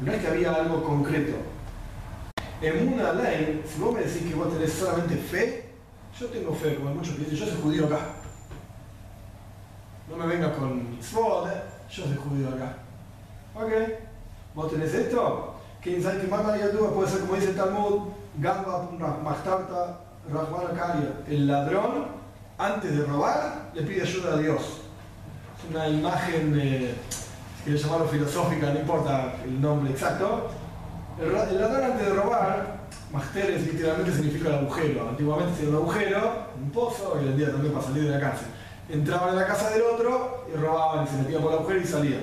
no 0.00 0.12
es 0.12 0.20
que 0.20 0.28
había 0.28 0.52
algo 0.52 0.84
concreto. 0.84 1.36
En 2.60 2.92
una 2.92 3.12
ley, 3.14 3.62
si 3.66 3.80
vos 3.80 3.94
me 3.94 4.00
decís 4.00 4.22
que 4.28 4.34
vos 4.34 4.52
tenés 4.52 4.72
solamente 4.72 5.16
fe, 5.16 5.65
yo 6.18 6.26
tengo 6.28 6.54
fe, 6.54 6.76
como 6.76 6.94
muchos 6.94 7.14
que 7.14 7.24
dicen, 7.24 7.38
yo 7.38 7.46
soy 7.46 7.62
judío 7.62 7.86
acá. 7.86 7.98
No 10.08 10.16
me 10.16 10.26
vengas 10.26 10.56
con 10.56 10.90
mitzvot, 10.90 11.48
¿eh? 11.48 11.62
yo 11.90 12.04
soy 12.04 12.16
judío 12.16 12.48
acá. 12.48 12.76
Ok, 13.54 13.72
vos 14.54 14.70
tenés 14.70 14.94
esto, 14.94 15.54
¿Quién 15.82 16.02
sabe 16.02 16.20
que 16.20 16.26
María 16.26 16.68
duda 16.68 16.90
puede 16.90 17.08
ser 17.08 17.20
como 17.20 17.36
dice 17.36 17.52
Talmud, 17.52 18.08
Gamba 18.38 18.88
Machtarta 19.22 20.00
Karia. 20.74 21.20
El 21.28 21.46
ladrón, 21.46 22.06
antes 22.58 22.98
de 22.98 23.04
robar, 23.04 23.70
le 23.72 23.82
pide 23.82 24.02
ayuda 24.02 24.34
a 24.34 24.36
Dios. 24.38 24.80
Es 25.56 25.70
una 25.70 25.88
imagen, 25.88 26.58
eh, 26.60 26.94
si 27.58 27.64
quieres 27.64 27.84
llamarlo 27.84 28.08
filosófica, 28.08 28.72
no 28.72 28.80
importa 28.80 29.34
el 29.44 29.60
nombre 29.60 29.92
exacto. 29.92 30.48
El, 31.20 31.32
ladrón 31.32 31.92
antes 31.92 32.06
de 32.06 32.14
robar 32.14 32.75
Masteres 33.12 33.66
literalmente 33.72 34.12
significa 34.12 34.48
el 34.48 34.54
agujero. 34.56 35.08
Antiguamente 35.08 35.62
era 35.62 35.70
un 35.70 35.76
agujero, 35.76 36.46
un 36.56 36.70
pozo, 36.70 37.14
hoy 37.14 37.26
en 37.26 37.36
día 37.36 37.50
también 37.50 37.72
para 37.72 37.86
salir 37.86 38.04
de 38.04 38.10
la 38.10 38.20
cárcel. 38.20 38.48
Entraban 38.88 39.30
en 39.30 39.36
la 39.36 39.46
casa 39.46 39.70
del 39.70 39.82
otro 39.82 40.46
y 40.52 40.56
robaban 40.56 41.04
y 41.04 41.08
se 41.08 41.16
metían 41.16 41.42
por 41.42 41.52
el 41.52 41.58
agujero 41.58 41.80
y 41.80 41.84
salían. 41.84 42.22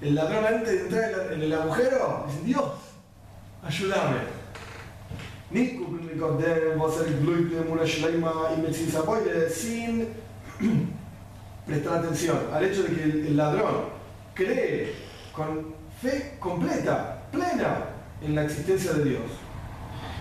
El 0.00 0.14
ladrón 0.14 0.44
antes 0.44 0.68
de 0.68 0.80
entrar 0.80 1.32
en, 1.32 1.42
el 1.42 1.52
agujero 1.52 2.24
dice, 2.28 2.44
Dios, 2.44 2.64
ayúdame. 3.62 4.44
Y 5.52 5.78
sin 9.50 10.08
prestar 11.66 11.98
atención 11.98 12.38
al 12.52 12.64
hecho 12.64 12.82
de 12.82 12.88
que 12.94 13.02
el 13.02 13.36
ladrón 13.36 13.84
cree 14.34 14.94
con 15.32 15.74
fe 16.02 16.36
completa, 16.38 17.22
plena, 17.30 17.86
en 18.22 18.34
la 18.34 18.44
existencia 18.44 18.92
de 18.94 19.04
Dios. 19.04 19.22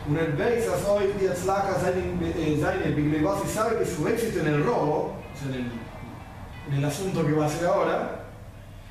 Un 0.06 0.16
Beis 0.38 0.68
as 0.68 0.84
hoy 0.86 1.14
die 1.18 1.30
Atzlacha 1.30 1.80
seine 1.80 2.02
sabe 3.48 3.78
que 3.78 3.86
su 3.86 4.06
éxito 4.06 4.42
en 4.42 4.48
el 4.48 4.64
robo, 4.66 5.14
o 5.14 5.38
sea, 5.40 5.48
en 5.48 5.62
el, 5.62 5.72
en 6.72 6.78
el 6.80 6.86
asunto 6.86 7.26
que 7.26 7.32
va 7.32 7.46
a 7.46 7.48
hacer 7.48 7.68
ahora, 7.68 8.26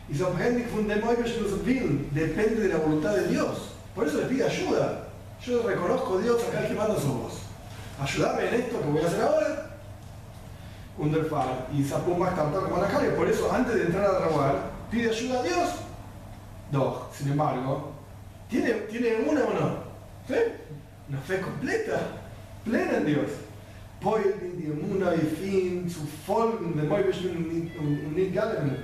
y 0.09 0.15
dem 0.15 1.07
Oibeshus 1.07 1.53
will, 1.67 2.09
depende 2.13 2.63
de 2.63 2.69
la 2.69 2.79
voluntad 2.79 3.15
de 3.15 3.29
Dios. 3.29 3.75
Por 3.95 4.07
eso 4.07 4.19
le 4.19 4.27
pide 4.27 4.45
ayuda. 4.45 5.09
Yo 5.45 5.63
reconozco 5.63 6.17
a 6.17 6.23
Dios 6.23 6.43
acá 6.45 6.67
que 6.67 6.75
manda 6.75 6.99
su 6.99 7.13
voz. 7.13 7.35
Ayúdame 8.01 8.49
en 8.49 8.55
esto 8.55 8.81
que 8.81 8.87
voy 8.87 9.03
a 9.03 9.07
hacer 9.07 9.23
ahora. 9.23 9.71
Underfall 10.97 11.67
y 11.75 11.85
Sapum 11.85 12.19
más 12.19 12.35
tanto 12.35 12.63
como 12.63 12.79
la 12.79 12.89
Por 12.89 13.29
eso, 13.29 13.53
antes 13.53 13.75
de 13.75 13.83
entrar 13.83 14.05
a 14.05 14.19
robar, 14.19 14.71
pide 14.91 15.11
ayuda 15.11 15.41
a 15.41 15.43
Dios. 15.43 15.69
Dos, 16.71 17.03
sin 17.15 17.33
embargo, 17.33 17.93
¿tiene, 18.49 18.73
¿tiene 18.91 19.29
una 19.29 19.45
o 19.45 19.53
no? 19.53 19.77
¿Sí? 20.27 20.62
Una 21.13 21.21
fe 21.21 21.43
completa, 21.43 22.01
plena 22.65 22.97
en 22.97 23.05
Dios. 23.05 23.29
Poet 24.01 24.57
die 24.57 24.73
Emuna 24.73 25.15
y 25.15 25.19
fin, 25.19 25.91
su 25.91 26.07
folgen 26.07 26.75
de 26.75 28.31
galen. 28.31 28.79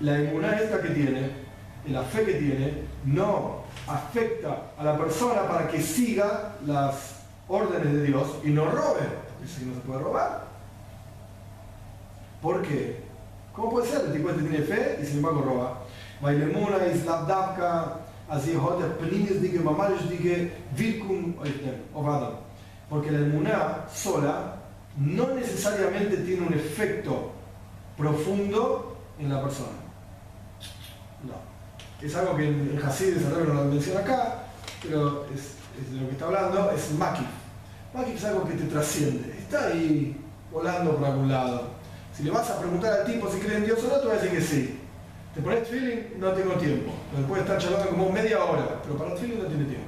La 0.00 0.18
emuná 0.18 0.58
esta 0.58 0.82
que 0.82 0.88
tiene, 0.88 1.30
y 1.86 1.92
la 1.92 2.02
fe 2.02 2.24
que 2.24 2.34
tiene, 2.34 2.82
no 3.04 3.62
afecta 3.86 4.72
a 4.76 4.82
la 4.82 4.98
persona 4.98 5.46
para 5.46 5.68
que 5.68 5.80
siga 5.80 6.56
las 6.66 7.20
órdenes 7.46 7.92
de 7.92 8.02
Dios 8.02 8.26
y 8.42 8.48
no 8.48 8.64
robe, 8.64 9.06
porque 9.28 9.46
si 9.46 9.64
no 9.64 9.74
se 9.74 9.80
puede 9.82 10.00
robar. 10.00 10.46
¿Por 12.42 12.62
qué? 12.62 13.04
¿Cómo 13.54 13.70
puede 13.70 13.86
ser? 13.86 14.06
El 14.06 14.12
tipo 14.14 14.30
este 14.30 14.42
tiene 14.42 14.64
fe 14.64 14.98
y 15.00 15.06
sin 15.06 15.18
embargo 15.18 15.42
roba. 15.42 15.78
Bailemuna 16.20 16.84
is 16.86 17.04
labdavka, 18.30 18.34
así 18.34 18.56
hote 18.56 18.84
penimis 18.98 19.40
dige, 19.40 19.58
mamalish 19.60 20.08
dige, 20.08 20.52
virkum 20.76 21.34
ovadam. 21.94 22.34
Porque 22.88 23.10
la 23.10 23.18
emuná 23.18 23.86
sola 23.92 24.56
no 24.96 25.34
necesariamente 25.34 26.16
tiene 26.18 26.46
un 26.46 26.54
efecto 26.54 27.32
profundo 27.96 28.96
en 29.18 29.28
la 29.28 29.42
persona. 29.42 29.78
No. 31.22 31.34
Es 32.04 32.14
algo 32.16 32.36
que 32.36 32.48
en 32.48 32.80
Hasid 32.82 33.16
no 33.16 33.54
lo 33.54 33.64
menciona 33.64 34.00
acá, 34.00 34.44
pero 34.82 35.26
es, 35.26 35.56
es, 35.78 35.92
de 35.92 36.00
lo 36.00 36.06
que 36.06 36.12
está 36.12 36.26
hablando, 36.26 36.70
es 36.70 36.92
makif. 36.92 37.26
Makif 37.94 38.16
es 38.16 38.24
algo 38.24 38.48
que 38.48 38.54
te 38.54 38.64
trasciende. 38.64 39.36
Está 39.38 39.66
ahí 39.66 40.16
volando 40.50 40.96
por 40.96 41.06
algún 41.06 41.28
lado. 41.28 41.68
Si 42.16 42.24
le 42.24 42.30
vas 42.30 42.50
a 42.50 42.58
preguntar 42.58 43.00
al 43.00 43.06
tipo 43.06 43.30
si 43.30 43.38
cree 43.38 43.58
en 43.58 43.66
Dios 43.66 43.78
o 43.84 43.88
no, 43.88 44.00
te 44.00 44.06
va 44.06 44.14
a 44.14 44.16
decir 44.16 44.30
que 44.30 44.40
sí. 44.40 44.79
Te 45.34 45.40
pones 45.40 45.68
feeling, 45.68 46.18
no 46.18 46.32
tengo 46.32 46.54
tiempo. 46.54 46.92
Puede 47.28 47.42
estar 47.42 47.58
charlando 47.58 47.90
como 47.90 48.10
media 48.10 48.42
hora, 48.42 48.80
pero 48.82 48.96
para 48.98 49.12
el 49.12 49.18
feeling 49.18 49.38
no 49.38 49.48
tiene 49.48 49.64
tiempo. 49.64 49.86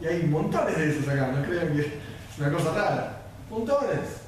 Y 0.00 0.06
hay 0.06 0.22
montones 0.24 0.76
de 0.76 0.90
esos 0.90 1.08
acá, 1.08 1.28
no 1.28 1.42
crean 1.44 1.72
que 1.74 1.80
es 1.80 1.88
una 2.38 2.52
cosa 2.52 2.72
rara. 2.72 3.22
Montones. 3.50 4.20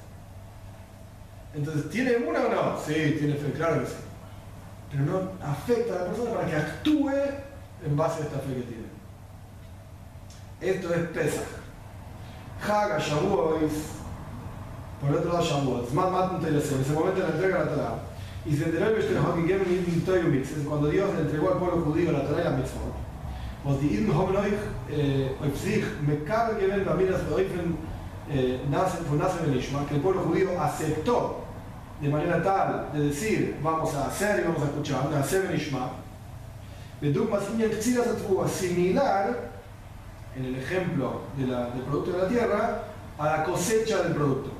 Entonces, 1.54 1.90
¿tiene 1.90 2.16
una 2.16 2.40
o 2.40 2.48
no? 2.48 2.78
Sí, 2.78 3.16
tiene 3.18 3.34
fe, 3.34 3.52
claro 3.52 3.80
que 3.80 3.86
sí. 3.86 3.94
Pero 4.90 5.04
no 5.04 5.30
afecta 5.46 5.94
a 5.94 5.98
la 6.00 6.04
persona 6.06 6.30
para 6.32 6.46
que 6.46 6.56
actúe 6.56 7.10
en 7.84 7.96
base 7.96 8.22
a 8.22 8.24
esta 8.26 8.38
fe 8.40 8.54
que 8.54 8.62
tiene. 8.62 8.92
Esto 10.60 10.94
es 10.94 11.08
Pesach. 11.08 11.46
Haga, 12.64 12.98
Shavuot, 12.98 13.60
por 15.00 15.16
otro 15.16 15.32
lado 15.32 15.44
Shavuot. 15.44 15.90
Zman 15.90 16.12
Matan 16.12 16.40
Teresem, 16.40 16.80
ese 16.80 16.92
momento 16.92 17.20
la 17.20 17.28
entrega 17.28 17.58
la 17.58 17.70
Torah. 17.70 18.11
Y 18.44 18.56
se 18.56 18.64
enteró 18.64 18.86
el 18.88 18.94
cuando 20.64 20.88
Dios 20.88 21.14
le 21.14 21.20
entregó 21.20 21.52
al 21.52 21.58
pueblo 21.58 21.84
judío 21.84 22.12
la 22.12 22.26
Torah 22.26 22.40
y 22.40 22.44
la 22.44 22.50
Mitzvot. 22.50 22.92
Was 23.64 23.78
die 23.78 23.94
Iden 23.94 24.12
haben 24.12 24.34
euch 24.34 24.58
auf 25.40 25.56
sich 25.56 25.84
mit 26.04 26.26
Kabel 26.26 26.56
gewinnt, 26.56 26.84
bei 26.84 26.94
mir 26.94 27.12
das 27.12 27.22
Beäufen 27.22 27.76
que 28.28 29.94
el 29.94 30.00
pueblo 30.00 30.22
judío 30.22 30.60
aceptó 30.60 31.44
de 32.00 32.08
manera 32.08 32.42
tal 32.42 32.88
de 32.92 33.04
decir, 33.08 33.56
vamos 33.62 33.94
a 33.94 34.08
hacer 34.08 34.40
y 34.40 34.48
vamos 34.48 34.62
a 34.62 34.66
escuchar, 34.66 35.08
de 35.08 35.16
hacer 35.16 35.46
en 35.46 35.56
Ishma, 35.56 35.92
similar 38.48 39.52
en 40.34 40.44
el 40.44 40.56
ejemplo 40.56 41.20
de 41.36 41.46
la, 41.46 41.70
del 41.70 41.82
producto 41.82 42.12
de 42.12 42.18
la 42.18 42.28
tierra 42.28 42.84
a 43.18 43.24
la 43.24 43.44
cosecha 43.44 44.02
del 44.02 44.14
producto. 44.14 44.50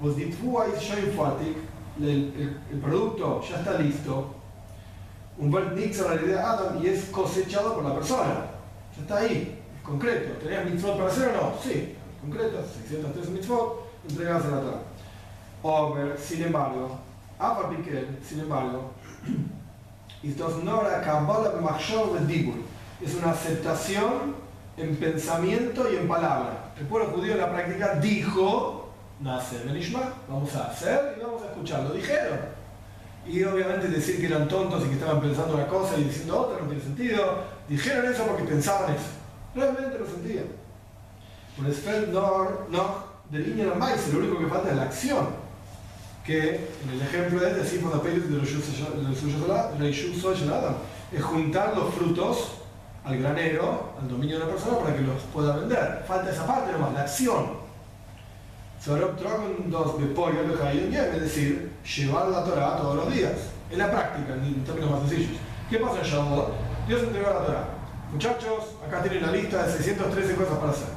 Pues 0.00 0.14
Was 0.14 0.16
die 0.16 0.30
Tfuah 0.30 0.64
ist 0.64 0.82
schön 0.82 1.12
fertig, 1.14 1.56
el, 1.98 2.60
el, 2.70 2.78
producto 2.80 3.42
ya 3.42 3.58
está 3.58 3.78
listo, 3.78 4.34
buen 5.38 5.74
nixon 5.74 6.14
la 6.14 6.22
idea 6.22 6.52
Adam 6.52 6.82
y 6.82 6.88
es 6.88 7.06
cosechado 7.06 7.74
por 7.74 7.84
la 7.84 7.94
persona. 7.94 8.46
Ya 8.96 9.02
está 9.02 9.16
ahí, 9.18 9.58
es 9.76 9.82
concreto. 9.82 10.38
¿Tenías 10.38 10.64
mitzvot 10.64 10.96
para 10.96 11.08
hacer 11.08 11.28
o 11.28 11.32
no? 11.32 11.52
Sí, 11.62 11.94
concreto, 12.20 12.62
613 12.88 13.30
mitzvot, 13.30 13.90
entregadas 14.08 14.44
en 14.44 14.50
la 14.50 14.60
Torah. 14.60 14.82
Over, 15.62 16.18
sin 16.18 16.44
embargo, 16.44 16.98
Apapikel, 17.38 18.18
sin 18.26 18.40
embargo, 18.40 18.92
es 23.02 23.14
una 23.14 23.30
aceptación 23.30 24.34
en 24.76 24.96
pensamiento 24.96 25.90
y 25.90 25.96
en 25.96 26.08
palabra. 26.08 26.72
El 26.78 26.86
pueblo 26.86 27.10
judío 27.10 27.32
en 27.32 27.38
la 27.38 27.50
práctica 27.50 27.94
dijo, 27.94 28.79
nace 29.20 29.58
Benishma, 29.64 30.14
vamos 30.28 30.54
a 30.56 30.68
hacer 30.68 31.16
y 31.18 31.22
vamos 31.22 31.42
a 31.42 31.46
escuchar. 31.46 31.82
Lo 31.82 31.92
dijeron. 31.92 32.38
Y 33.26 33.44
obviamente 33.44 33.88
decir 33.88 34.18
que 34.18 34.26
eran 34.26 34.48
tontos 34.48 34.84
y 34.84 34.88
que 34.88 34.94
estaban 34.94 35.20
pensando 35.20 35.54
una 35.54 35.66
cosa 35.66 35.96
y 35.98 36.04
diciendo 36.04 36.40
otra 36.40 36.60
no 36.60 36.68
tiene 36.68 36.82
sentido. 36.82 37.44
Dijeron 37.68 38.12
eso 38.12 38.24
porque 38.24 38.44
pensaban 38.44 38.94
eso. 38.94 39.10
Realmente 39.54 39.98
lo 39.98 40.06
sentían. 40.06 40.46
Por 41.56 41.68
eso 41.68 41.90
no, 42.12 42.48
no 42.70 43.10
del 43.30 43.74
más, 43.76 44.08
lo 44.08 44.18
único 44.18 44.38
que 44.38 44.46
falta 44.46 44.70
es 44.70 44.76
la 44.76 44.82
acción. 44.82 45.28
Que 46.24 46.70
en 46.84 46.90
el 46.92 47.00
ejemplo 47.02 47.46
este 47.46 47.60
decimos 47.60 47.94
la 47.94 48.02
de 48.02 48.30
los 48.30 48.54
Adam, 50.52 50.74
es 51.12 51.22
juntar 51.22 51.76
los 51.76 51.94
frutos 51.94 52.52
al 53.04 53.18
granero, 53.18 53.94
al 54.00 54.08
dominio 54.08 54.38
de 54.38 54.44
la 54.44 54.50
persona 54.50 54.78
para 54.78 54.94
que 54.94 55.02
los 55.02 55.20
pueda 55.32 55.56
vender. 55.56 56.04
Falta 56.06 56.30
esa 56.30 56.46
parte 56.46 56.72
nomás, 56.72 56.92
la 56.92 57.00
acción. 57.02 57.59
Sorob 58.80 59.14
Trogon 59.16 59.70
dos 59.70 60.00
de 60.00 60.06
pollo 60.06 60.42
de 60.42 61.14
es 61.14 61.20
decir, 61.20 61.70
llevar 61.84 62.28
la 62.28 62.42
Torah 62.44 62.76
todos 62.78 62.96
los 62.96 63.14
días, 63.14 63.32
en 63.70 63.78
la 63.78 63.90
práctica, 63.90 64.32
en 64.32 64.64
términos 64.64 64.90
más 64.90 65.00
sencillos. 65.00 65.38
¿Qué 65.68 65.78
pasa 65.78 65.98
en 65.98 66.04
Shavuot? 66.04 66.52
Dios 66.88 67.02
entregó 67.02 67.28
la 67.28 67.44
Torah. 67.44 67.64
Muchachos, 68.10 68.76
acá 68.86 69.02
tienen 69.02 69.22
la 69.22 69.32
lista 69.32 69.64
de 69.64 69.72
613 69.72 70.34
cosas 70.34 70.58
para 70.58 70.72
hacer. 70.72 70.88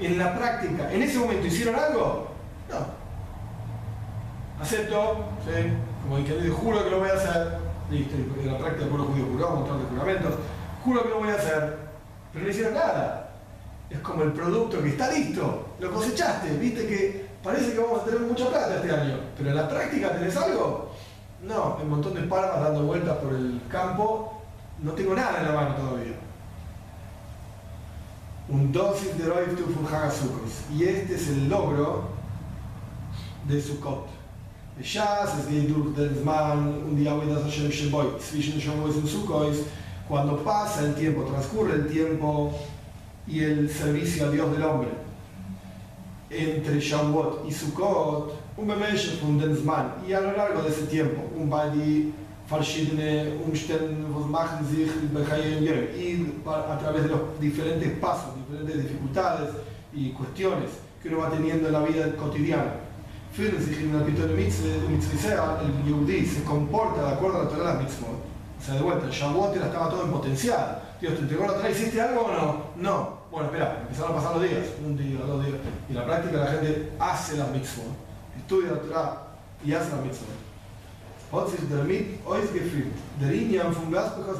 En 0.00 0.18
la 0.18 0.38
práctica, 0.38 0.90
¿en 0.90 1.02
ese 1.02 1.18
momento 1.18 1.46
hicieron 1.46 1.74
algo? 1.74 2.28
No. 2.70 4.62
Acepto, 4.62 5.26
¿sí? 5.44 5.72
como 6.02 6.16
dice, 6.18 6.48
juro 6.48 6.82
que 6.82 6.90
lo 6.90 7.00
voy 7.00 7.10
a 7.10 7.12
hacer. 7.12 7.58
Listo, 7.90 8.16
en 8.16 8.52
la 8.52 8.58
práctica 8.58 8.84
el 8.84 8.88
pueblo 8.88 9.06
judío 9.06 9.26
juró 9.30 9.48
un 9.48 9.54
montón 9.60 9.80
de 9.80 9.86
juramentos. 9.90 10.34
Juro 10.82 11.02
que 11.02 11.08
lo 11.10 11.18
voy 11.18 11.28
a 11.28 11.34
hacer. 11.34 11.76
Pero 12.32 12.44
no 12.44 12.50
hicieron 12.50 12.74
nada 12.74 13.27
es 13.90 13.98
como 14.00 14.22
el 14.22 14.32
producto 14.32 14.82
que 14.82 14.90
está 14.90 15.10
listo, 15.10 15.68
lo 15.80 15.90
cosechaste, 15.92 16.56
viste 16.58 16.86
que 16.86 17.28
parece 17.42 17.72
que 17.72 17.78
vamos 17.78 18.02
a 18.02 18.04
tener 18.04 18.20
mucha 18.20 18.48
plata 18.48 18.76
este 18.76 18.90
año, 18.90 19.18
pero 19.36 19.50
en 19.50 19.56
la 19.56 19.68
práctica 19.68 20.12
tenés 20.12 20.36
algo. 20.36 20.92
No, 21.42 21.78
un 21.80 21.88
montón 21.88 22.14
de 22.14 22.22
palmas 22.22 22.60
dando 22.60 22.82
vueltas 22.82 23.16
por 23.18 23.32
el 23.32 23.60
campo, 23.70 24.42
no 24.82 24.92
tengo 24.92 25.14
nada 25.14 25.40
en 25.40 25.46
la 25.46 25.52
mano 25.52 25.74
todavía. 25.76 26.16
Un 28.48 28.72
dosis 28.72 29.16
de 29.18 29.26
Roif 29.26 29.58
Y 30.74 30.84
este 30.84 31.14
es 31.14 31.28
el 31.28 31.48
logro 31.48 32.08
de 33.46 33.60
Sukkot. 33.60 34.06
Ya 34.82 35.24
es 35.24 35.46
un 35.46 36.96
día 36.96 37.12
cuando 40.08 40.42
pasa 40.42 40.80
el 40.80 40.94
tiempo, 40.94 41.24
transcurre 41.24 41.74
el 41.74 41.88
tiempo, 41.88 42.54
y 43.28 43.44
el 43.44 43.70
servicio 43.70 44.26
a 44.26 44.30
Dios 44.30 44.50
del 44.52 44.62
hombre. 44.62 44.88
Entre 46.30 46.80
Shavuot 46.80 47.46
y 47.48 47.52
Sukkot, 47.52 48.32
un 48.56 48.66
Bemesh 48.66 49.20
von 49.20 49.38
den 49.38 49.56
Zman, 49.56 49.94
y 50.06 50.12
a 50.12 50.20
lo 50.20 50.32
largo 50.32 50.62
de 50.62 50.70
ese 50.70 50.86
tiempo, 50.86 51.22
un 51.36 51.48
Badi 51.48 52.12
verschiedene 52.50 53.34
Umständen, 53.44 54.06
was 54.14 54.26
machen 54.26 54.66
sich 54.66 54.88
y 55.98 56.32
a 56.46 56.78
través 56.78 57.02
de 57.02 57.08
los 57.08 57.20
diferentes 57.40 57.90
pasos, 57.98 58.34
diferentes 58.36 58.82
dificultades 58.84 59.50
y 59.92 60.10
cuestiones 60.10 60.70
que 61.02 61.08
uno 61.08 61.18
va 61.18 61.30
teniendo 61.30 61.68
en 61.68 61.72
la 61.72 61.80
vida 61.80 62.16
cotidiana. 62.16 62.72
Fühlen 63.32 63.62
sich 63.62 63.78
in 63.80 63.94
el 63.94 64.04
Yehudi 65.84 66.26
se 66.26 66.42
comporta 66.44 67.02
de 67.02 67.12
acuerdo 67.12 67.40
a 67.40 67.44
la 67.44 67.50
Torah 67.50 67.74
mitzvot, 67.74 68.24
O 68.58 68.64
sea, 68.64 68.74
de 68.74 68.80
vuelta, 68.80 69.06
el 69.06 69.12
Shavuot 69.12 69.54
estaba 69.54 69.88
todo 69.90 70.04
en 70.04 70.10
potencial. 70.10 70.82
Dios, 71.00 71.14
¿te 71.14 71.20
entregó 71.20 71.46
la 71.46 71.54
Torah? 71.54 71.70
¿Hiciste 71.70 72.00
algo 72.00 72.22
o 72.22 72.32
no? 72.32 72.62
No. 72.76 73.17
Bueno, 73.30 73.46
espera, 73.46 73.80
empezaron 73.82 74.12
a 74.12 74.14
pasar 74.16 74.36
los 74.36 74.42
días, 74.42 74.66
un 74.84 74.96
día, 74.96 75.20
dos 75.26 75.44
días. 75.44 75.58
Y 75.88 75.92
en 75.92 75.98
la 75.98 76.04
práctica 76.06 76.38
la 76.38 76.46
gente 76.46 76.92
hace 76.98 77.36
las 77.36 77.50
mitzvot, 77.50 77.84
estudia 78.38 78.72
la 78.72 78.80
Torah 78.80 79.22
y 79.64 79.74
hace 79.74 79.90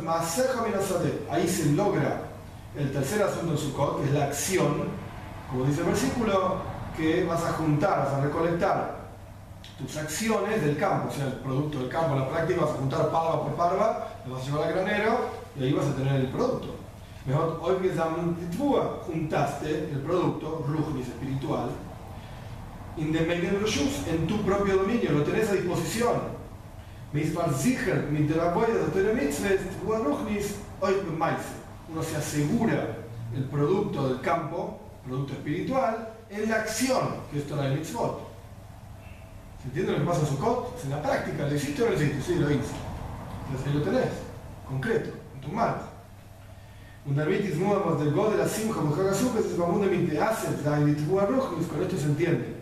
Maaseja 0.03 0.63
Minasade. 0.63 1.27
Ahí 1.31 1.47
se 1.47 1.73
logra 1.73 2.23
el 2.79 2.91
tercer 2.91 3.23
asunto 3.23 3.53
de 3.53 3.59
Sukkot, 3.59 4.01
que 4.01 4.05
es 4.07 4.15
la 4.15 4.25
acción, 4.25 4.85
como 5.51 5.65
dice 5.65 5.81
el 5.83 5.89
versículo, 5.89 6.57
que 6.97 7.25
vas 7.25 7.45
a 7.45 7.53
juntar, 7.53 7.99
vas 7.99 8.15
a 8.15 8.21
recolectar 8.23 8.99
tus 9.77 9.97
acciones 9.99 10.63
del 10.65 10.79
campo, 10.79 11.09
o 11.11 11.13
sea, 11.13 11.27
el 11.27 11.35
producto 11.35 11.79
del 11.79 11.89
campo, 11.89 12.15
en 12.15 12.21
la 12.21 12.29
práctica 12.29 12.63
vas 12.63 12.71
a 12.71 12.75
juntar 12.75 13.11
parva 13.11 13.43
por 13.43 13.55
parva, 13.55 14.09
lo 14.27 14.35
vas 14.35 14.43
a 14.43 14.47
llevar 14.47 14.69
al 14.69 14.75
granero 14.75 15.19
y 15.57 15.65
ahí 15.65 15.73
vas 15.73 15.87
a 15.87 15.95
tener 15.95 16.17
el 16.17 16.29
producto. 16.29 16.78
Mejor, 17.27 17.61
hoy 17.63 17.77
juntaste 19.07 19.69
el 19.93 20.01
producto, 20.01 20.65
Ruchnis 20.67 21.09
espiritual, 21.09 21.71
en 22.97 24.27
tu 24.27 24.43
propio 24.43 24.79
dominio, 24.79 25.13
lo 25.13 25.23
tenés 25.23 25.49
a 25.51 25.53
disposición. 25.53 26.39
Uno 31.91 32.03
se 32.03 32.17
asegura 32.17 32.97
el 33.35 33.45
producto 33.45 34.09
del 34.09 34.21
campo, 34.21 34.81
producto 35.05 35.33
espiritual, 35.35 36.15
en 36.31 36.51
la 36.51 36.57
acción, 36.57 37.15
que 37.31 37.39
esto 37.39 37.55
es 37.55 37.61
la 37.61 37.75
mitzvot. 37.75 38.29
¿Se 39.63 39.69
entiende 39.69 39.93
lo 39.93 39.99
que 39.99 40.05
pasa 40.05 40.21
en 40.21 40.27
Sukkot? 40.27 40.85
En 40.85 40.91
la 40.91 41.03
práctica, 41.03 41.47
¿lo 41.47 41.55
hiciste 41.55 41.83
o 41.83 41.87
no 41.87 41.93
lo 41.93 41.97
hiciste? 41.97 42.23
Sí, 42.23 42.35
lo 42.35 42.51
hice. 42.51 42.75
Entonces 43.47 43.67
ahí 43.67 43.73
lo 43.79 43.83
tenés, 43.83 44.13
concreto, 44.69 45.11
en 45.35 45.41
tus 45.41 45.53
manos. 45.53 45.88
Un 47.09 47.17
Darbitis 47.17 47.57
Muamos 47.57 48.05
del 48.05 48.13
God 48.13 48.33
de 48.33 48.37
la 48.37 48.47
Simcha, 48.47 48.83
Mujagazuk, 48.83 49.39
es 49.39 49.53
el 49.53 49.57
común 49.57 49.81
de 49.81 49.89
Minteaset, 49.89 50.63
con 50.63 51.83
esto 51.83 51.97
se 51.97 52.05
entiende 52.05 52.57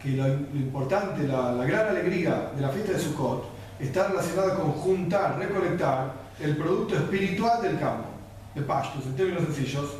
que 0.00 0.10
lo, 0.10 0.28
importante, 0.28 1.26
la, 1.26 1.52
la, 1.52 1.64
gran 1.64 1.88
alegría 1.88 2.52
de 2.54 2.62
la 2.62 2.68
fiesta 2.68 2.92
de 2.92 3.00
Sukkot 3.00 3.44
está 3.80 4.06
relacionada 4.06 4.54
con 4.54 4.70
juntar, 4.70 5.36
recolectar 5.36 6.12
el 6.38 6.56
producto 6.56 6.94
espiritual 6.94 7.60
del 7.60 7.80
campo, 7.80 8.06
de 8.54 8.62
pastos, 8.62 9.04
en 9.06 9.16
términos 9.16 9.42
sencillos, 9.46 9.94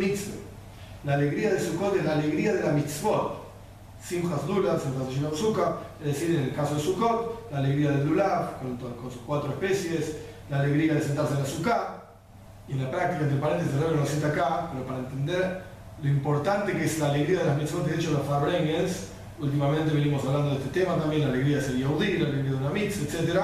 y. 0.00 1.06
La 1.06 1.14
alegría 1.14 1.54
de 1.54 1.60
Sukkot 1.60 1.96
es 1.96 2.04
la 2.04 2.14
alegría 2.14 2.54
de 2.54 2.64
la 2.64 2.72
mitzvot. 2.72 3.42
Simchas 4.02 4.44
Lulav, 4.48 4.80
Simchas 4.80 5.38
Sukkot, 5.38 5.91
es 6.04 6.14
decir, 6.14 6.36
en 6.36 6.44
el 6.44 6.54
caso 6.54 6.74
de 6.74 6.80
Sukkot, 6.80 7.52
la 7.52 7.58
alegría 7.58 7.92
del 7.92 8.08
Lulav, 8.08 8.58
con, 8.58 9.10
sus 9.10 9.22
cuatro 9.22 9.50
especies, 9.50 10.16
la 10.50 10.60
alegría 10.60 10.94
de 10.94 11.00
sentarse 11.00 11.34
en 11.34 11.40
la 11.40 11.46
Sukkah, 11.46 12.02
y 12.68 12.72
en 12.72 12.84
la 12.84 12.90
práctica, 12.90 13.22
entre 13.22 13.38
paréntesis, 13.38 13.74
el 13.74 13.96
no 13.96 14.06
sienta 14.06 14.28
acá, 14.28 14.70
pero 14.72 14.84
para 14.84 14.98
entender 14.98 15.62
lo 16.02 16.08
importante 16.08 16.72
que 16.72 16.84
es 16.84 16.98
la 16.98 17.10
alegría 17.10 17.40
de 17.40 17.44
las 17.46 17.56
mitzvot, 17.56 17.86
de 17.86 17.96
hecho 17.96 18.10
los 18.10 18.22
Farbrengens, 18.22 19.08
últimamente 19.38 19.94
venimos 19.94 20.24
hablando 20.24 20.50
de 20.50 20.56
este 20.56 20.80
tema 20.80 20.96
también, 20.96 21.22
la 21.22 21.28
alegría 21.28 21.58
de 21.58 21.62
ser 21.62 21.76
Yehudi, 21.76 22.18
la 22.18 22.28
alegría 22.28 22.50
de 22.50 22.56
una 22.56 22.70
mitzvah, 22.70 23.04
etc. 23.04 23.40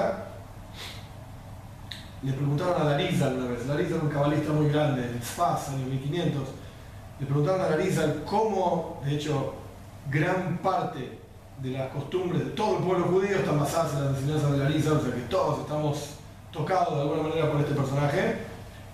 Le 2.23 2.33
preguntaron 2.33 2.81
a 2.81 2.85
Darizal 2.85 3.37
una 3.37 3.51
vez, 3.51 3.65
Darizal 3.65 3.93
era 3.93 4.03
un 4.03 4.09
cabalista 4.09 4.51
muy 4.51 4.69
grande, 4.69 5.03
en 5.03 5.21
Sfaz, 5.21 5.69
año 5.69 5.85
1500, 5.85 6.43
le 7.21 7.25
preguntaron 7.25 7.61
a 7.61 7.69
Darizal 7.69 8.23
cómo, 8.25 9.01
de 9.05 9.15
hecho, 9.15 9.53
gran 10.09 10.57
parte 10.57 11.18
de 11.61 11.71
las 11.71 11.89
costumbres 11.89 12.45
de 12.45 12.51
todo 12.51 12.77
el 12.77 12.83
pueblo 12.83 13.05
judío 13.05 13.37
están 13.37 13.59
basadas 13.59 13.93
en 13.93 14.05
las 14.05 14.17
enseñanzas 14.17 14.51
de 14.51 14.59
Darizal, 14.59 14.93
o 14.93 15.01
sea 15.01 15.13
que 15.13 15.21
todos 15.21 15.59
estamos 15.59 16.09
tocados 16.51 16.95
de 16.95 17.01
alguna 17.01 17.23
manera 17.23 17.51
por 17.51 17.61
este 17.61 17.75
personaje, 17.75 18.37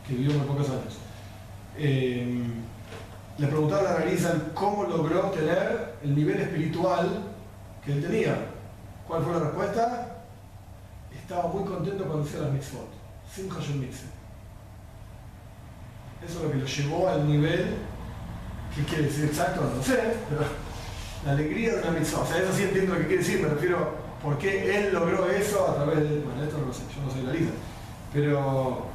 que 0.07 0.13
vivió 0.13 0.37
muy 0.37 0.47
pocos 0.47 0.69
años. 0.69 0.97
Eh, 1.77 2.43
le 3.37 3.47
preguntaron 3.47 3.91
a 3.91 3.95
Rizal 3.97 4.51
cómo 4.53 4.85
logró 4.85 5.29
tener 5.31 5.95
el 6.03 6.15
nivel 6.15 6.39
espiritual 6.39 7.23
que 7.83 7.93
él 7.93 8.01
tenía. 8.01 8.35
¿Cuál 9.07 9.23
fue 9.23 9.33
la 9.33 9.39
respuesta? 9.39 10.23
Estaba 11.13 11.47
muy 11.47 11.65
contento 11.65 12.05
cuando 12.05 12.23
hacía 12.23 12.41
las 12.41 12.51
mitzvot. 12.51 12.89
Sin 13.33 13.45
mitzvot. 13.45 14.15
Eso 16.25 16.37
es 16.39 16.43
lo 16.43 16.51
que 16.51 16.57
lo 16.57 16.65
llevó 16.65 17.09
al 17.09 17.27
nivel, 17.27 17.75
¿qué 18.73 18.83
quiere 18.83 19.03
decir 19.03 19.25
exacto? 19.25 19.69
No 19.75 19.83
sé, 19.83 20.15
pero 20.29 20.41
la 21.25 21.31
alegría 21.31 21.73
de 21.73 21.81
una 21.81 21.91
mitzvot. 21.91 22.23
O 22.23 22.25
sea, 22.25 22.37
eso 22.37 22.53
sí 22.53 22.63
entiendo 22.63 22.93
lo 22.93 22.99
que 22.99 23.07
quiere 23.07 23.23
decir, 23.23 23.41
me 23.41 23.49
refiero 23.49 23.95
por 24.21 24.37
qué 24.37 24.77
él 24.77 24.93
logró 24.93 25.29
eso 25.29 25.67
a 25.67 25.75
través 25.75 25.97
de... 25.97 26.19
Bueno, 26.19 26.43
esto 26.43 26.57
no 26.59 26.67
lo 26.67 26.73
sé, 26.73 26.83
yo 26.95 27.01
no 27.03 27.11
soy 27.11 27.23
la 27.23 27.33
lista. 27.33 27.53
Pero 28.13 28.85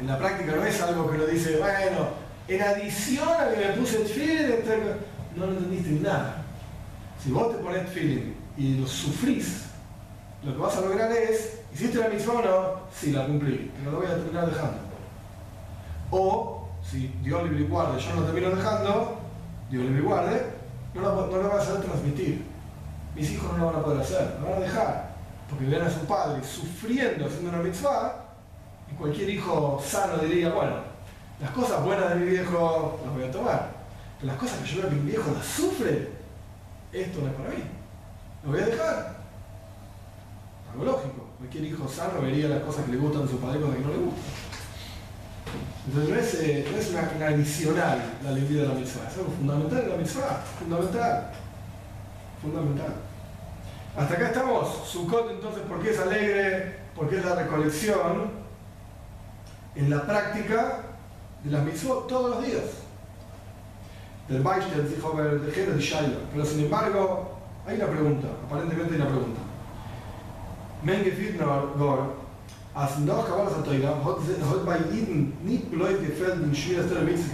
en 0.00 0.06
la 0.06 0.18
práctica 0.18 0.54
no 0.54 0.64
es 0.64 0.80
algo 0.82 1.10
que 1.10 1.16
uno 1.16 1.26
dice, 1.26 1.56
bueno, 1.58 2.08
en 2.46 2.62
adición 2.62 3.28
a 3.28 3.50
que 3.50 3.66
me 3.66 3.72
puse 3.72 4.02
el 4.02 4.08
feeling, 4.08 4.54
no 5.36 5.46
lo 5.46 5.52
entendiste 5.52 5.90
nada. 5.90 6.44
Si 7.22 7.30
vos 7.30 7.56
te 7.56 7.62
pones 7.62 7.88
feeling 7.90 8.34
y 8.56 8.78
lo 8.78 8.86
sufrís, 8.86 9.64
lo 10.44 10.52
que 10.52 10.58
vas 10.58 10.76
a 10.76 10.82
lograr 10.82 11.10
es, 11.10 11.60
¿hiciste 11.74 11.98
la 11.98 12.08
misma 12.08 12.34
o 12.34 12.42
no? 12.42 12.80
Sí, 12.94 13.12
la 13.12 13.26
cumplí, 13.26 13.70
pero 13.78 13.92
lo 13.92 13.96
voy 13.98 14.06
a 14.06 14.14
terminar 14.14 14.46
dejando. 14.46 14.78
O, 16.10 16.68
si 16.88 17.12
Dios 17.22 17.42
libre 17.44 17.60
y 17.60 17.66
guarde, 17.66 18.00
yo 18.00 18.14
no 18.14 18.22
termino 18.22 18.50
dejando, 18.50 19.18
Dios 19.70 19.82
libre 19.82 20.00
y 20.00 20.04
guarde, 20.04 20.57
no 21.00 21.26
lo, 21.26 21.42
no 21.42 21.48
vas 21.48 21.62
a 21.62 21.66
saber 21.66 21.82
transmitir. 21.82 22.44
Mis 23.14 23.30
hijos 23.32 23.52
no 23.52 23.58
lo 23.58 23.66
van 23.66 23.76
a 23.76 23.84
poder 23.84 24.00
hacer, 24.00 24.36
lo 24.40 24.50
van 24.50 24.58
a 24.58 24.66
dejar. 24.66 25.08
Porque 25.48 25.64
ven 25.64 25.82
a 25.82 25.90
su 25.90 26.00
padre 26.00 26.42
sufriendo 26.44 27.26
haciendo 27.26 27.50
una 27.50 27.58
mitzvah, 27.58 28.28
y 28.90 28.94
cualquier 28.94 29.30
hijo 29.30 29.82
sano 29.84 30.18
diría, 30.18 30.50
bueno, 30.50 30.76
las 31.40 31.50
cosas 31.50 31.82
buenas 31.84 32.10
de 32.10 32.16
mi 32.16 32.30
viejo 32.30 33.00
las 33.04 33.14
voy 33.14 33.24
a 33.24 33.30
tomar. 33.30 33.70
Pero 34.18 34.32
las 34.32 34.40
cosas 34.40 34.58
que 34.58 34.68
yo 34.68 34.82
veo 34.82 34.90
que 34.90 34.96
mi 34.96 35.10
viejo 35.10 35.30
las 35.34 35.46
sufre, 35.46 36.08
esto 36.92 37.20
no 37.20 37.28
es 37.28 37.34
para 37.34 37.50
mí. 37.50 37.62
Lo 38.44 38.50
voy 38.50 38.60
a 38.60 38.66
dejar. 38.66 39.18
Algo 40.72 40.84
lógico. 40.84 41.26
Cualquier 41.38 41.64
hijo 41.64 41.88
sano 41.88 42.20
vería 42.20 42.48
las 42.48 42.62
cosas 42.62 42.84
que 42.84 42.92
le 42.92 42.98
gustan 42.98 43.24
a 43.24 43.28
su 43.28 43.38
padre 43.38 43.58
y 43.58 43.62
cosas 43.62 43.76
que 43.76 43.82
no 43.82 43.90
le 43.90 43.98
gustan. 43.98 44.47
Entonces 45.86 46.10
no 46.10 46.16
es, 46.16 46.34
eh, 46.34 46.68
no 46.70 46.78
es 46.78 46.90
una, 46.90 47.26
adicional 47.26 48.02
la 48.22 48.30
alegría 48.30 48.62
de 48.62 48.68
la 48.68 48.74
mitzvah, 48.74 49.08
es 49.08 49.16
algo 49.16 49.30
fundamental 49.30 49.82
en 49.82 49.90
la 49.90 49.96
mitzvah, 49.96 50.44
fundamental, 50.58 51.30
fundamental. 52.42 52.94
Hasta 53.96 54.14
acá 54.14 54.26
estamos, 54.28 54.88
Sukkot 54.88 55.30
entonces, 55.30 55.62
¿por 55.62 55.80
qué 55.80 55.90
es 55.90 55.98
alegre? 55.98 56.78
¿Por 56.94 57.08
qué 57.08 57.18
es 57.18 57.24
la 57.24 57.34
recolección? 57.36 58.30
En 59.74 59.90
la 59.90 60.06
práctica 60.06 60.80
de 61.42 61.50
las 61.50 61.64
mitzvot 61.64 62.06
todos 62.06 62.30
los 62.30 62.46
días. 62.46 62.64
Del 64.28 64.42
Beistel 64.42 64.94
dijo 64.94 65.12
de 65.22 65.52
Jero 65.52 65.72
de 65.72 65.80
Shaila. 65.80 66.18
Pero 66.32 66.44
sin 66.44 66.60
embargo, 66.64 67.38
hay 67.66 67.76
una 67.76 67.86
pregunta, 67.86 68.28
aparentemente 68.46 68.94
hay 68.94 69.00
una 69.00 69.10
pregunta. 69.10 69.40
Menge 70.82 71.10
Fitner 71.12 71.46
Gor, 71.76 72.14
hat 72.78 72.96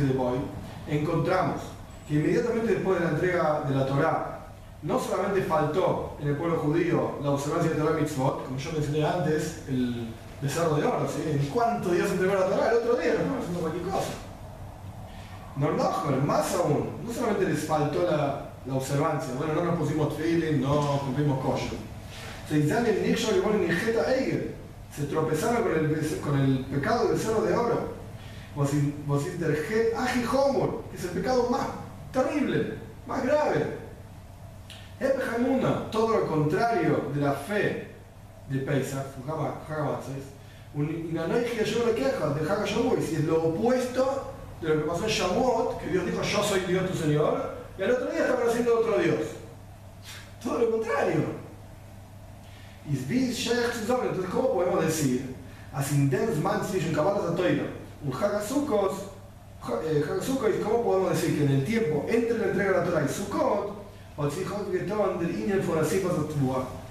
de 0.07 0.15
encontramos 0.89 1.61
que 2.09 2.15
inmediatamente 2.15 2.73
después 2.73 2.99
de 2.99 3.05
la 3.05 3.11
entrega 3.11 3.63
de 3.69 3.75
la 3.75 3.87
Torah, 3.87 4.47
no 4.83 4.99
solamente 4.99 5.43
faltó 5.43 6.17
en 6.21 6.29
el 6.29 6.37
pueblo 6.37 6.57
judío 6.57 7.19
la 7.23 7.33
observancia 7.33 7.71
de 7.73 7.77
Torah 7.77 8.01
Mitzvot, 8.01 8.47
como 8.47 8.59
yo 8.59 8.73
mencioné 8.73 9.07
antes, 9.07 9.65
el 9.69 10.09
becerro 10.41 10.77
de 10.77 10.85
oro, 10.85 11.07
¿sí? 11.09 11.31
¿En 11.31 11.39
cuántos 11.49 11.93
días 11.93 12.11
entregó 12.11 12.35
la 12.37 12.47
Torah? 12.47 12.71
El 12.71 12.77
otro 12.79 12.97
día, 12.97 13.15
no 13.29 13.39
haciendo 13.39 13.61
cualquier 13.61 13.85
cosa. 13.85 14.13
No, 15.57 15.71
más 16.27 16.55
aún, 16.55 16.89
no 17.07 17.13
solamente 17.13 17.51
les 17.51 17.65
faltó 17.67 18.03
la, 18.11 18.51
observancia, 18.75 19.35
bueno, 19.37 19.53
no 19.53 19.65
nos 19.65 19.79
pusimos 19.79 20.15
feeling, 20.15 20.63
no 20.63 20.99
cumplimos 21.01 21.39
kosher. 21.45 21.77
Se 22.49 22.57
tropezaron 25.03 25.63
con 25.63 25.73
el, 25.73 26.21
con 26.21 26.39
el 26.39 26.65
pecado 26.67 27.05
del 27.05 27.15
becerro 27.15 27.43
de 27.43 27.57
oro. 27.57 27.95
que 30.91 30.97
es 30.97 31.05
el 31.05 31.11
pecado 31.11 31.51
más 31.51 31.67
terrible, 32.13 32.75
más 33.07 33.25
grave. 33.25 33.85
Todo 35.91 36.19
lo 36.19 36.27
contrario 36.29 37.11
de 37.13 37.21
la 37.21 37.33
fe 37.33 37.89
de 38.49 38.59
Pesach, 38.61 39.07
una 39.27 39.35
queja 41.95 42.29
de 42.29 42.51
Haga 42.51 42.65
y 42.65 43.03
si 43.03 43.17
es 43.17 43.25
lo 43.25 43.43
opuesto 43.43 44.33
de 44.61 44.69
lo 44.69 44.75
que 44.83 44.89
pasó 44.89 45.05
en 45.05 45.11
Shavuot, 45.11 45.81
que 45.81 45.89
Dios 45.89 46.07
dijo 46.07 46.23
yo 46.23 46.43
soy 46.43 46.61
Dios 46.61 46.91
tu 46.91 46.97
Señor, 46.97 47.55
y 47.77 47.83
al 47.83 47.91
otro 47.91 48.07
día 48.07 48.21
estaban 48.21 48.49
haciendo 48.49 48.79
otro 48.79 48.99
Dios. 48.99 49.21
Todo 50.43 50.59
lo 50.59 50.71
contrario. 50.71 51.44
Y 52.91 52.97
entonces, 52.97 54.31
¿cómo 54.31 54.55
podemos 54.55 54.85
decir? 54.85 55.35
Man 56.43 56.61
un 56.61 57.71
un 58.07 58.13
Hagasukos, 58.13 58.93
eh, 59.87 60.05
¿cómo 60.63 60.85
podemos 60.85 61.11
decir 61.11 61.39
que 61.39 61.45
en 61.45 61.53
el 61.53 61.65
tiempo 61.65 62.05
entre 62.09 62.39
la 62.39 62.47
entrega 62.47 62.71
de 62.71 62.77
la 62.79 62.85
Torah 62.85 63.05
y 63.05 63.09
Sukkot 63.09 63.85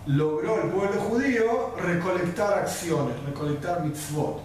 logró 0.07 0.63
el 0.63 0.69
pueblo 0.69 1.01
judío 1.01 1.75
recolectar 1.77 2.59
acciones, 2.59 3.15
recolectar 3.25 3.83
mitzvot. 3.85 4.41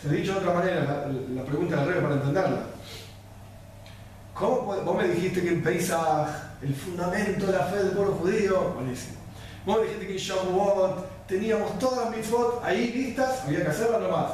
Se 0.00 0.08
ha 0.08 0.12
dicho 0.12 0.32
de 0.32 0.38
otra 0.38 0.54
manera 0.54 1.10
la, 1.34 1.42
pregunta 1.42 1.76
del 1.76 1.94
rey 1.94 2.02
para 2.02 2.14
entenderla. 2.14 2.62
¿Cómo 4.32 4.76
vos 4.84 4.96
me 4.96 5.08
dijiste 5.08 5.42
que 5.42 5.48
en 5.48 5.62
Pesach, 5.62 6.28
el 6.62 6.72
fundamento 6.74 7.46
de 7.46 7.52
la 7.52 7.64
fe 7.64 7.78
del 7.78 7.90
pueblo 7.90 8.14
judío, 8.14 8.72
buenísimo. 8.74 9.18
Vos 9.68 9.80
me 9.80 9.82
dijiste 9.82 10.06
que 10.06 10.16
Shavuot 10.16 11.26
teníamos 11.26 11.78
todas 11.78 12.06
las 12.06 12.16
mitzvot 12.16 12.64
ahí 12.64 12.90
listas, 12.90 13.44
había 13.44 13.64
que 13.64 13.68
hacerlas 13.68 14.00
nomás. 14.00 14.32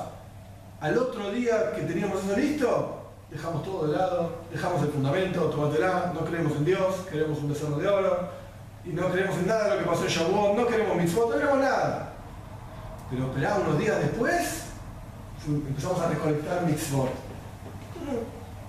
Al 0.81 0.97
otro 0.97 1.33
día 1.33 1.73
que 1.75 1.83
teníamos 1.83 2.23
eso 2.23 2.37
listo, 2.37 3.03
dejamos 3.33 3.65
todo 3.65 3.89
de 3.89 3.99
lado, 3.99 4.31
dejamos 4.53 4.81
el 4.83 4.91
fundamento, 4.91 5.51
tomatela, 5.51 6.13
no 6.15 6.25
creemos 6.25 6.53
en 6.53 6.65
Dios, 6.65 6.95
queremos 7.11 7.37
un 7.39 7.49
becerro 7.49 7.79
de 7.79 7.89
oro, 7.89 8.29
y 8.85 8.91
no 8.91 9.11
creemos 9.11 9.37
en 9.39 9.49
nada 9.49 9.65
de 9.65 9.71
lo 9.71 9.79
que 9.81 9.91
pasó 9.91 10.05
en 10.05 10.09
Shavuot, 10.09 10.57
no 10.57 10.67
queremos 10.69 10.97
mitzvot, 10.99 11.29
no 11.29 11.35
queremos 11.35 11.59
nada. 11.59 12.13
Pero 13.11 13.25
esperá 13.25 13.57
unos 13.57 13.77
días 13.81 13.99
después, 14.03 14.67
empezamos 15.49 16.01
a 16.01 16.11
recolectar 16.11 16.63
mitzvot. 16.63 17.11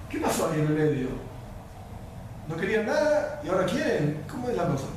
¿Qué 0.09 0.17
pasó 0.17 0.49
ahí 0.49 0.61
en 0.61 0.65
el 0.65 0.73
medio? 0.73 1.07
No 2.47 2.57
querían 2.57 2.87
nada 2.87 3.39
y 3.43 3.49
ahora 3.49 3.67
quieren. 3.67 4.23
¿Cómo 4.27 4.49
es 4.49 4.57
la 4.57 4.65
cosa? 4.65 4.94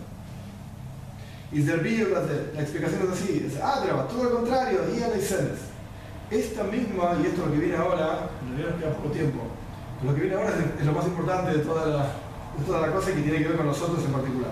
Y 1.51 1.63
la 1.63 1.75
explicación 1.75 3.03
es 3.05 3.11
así, 3.11 3.47
es 3.47 3.61
Adraba, 3.61 4.07
todo 4.07 4.25
lo 4.25 4.35
contrario, 4.37 4.81
y 4.95 6.35
Esta 6.35 6.65
misma, 6.65 7.17
y 7.23 7.27
esto 7.27 7.43
es 7.43 7.47
lo 7.47 7.53
que 7.53 7.59
viene 7.59 7.77
ahora, 7.77 8.29
nos 8.43 8.81
queda 8.81 8.93
poco 8.97 9.11
tiempo, 9.11 9.41
lo 10.05 10.15
que 10.15 10.21
viene 10.21 10.37
ahora 10.37 10.53
es, 10.79 10.85
lo 10.85 10.93
más 10.93 11.07
importante 11.07 11.57
de 11.57 11.65
toda, 11.65 11.87
la, 11.87 12.03
de 12.59 12.65
toda 12.67 12.87
la 12.87 12.93
cosa 12.93 13.11
y 13.11 13.15
que 13.15 13.23
tiene 13.23 13.39
que 13.39 13.49
ver 13.49 13.57
con 13.57 13.67
nosotros 13.67 14.05
en 14.05 14.13
particular. 14.13 14.51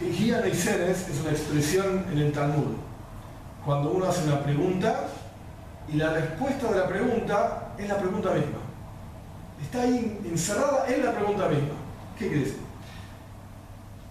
Gia 0.00 0.40
Neisenes 0.42 1.08
es 1.08 1.20
una 1.20 1.30
expresión 1.30 2.04
en 2.12 2.18
el 2.18 2.32
Talmud. 2.32 2.76
Cuando 3.64 3.90
uno 3.90 4.06
hace 4.06 4.24
una 4.28 4.42
pregunta 4.42 5.08
y 5.88 5.96
la 5.96 6.12
respuesta 6.12 6.70
de 6.70 6.78
la 6.78 6.88
pregunta 6.88 7.72
es 7.78 7.88
la 7.88 7.98
pregunta 7.98 8.30
misma. 8.32 8.58
Está 9.62 9.82
ahí 9.82 10.20
encerrada 10.24 10.86
en 10.88 11.04
la 11.04 11.12
pregunta 11.12 11.48
misma. 11.48 11.74
¿Qué 12.18 12.28
crees? 12.28 12.67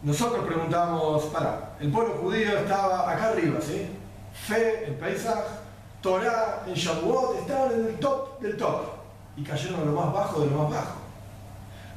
Nosotros 0.04 0.46
preguntamos, 0.46 1.24
para, 1.26 1.76
el 1.80 1.92
pueblo 1.92 2.16
judío 2.22 2.58
estaba 2.58 3.12
acá 3.12 3.30
arriba, 3.30 3.60
¿sí? 3.60 3.88
Fe, 4.32 4.86
el 4.86 4.94
paisaje, 4.94 5.48
Torah, 6.02 6.64
en 6.68 6.74
Shavuot, 6.76 7.40
estaban 7.40 7.72
en 7.72 7.86
el 7.88 8.00
top 8.00 8.40
del 8.40 8.56
top 8.56 8.82
y 9.36 9.44
cayeron 9.44 9.82
a 9.82 9.86
lo 9.86 9.92
más 9.94 10.14
bajo 10.14 10.42
de 10.42 10.52
lo 10.52 10.58
más 10.58 10.72
bajo. 10.72 10.98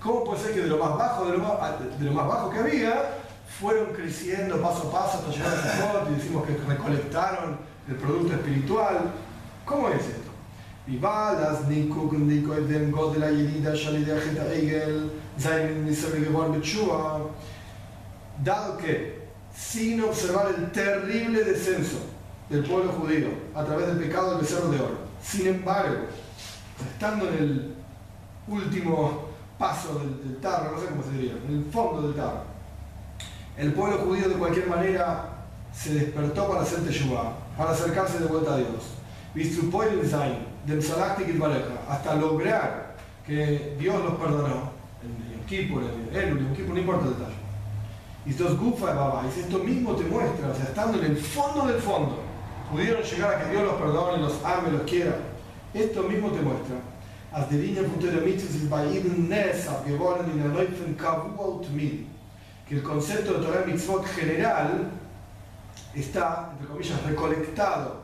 ¿Cómo 0.01 0.24
puede 0.24 0.40
ser 0.40 0.55
que 0.55 0.62
de 0.62 0.68
lo 0.68 0.78
más 0.78 0.96
bajo 0.96 1.26
de 1.26 1.36
lo 1.36 1.38
más, 1.38 1.59
de 1.98 2.05
lo 2.05 2.12
más 2.12 2.26
bajo 2.26 2.51
que 2.51 2.59
había 2.59 3.20
fueron 3.59 3.92
creciendo 3.92 4.61
paso 4.62 4.88
a 4.88 4.92
paso 4.92 5.18
hasta 5.18 5.30
llegar 5.30 5.53
a 5.53 5.76
Sukkot 5.76 6.11
y 6.11 6.14
decimos 6.14 6.46
que 6.46 6.57
recolectaron 6.57 7.59
el 7.86 7.96
producto 7.96 8.32
espiritual. 8.32 9.12
¿Cómo 9.66 9.90
es 9.90 10.01
esto? 10.01 10.30
Vivalas, 10.86 11.68
Nikuk, 11.68 12.12
Niko, 12.14 12.55
Edem, 12.55 12.90
God 12.90 13.12
de 13.14 13.18
la 13.18 13.30
Yelida, 13.30 13.74
Shalidea, 13.74 14.20
Geta, 14.20 14.53
Egel, 14.53 15.12
Zain, 15.38 15.84
Nisar, 15.84 16.12
Gebor, 16.12 16.53
Bechua. 16.53 17.20
Dado 18.43 18.78
que, 18.78 19.20
sin 19.55 20.03
observar 20.03 20.55
el 20.57 20.70
terrible 20.72 21.45
descenso 21.45 21.99
del 22.49 22.64
pueblo 22.64 22.93
judío 22.93 23.28
a 23.55 23.64
través 23.64 23.88
del 23.88 23.99
pecado 23.99 24.30
del 24.30 24.41
becerro 24.41 24.70
de 24.70 24.80
oro, 24.80 24.99
sin 25.22 25.47
embargo, 25.47 26.07
estando 26.93 27.28
en 27.28 27.34
el 27.34 27.74
último 28.49 29.28
paso 29.59 29.99
del, 29.99 30.36
tarro, 30.38 30.72
no 30.72 30.80
sé 30.80 30.86
cómo 30.86 31.03
se 31.03 31.11
diría, 31.12 31.34
en 31.47 31.59
el 31.59 31.64
fondo 31.70 32.03
del 32.03 32.16
tarro, 32.16 32.45
el 33.57 33.72
pueblo 33.74 33.99
judío 33.99 34.28
de 34.28 34.34
cualquier 34.36 34.68
manera 34.68 35.28
se 35.72 35.95
despertó 35.95 36.49
para 36.49 36.62
hacer 36.62 36.80
Teshuvah, 36.80 37.32
para 37.57 37.72
acercarse 37.72 38.18
de 38.18 38.26
vuelta 38.26 38.55
a 38.55 38.57
Dios. 38.57 38.97
Hasta 41.88 42.14
lograr 42.14 42.97
que 43.26 43.76
Dios 43.78 44.03
los 44.03 44.14
perdonó. 44.14 44.70
En 45.03 45.32
Yom 45.32 45.47
Kippur, 45.47 45.82
en 46.12 46.74
no 46.74 46.78
importa 46.78 47.07
el 47.07 47.12
detalle. 47.12 47.49
Y 48.27 48.31
estos 48.31 48.53
y 48.53 49.41
esto 49.41 49.59
mismo 49.61 49.95
te 49.95 50.05
muestra, 50.05 50.51
o 50.51 50.55
sea, 50.55 50.64
estando 50.64 50.99
en 50.99 51.07
el 51.07 51.16
fondo 51.16 51.66
del 51.66 51.81
fondo, 51.81 52.18
pudieron 52.71 53.03
llegar 53.03 53.35
a 53.35 53.45
que 53.45 53.51
Dios 53.51 53.64
los 53.64 53.75
perdone, 53.75 54.23
los 54.23 54.45
ame, 54.45 54.71
los 54.73 54.83
quiera. 54.83 55.16
Esto 55.73 56.03
mismo 56.03 56.29
te 56.31 56.41
muestra. 56.41 56.77
As 57.33 57.49
de 57.49 57.59
línea 57.59 57.85
futura 57.85 58.21
mitzvah 58.21 58.51
ist 58.51 58.68
bei 58.68 58.85
ihnen 58.87 59.29
Nesa 59.29 59.85
geworden 59.87 60.29
in 60.33 60.43
der 60.43 60.51
Neufen 60.51 60.97
Kavu 60.97 61.62
Tmil 61.62 62.07
que 62.71 62.77
el 62.77 62.83
concepto 62.85 63.35
de 63.35 63.45
Torah 63.45 63.66
Mitzvot 63.66 64.07
general 64.07 64.93
está, 65.93 66.53
entre 66.53 66.68
comillas, 66.68 67.03
recolectado 67.03 68.03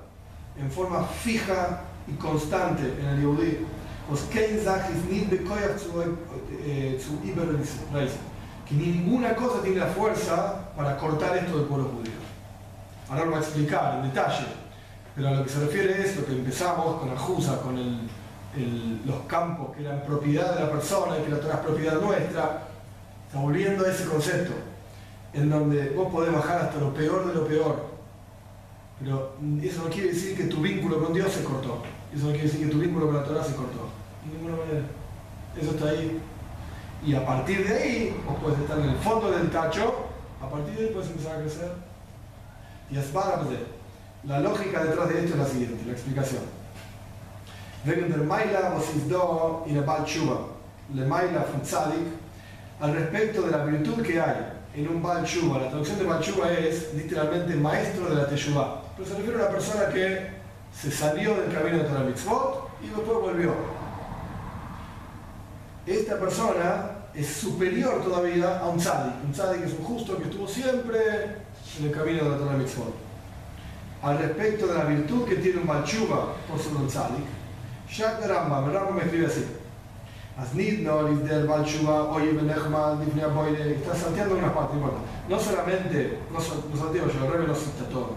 en 0.59 0.69
forma 0.73 1.05
fija 1.05 1.83
y 2.09 2.15
constante 2.15 2.83
en 3.01 3.07
el 3.07 3.21
Yehudi. 3.21 3.59
Que 8.69 8.75
ninguna 8.75 9.35
cosa 9.35 9.63
tiene 9.63 9.79
la 9.79 9.87
fuerza 9.87 10.71
para 10.77 10.97
cortar 10.97 11.37
esto 11.37 11.59
del 11.59 11.67
pueblo 11.67 11.89
judío. 11.89 12.13
Ahora 13.09 13.25
lo 13.25 13.31
voy 13.31 13.41
a 13.41 13.43
explicar 13.43 13.97
en 13.97 14.11
detalle, 14.11 14.47
pero 15.15 15.29
a 15.29 15.31
lo 15.33 15.45
que 15.45 15.51
se 15.51 15.61
refiere 15.61 16.03
es 16.03 16.17
lo 16.17 16.27
que 16.27 16.33
empezamos 16.33 17.01
con 17.01 17.11
Ajusa, 17.11 17.61
con 17.61 17.77
los 19.05 19.21
campos 19.27 19.77
que 19.77 19.85
eran 19.85 20.03
propiedad 20.03 20.55
de 20.55 20.65
la 20.65 20.71
persona 20.71 21.19
y 21.19 21.23
que 21.23 21.31
la 21.31 21.41
Torah 21.41 21.55
es 21.55 21.61
propiedad 21.61 22.01
nuestra 22.01 22.63
Está 23.27 23.41
volviendo 23.41 23.85
a 23.85 23.91
ese 23.91 24.05
concepto, 24.05 24.53
en 25.33 25.51
donde 25.51 25.91
vos 25.91 26.13
podés 26.13 26.33
bajar 26.33 26.63
hasta 26.63 26.79
lo 26.79 26.95
peor 26.95 27.27
de 27.27 27.35
lo 27.35 27.47
peor, 27.47 27.87
pero 29.01 29.35
eso 29.61 29.83
no 29.83 29.91
quiere 29.91 30.11
decir 30.11 30.37
que 30.37 30.45
tu 30.45 30.61
vínculo 30.61 31.03
con 31.03 31.13
Dios 31.13 31.33
se 31.33 31.43
cortó, 31.43 31.83
eso 32.15 32.27
no 32.27 32.31
quiere 32.31 32.45
decir 32.45 32.67
que 32.67 32.73
tu 32.73 32.79
vínculo 32.79 33.07
con 33.07 33.17
la 33.17 33.25
Torah 33.25 33.43
se 33.43 33.57
cortó, 33.57 33.89
de 34.25 34.39
ninguna 34.39 34.57
manera. 34.57 34.87
Eso 35.61 35.71
está 35.73 35.89
ahí. 35.89 36.21
Y 37.07 37.15
a 37.15 37.25
partir 37.25 37.69
de 37.69 37.75
ahí, 37.75 38.21
vos 38.27 38.37
puedes 38.43 38.59
estar 38.59 38.81
en 38.81 38.89
el 38.91 38.97
fondo 38.97 39.31
del 39.31 39.49
tacho, 39.49 40.07
a 40.43 40.51
partir 40.51 40.75
de 40.75 40.87
ahí 40.87 40.91
puedes 40.93 41.09
empezar 41.09 41.37
a 41.37 41.41
crecer. 41.41 41.71
Y 42.91 42.99
es 42.99 43.07
para 43.07 43.43
La 44.25 44.41
lógica 44.41 44.83
detrás 44.83 45.09
de 45.11 45.21
esto 45.21 45.35
es 45.35 45.39
la 45.39 45.47
siguiente, 45.47 45.85
la 45.87 45.93
explicación. 45.93 46.43
Wegen 47.87 48.11
der 48.11 48.25
Maila, 48.25 48.75
was 48.75 48.91
ist 48.97 49.07
in 49.07 49.87
Balchuba. 49.87 50.49
Le 50.93 51.07
Maila 51.07 51.45
von 51.45 51.63
al 52.81 52.93
respecto 52.93 53.43
de 53.43 53.53
la 53.53 53.65
virtud 53.65 54.03
que 54.03 54.21
hay 54.21 54.57
en 54.75 54.89
un 54.89 55.01
Baal 55.01 55.23
La 55.23 55.69
traducción 55.69 55.99
de 55.99 56.05
Baal 56.05 56.23
es 56.59 56.93
literalmente 56.95 57.55
maestro 57.55 58.09
de 58.11 58.17
la 58.17 58.29
Teshuvah. 58.29 58.83
Pero 58.97 59.09
se 59.09 59.15
refiere 59.15 59.39
a 59.39 59.47
una 59.47 59.51
persona 59.51 59.89
que 59.89 60.31
se 60.75 60.91
salió 60.91 61.37
del 61.37 61.55
camino 61.55 61.79
de 61.79 61.85
la 61.85 62.01
y 62.01 62.89
después 62.89 63.21
volvió. 63.21 63.55
Esta 65.87 66.19
persona 66.19 66.96
es 67.17 67.27
superior 67.27 68.03
todavía 68.03 68.61
a 68.61 68.69
un 68.69 68.79
tzadik. 68.79 69.15
Un 69.25 69.33
tzadik 69.33 69.65
es 69.65 69.73
un 69.73 69.85
justo 69.85 70.19
que 70.19 70.25
estuvo 70.25 70.47
siempre 70.47 70.99
en 71.79 71.87
el 71.87 71.93
camino 71.93 72.25
de 72.25 72.31
la 72.31 72.39
Torah 72.39 72.57
Mitzvot. 72.57 72.95
Al 74.03 74.19
respecto 74.19 74.67
de 74.67 74.75
la 74.75 74.85
virtud 74.85 75.27
que 75.27 75.37
tiene 75.37 75.61
un 75.61 75.67
Balchuba 75.67 76.35
por 76.49 76.61
ser 76.61 76.77
un 76.77 76.87
tzadik, 76.87 77.25
Shak 77.89 78.27
Rambam, 78.27 78.71
Rambam 78.73 78.97
me 78.97 79.03
escribe 79.03 79.27
así. 79.27 79.45
Está 80.39 80.53
salteando 83.95 84.37
una 84.37 84.53
parte, 84.53 84.77
bueno, 84.77 84.99
no 85.31 85.41
solamente, 85.41 86.19
no, 86.31 86.39
no 86.39 86.77
salteo 86.77 87.09
yo, 87.09 87.25
el 87.25 87.33
rebe 87.33 87.47
lo 87.47 87.55
cita 87.55 87.89
todo, 87.91 88.17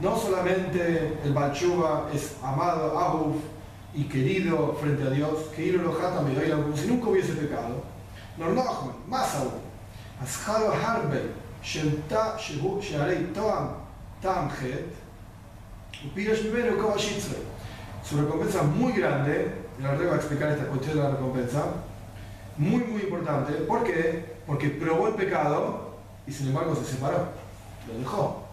no 0.00 0.16
solamente 0.16 1.18
el 1.24 1.32
Balchuba 1.32 2.08
es 2.14 2.36
amado, 2.40 2.96
Abuf 2.96 3.38
y 3.94 4.04
querido 4.04 4.76
frente 4.80 5.02
a 5.02 5.10
Dios, 5.10 5.46
que 5.56 5.64
ir 5.64 5.74
lo 5.74 5.90
también, 5.90 6.38
como 6.62 6.76
si 6.76 6.86
nunca 6.86 7.08
hubiese 7.08 7.32
pecado, 7.32 7.82
Shemta, 11.66 12.36
Shehu, 12.38 12.80
Sheharei, 12.80 13.32
Toam, 13.34 13.74
Tamjet, 14.22 14.94
Upirash 16.04 16.44
Mimeno, 16.44 16.76
Kavashitzre, 16.76 17.38
su 18.04 18.18
recompensa 18.18 18.62
muy 18.62 18.92
grande, 18.92 19.52
el 19.78 19.98
rey 19.98 20.06
va 20.06 20.14
a 20.14 20.16
explicar 20.16 20.52
esta 20.52 20.66
cuestión 20.66 20.96
de 20.96 21.02
la 21.02 21.10
recompensa, 21.10 21.64
muy, 22.56 22.84
muy 22.84 23.02
importante. 23.02 23.52
¿Por 23.64 23.82
qué? 23.82 24.36
Porque 24.46 24.70
probó 24.70 25.08
el 25.08 25.14
pecado 25.14 25.96
y 26.26 26.32
sin 26.32 26.48
embargo 26.48 26.76
se 26.76 26.84
separó, 26.84 27.28
lo 27.88 27.98
dejó. 27.98 28.46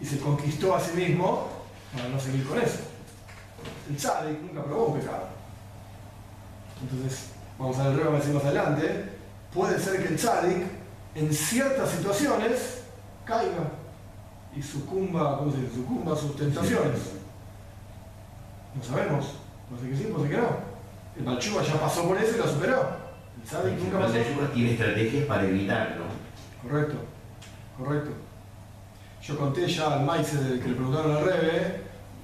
Y 0.00 0.04
se 0.06 0.18
conquistó 0.18 0.74
a 0.74 0.80
sí 0.80 0.96
mismo 0.96 1.48
para 1.94 2.08
no 2.08 2.18
seguir 2.18 2.44
con 2.46 2.60
eso. 2.60 2.80
El 3.88 3.96
tzadik 3.96 4.40
nunca 4.42 4.64
probó 4.64 4.86
un 4.86 4.98
pecado. 4.98 5.28
Entonces, 6.82 7.28
vamos 7.58 7.78
a 7.78 7.88
ver 7.88 8.06
el 8.06 8.34
más 8.34 8.44
adelante, 8.44 9.04
puede 9.52 9.78
ser 9.78 10.02
que 10.02 10.08
el 10.08 10.16
tzadik 10.16 10.64
en 11.14 11.32
ciertas 11.32 11.90
situaciones 11.90 12.82
caiga 13.24 13.70
y 14.56 14.62
sucumba, 14.62 15.38
¿cómo 15.38 15.52
se 15.52 15.58
dice? 15.58 15.76
Sucumba 15.76 16.12
a 16.12 16.16
sus 16.16 16.36
tentaciones. 16.36 17.00
No 18.74 18.82
sabemos. 18.82 19.34
Puede 19.68 19.82
ser 19.82 19.90
que 19.90 19.96
sí, 19.96 20.04
puede 20.12 20.28
ser 20.28 20.36
que 20.36 20.42
no. 20.42 20.72
El 21.16 21.24
Balchuba 21.24 21.62
ya 21.62 21.80
pasó 21.80 22.08
por 22.08 22.16
eso 22.18 22.34
y 22.34 22.38
lo 22.38 22.48
superó. 22.48 22.86
El 23.36 23.48
tzadik 23.48 23.74
El 23.74 23.84
nunca 23.84 23.98
pasó. 24.00 24.12
de 24.12 24.34
Yuba 24.34 24.48
tiene 24.52 24.72
estrategias 24.72 25.26
para 25.26 25.44
evitarlo. 25.44 26.04
Correcto, 26.62 26.94
correcto. 27.78 28.10
Yo 29.22 29.38
conté 29.38 29.68
ya 29.68 29.94
al 29.94 30.04
Maize 30.04 30.36
que 30.60 30.68
le 30.68 30.74
preguntaron 30.74 31.16
al 31.16 31.24
Rebe, 31.24 31.82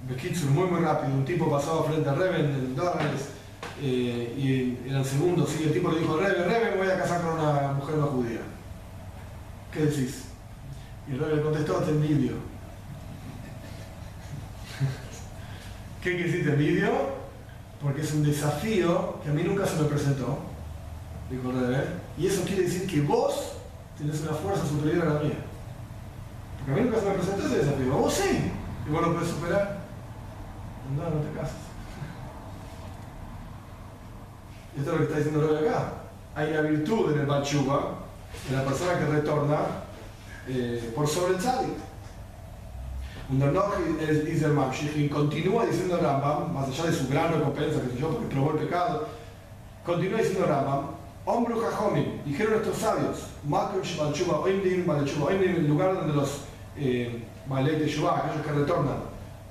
Bekitsur 0.08 0.50
muy 0.50 0.64
muy 0.68 0.80
rápido, 0.80 1.14
un 1.14 1.24
tipo 1.24 1.50
pasaba 1.50 1.84
frente 1.84 2.08
al 2.08 2.16
Rebe 2.16 2.40
en 2.40 2.46
el 2.46 2.76
dólares 2.76 3.37
eh, 3.80 4.34
y 4.36 4.78
era 4.88 4.98
el 5.00 5.04
segundo, 5.04 5.46
sí, 5.46 5.64
el 5.64 5.72
tipo 5.72 5.90
le 5.90 6.00
dijo 6.00 6.16
Rebe, 6.16 6.44
Rebe 6.44 6.70
me 6.72 6.78
voy 6.78 6.88
a 6.88 6.98
casar 6.98 7.22
con 7.22 7.38
una 7.38 7.72
mujer 7.72 7.94
no 7.96 8.06
judía. 8.06 8.40
¿Qué 9.72 9.86
decís? 9.86 10.24
Y 11.08 11.12
el 11.12 11.20
Rebe 11.20 11.36
le 11.36 11.42
contestó, 11.42 11.74
te 11.74 11.90
envidio. 11.90 12.32
¿Qué 16.02 16.10
quiere 16.10 16.24
decir 16.24 16.44
te 16.44 16.52
envidio? 16.52 16.90
Porque 17.80 18.02
es 18.02 18.12
un 18.12 18.24
desafío 18.24 19.20
que 19.22 19.30
a 19.30 19.32
mí 19.32 19.44
nunca 19.44 19.64
se 19.66 19.80
me 19.80 19.88
presentó, 19.88 20.38
dijo 21.30 21.52
Rebe, 21.52 21.84
y 22.16 22.26
eso 22.26 22.42
quiere 22.42 22.62
decir 22.62 22.88
que 22.88 23.02
vos 23.02 23.52
tenés 23.96 24.20
una 24.22 24.32
fuerza 24.32 24.66
superior 24.66 25.06
a 25.06 25.14
la 25.14 25.20
mía. 25.20 25.38
Porque 26.58 26.72
a 26.72 26.74
mí 26.74 26.90
nunca 26.90 27.00
se 27.00 27.06
me 27.06 27.14
presentó 27.14 27.46
ese 27.46 27.58
desafío. 27.58 27.92
Vos 27.92 28.12
sí. 28.12 28.50
Y 28.86 28.90
vos 28.90 29.02
lo 29.02 29.12
puedes 29.12 29.30
superar. 29.30 29.78
No, 30.96 31.04
no 31.04 31.20
te 31.20 31.30
cases. 31.38 31.67
Esto 34.78 34.92
es 34.92 34.92
lo 34.92 34.96
que 34.98 35.04
está 35.04 35.16
diciendo 35.16 35.46
Rebe 35.46 35.68
acá. 35.68 35.92
Hay 36.36 36.52
una 36.52 36.60
virtud 36.60 37.12
en 37.12 37.20
el 37.20 37.26
Bachuba, 37.26 37.94
en 38.48 38.56
la 38.56 38.64
persona 38.64 38.96
que 38.96 39.06
retorna 39.06 39.58
eh, 40.46 40.92
por 40.94 41.08
sobre 41.08 41.34
el 41.34 41.40
tzadik. 41.40 41.74
Un 43.30 43.40
Dernoch 43.40 43.74
es 44.00 44.24
dice 44.24 44.46
el 44.46 44.52
Mamshich 44.52 44.96
y 44.96 45.08
continúa 45.08 45.66
diciendo 45.66 45.98
Rambam, 46.00 46.54
más 46.54 46.68
allá 46.68 46.84
de 46.86 46.92
su 46.92 47.08
gran 47.08 47.34
recompensa, 47.34 47.82
que 47.82 47.90
sé 47.90 47.98
yo, 48.00 48.10
porque 48.10 48.34
probó 48.34 48.52
el 48.52 48.58
pecado, 48.58 49.08
continúa 49.84 50.20
diciendo 50.20 50.46
Rambam, 50.46 50.86
Jajomim, 51.26 52.24
dijeron 52.24 52.54
estos 52.54 52.78
sabios, 52.78 53.26
Makum 53.46 53.82
Shibalchuba, 53.82 54.38
Oimdim 54.40 54.86
Balechuba, 54.86 55.26
Oimdim, 55.26 55.56
el 55.56 55.68
lugar 55.68 55.94
donde 55.94 56.14
los 56.14 56.44
eh, 56.78 57.22
de 57.48 57.88
Shubá, 57.88 58.18
aquellos 58.18 58.46
que 58.46 58.52
retornan, 58.52 58.98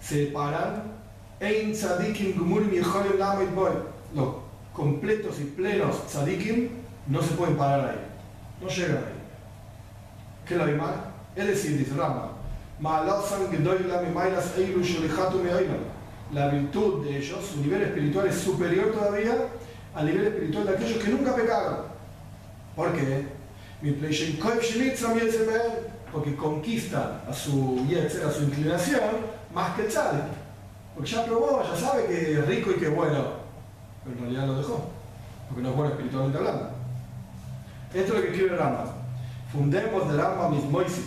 se 0.02 0.28
paran, 0.28 0.96
Ein 1.40 1.72
Tzadikim 1.72 2.34
Gumurim 2.34 2.72
Yeholim 2.72 3.20
Lamit 3.20 3.54
Boy, 3.54 3.74
completos 4.78 5.40
y 5.42 5.46
plenos 5.46 6.06
Tzadikim 6.06 6.70
no 7.08 7.22
se 7.22 7.34
pueden 7.34 7.58
parar 7.58 7.90
ahí, 7.90 8.00
no 8.62 8.70
llegan 8.70 8.98
ahí. 8.98 9.18
¿Qué 10.48 10.56
la 10.56 10.66
mal? 10.66 10.94
Es 11.36 11.48
decir, 11.48 11.78
dice 11.80 11.96
Meoilam, 15.44 15.80
la 16.32 16.50
virtud 16.50 17.04
de 17.04 17.18
ellos, 17.18 17.40
su 17.44 17.62
nivel 17.62 17.82
espiritual 17.82 18.28
es 18.28 18.36
superior 18.36 18.92
todavía 18.92 19.36
al 19.96 20.06
nivel 20.06 20.28
espiritual 20.28 20.68
de 20.68 20.74
aquellos 20.76 21.04
que 21.04 21.10
nunca 21.10 21.36
pecaron. 21.36 21.78
¿Por 22.76 22.94
qué? 22.94 23.26
Porque 26.12 26.36
conquistan 26.36 27.22
a 27.28 27.34
su 27.34 27.80
a 28.26 28.32
su 28.32 28.44
inclinación, 28.44 29.02
más 29.54 29.76
que 29.76 29.82
el 29.84 29.88
tzadik. 29.88 30.24
Porque 30.94 31.10
ya 31.10 31.26
probó, 31.26 31.64
ya 31.64 31.76
sabe 31.76 32.06
que 32.06 32.34
es 32.34 32.48
rico 32.48 32.72
y 32.72 32.80
que 32.80 32.90
bueno, 32.90 33.47
pero 34.08 34.20
en 34.20 34.34
realidad 34.34 34.48
lo 34.48 34.58
dejó, 34.58 34.90
porque 35.48 35.62
no 35.62 35.70
es 35.70 35.76
bueno 35.76 35.92
espiritualmente 35.92 36.38
hablando. 36.38 36.70
Esto 37.94 38.14
es 38.14 38.20
lo 38.20 38.22
que 38.22 38.32
escribe 38.32 38.56
Rambam. 38.56 38.88
Fundemos 39.52 40.12
de 40.12 40.18
Rambam 40.22 40.54
Mismoisi. 40.54 41.06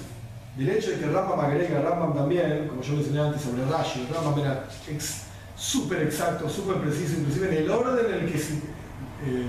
Del 0.56 0.70
hecho 0.70 0.90
de 0.90 0.98
que 0.98 1.06
Rambam 1.06 1.40
agrega 1.40 1.80
Rambam 1.80 2.14
también, 2.14 2.68
como 2.68 2.82
yo 2.82 2.94
mencioné 2.94 3.20
antes 3.20 3.42
sobre 3.42 3.64
Rashi, 3.64 4.08
Rambam 4.12 4.38
era 4.40 4.66
ex, 4.88 5.22
súper 5.56 6.02
exacto, 6.02 6.48
súper 6.48 6.76
preciso, 6.76 7.18
inclusive 7.18 7.48
en 7.48 7.64
el 7.64 7.70
orden 7.70 8.06
en 8.06 8.20
el 8.20 8.32
que 8.32 8.38
se 8.38 8.54
eh, 8.54 9.46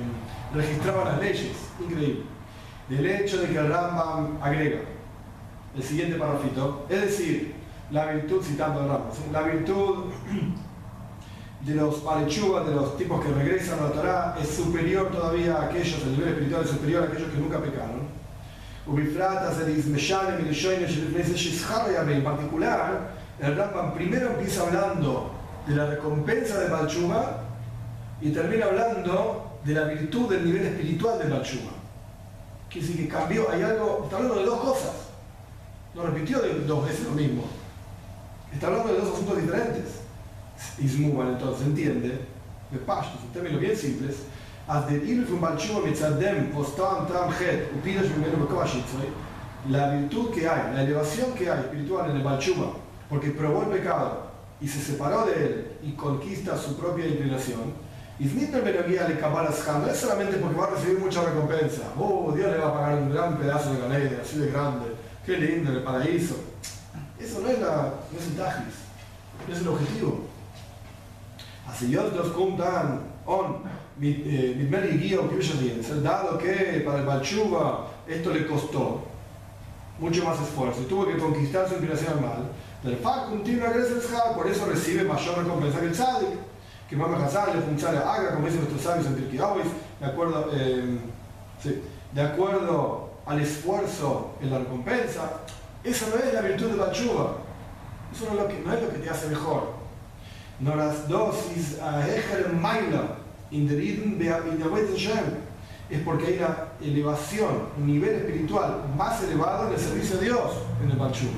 registraban 0.54 1.06
las 1.06 1.20
leyes. 1.20 1.52
Increíble. 1.80 2.24
Del 2.88 3.06
hecho 3.06 3.42
de 3.42 3.48
que 3.48 3.58
el 3.58 3.70
Rambam 3.70 4.38
agrega 4.42 4.80
el 5.76 5.84
siguiente 5.84 6.18
parrafito, 6.18 6.86
es 6.90 7.02
decir, 7.02 7.56
la 7.90 8.06
virtud, 8.12 8.44
citando 8.44 8.82
al 8.82 8.90
Rambam, 8.90 9.12
la 9.32 9.42
virtud 9.42 10.12
de 11.66 11.76
los 11.76 11.96
parechubas, 11.96 12.68
de 12.68 12.76
los 12.76 12.98
tipos 12.98 13.24
que 13.24 13.32
regresan 13.32 13.80
a 13.80 13.84
la 13.84 13.92
Torah, 13.92 14.38
es 14.42 14.50
superior 14.50 15.12
todavía 15.12 15.58
a 15.58 15.66
aquellos, 15.66 16.02
el 16.04 16.14
nivel 16.14 16.30
espiritual 16.30 16.64
es 16.64 16.70
superior 16.70 17.04
a 17.04 17.06
aquellos 17.08 17.32
que 17.32 17.38
nunca 17.38 17.60
pecaron. 17.60 18.10
En 22.08 22.24
particular, 22.24 23.12
el 23.40 23.58
Rambam 23.58 23.94
primero 23.94 24.32
empieza 24.32 24.64
hablando 24.64 25.32
de 25.68 25.76
la 25.76 25.86
recompensa 25.86 26.60
de 26.60 26.70
Balchuba 26.70 27.44
y 28.22 28.32
termina 28.32 28.66
hablando 28.66 29.60
de 29.64 29.74
la 29.74 29.84
virtud 29.86 30.30
del 30.30 30.46
nivel 30.46 30.66
espiritual 30.66 31.20
de 31.20 31.30
Balchuba. 31.30 31.72
Quiere 32.70 32.88
decir 32.88 33.04
que 33.04 33.14
cambió, 33.14 33.52
hay 33.52 33.62
algo, 33.62 34.02
está 34.06 34.18
hablando 34.18 34.40
de 34.40 34.46
dos 34.46 34.60
cosas. 34.62 34.92
No 35.94 36.04
repitió 36.04 36.40
dos 36.66 36.86
veces 36.86 37.06
lo 37.06 37.12
mismo. 37.12 37.44
Está 38.52 38.68
hablando 38.68 38.94
de 38.94 39.00
dos 39.00 39.14
asuntos 39.14 39.42
diferentes 39.42 40.02
Ismuban 40.79 41.29
entonces 41.29 41.67
entiende, 41.67 42.21
de 42.71 42.79
pashtos, 42.79 43.21
en 43.23 43.33
términos 43.33 43.61
bien 43.61 43.77
simples, 43.77 44.17
אז 44.69 44.85
דאילו 44.85 45.27
פון 45.29 45.41
בלצ'ובה 45.41 45.91
מצדם 45.91 46.53
פוסטם 46.53 46.95
טרם 47.09 47.31
חטא 47.31 47.65
ופידש 47.79 48.07
ממנו 48.07 48.45
בכוח 48.45 48.67
שיצוי, 48.67 49.07
la 49.71 49.91
virtud 49.91 50.31
que 50.33 50.49
hay, 50.49 50.75
la 50.75 50.83
elevación 50.83 51.35
que 51.35 51.51
hay 51.51 51.59
espiritual 51.59 52.11
en 52.11 52.17
el 52.17 52.23
Balchuba, 52.23 52.69
porque 53.09 53.31
probó 53.31 53.63
el 53.63 53.69
pecado 53.69 54.27
y 54.61 54.69
se 54.69 54.81
separó 54.81 55.27
de 55.27 55.35
él 55.45 55.67
y 55.83 55.93
conquista 55.93 56.57
su 56.57 56.77
propia 56.77 57.07
inclinación, 57.07 57.73
y 58.19 58.29
Snitner 58.29 58.63
Benogía 58.63 59.09
le 59.09 59.15
no 59.15 59.87
es 59.91 59.97
solamente 59.97 60.37
porque 60.39 60.57
va 60.57 60.67
a 60.67 60.71
recibir 60.71 60.99
mucha 60.99 61.23
recompensa, 61.23 61.83
oh, 61.99 62.33
Dios 62.35 62.51
le 62.51 62.59
va 62.59 62.69
a 62.69 62.75
pagar 62.75 62.99
un 62.99 63.11
gran 63.13 63.37
pedazo 63.37 63.75
de 63.75 63.81
ganete, 63.81 64.21
así 64.23 64.39
de 64.39 64.51
grande, 64.53 64.87
qué 65.25 65.37
lindo, 65.37 65.73
el 65.73 65.83
paraíso. 65.83 66.37
Eso 67.19 67.41
no 67.41 67.49
es, 67.49 67.59
la, 67.61 67.93
no 68.13 68.19
es 68.19 68.27
el 68.27 68.37
tajis, 68.37 68.75
no 69.47 69.55
es 69.55 69.61
el 69.61 69.69
objetivo. 69.69 70.21
Así 71.68 71.92
los 71.92 72.32
juntan 72.32 73.02
on 73.26 73.58
Midmer 73.98 74.90
y 74.94 74.98
Guía 74.98 75.20
o 75.20 75.28
dado 76.04 76.38
que 76.38 76.82
para 76.86 77.00
el 77.00 77.06
Balchuba 77.06 77.88
esto 78.08 78.34
le 78.34 78.48
costó 78.48 79.02
mucho 80.00 80.26
más 80.26 80.42
esfuerzo 80.42 80.82
y 80.82 80.86
tuvo 80.86 81.06
que 81.06 81.18
conquistar 81.18 81.70
su 81.70 81.76
inclinación 81.76 82.14
al 82.14 82.22
mal, 82.22 82.52
del 82.84 82.98
Fakum 82.98 83.44
tiene 83.44 83.64
una 83.64 84.36
por 84.36 84.48
eso 84.48 84.66
recibe 84.66 85.04
mayor 85.04 85.38
recompensa 85.38 85.80
que 85.80 85.86
el 85.86 85.96
Sadik, 85.96 86.30
que 86.90 86.96
Mama 86.96 87.24
Hazar 87.24 87.56
le 87.56 87.62
funciona 87.62 88.00
a 88.00 88.16
Agra, 88.16 88.34
como 88.34 88.48
dicen 88.48 88.62
nuestros 88.62 88.82
sabios 88.82 89.06
en 89.06 89.16
Tirkiahuis, 89.16 89.68
de 90.00 90.06
acuerdo, 90.06 90.50
eh, 90.52 90.98
sí, 91.62 91.82
de 92.12 92.22
acuerdo 92.22 93.12
al 93.26 93.40
esfuerzo 93.40 94.32
en 94.42 94.50
la 94.50 94.60
recompensa. 94.60 95.42
Esa 95.84 96.08
no 96.10 96.16
es 96.16 96.34
la 96.34 96.42
virtud 96.42 96.72
de 96.72 96.78
Balchuba, 96.78 97.36
eso 98.14 98.26
no 98.26 98.32
es 98.32 98.38
lo 98.42 98.48
que, 98.48 98.60
no 98.66 98.74
es 98.74 98.82
lo 98.82 98.90
que 98.90 98.98
te 98.98 99.10
hace 99.10 99.28
mejor. 99.28 99.81
No 100.62 100.76
las 100.76 101.08
dosis 101.08 101.80
a 101.82 102.08
Ejer 102.08 102.54
Maila, 102.54 103.16
es 105.90 106.00
porque 106.06 106.28
hay 106.28 106.38
una 106.38 106.56
elevación, 106.82 107.64
un 107.78 107.88
nivel 107.88 108.16
espiritual 108.16 108.84
más 108.96 109.24
elevado 109.24 109.68
en 109.68 109.74
el 109.74 109.80
servicio 109.80 110.20
a 110.20 110.22
Dios 110.22 110.52
en 110.84 110.92
el 110.92 110.98
Bachuba. 110.98 111.32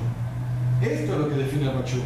Esto 0.82 1.14
es 1.14 1.18
lo 1.18 1.28
que 1.28 1.36
define 1.36 1.70
el 1.70 1.76
Bachuba. 1.76 2.04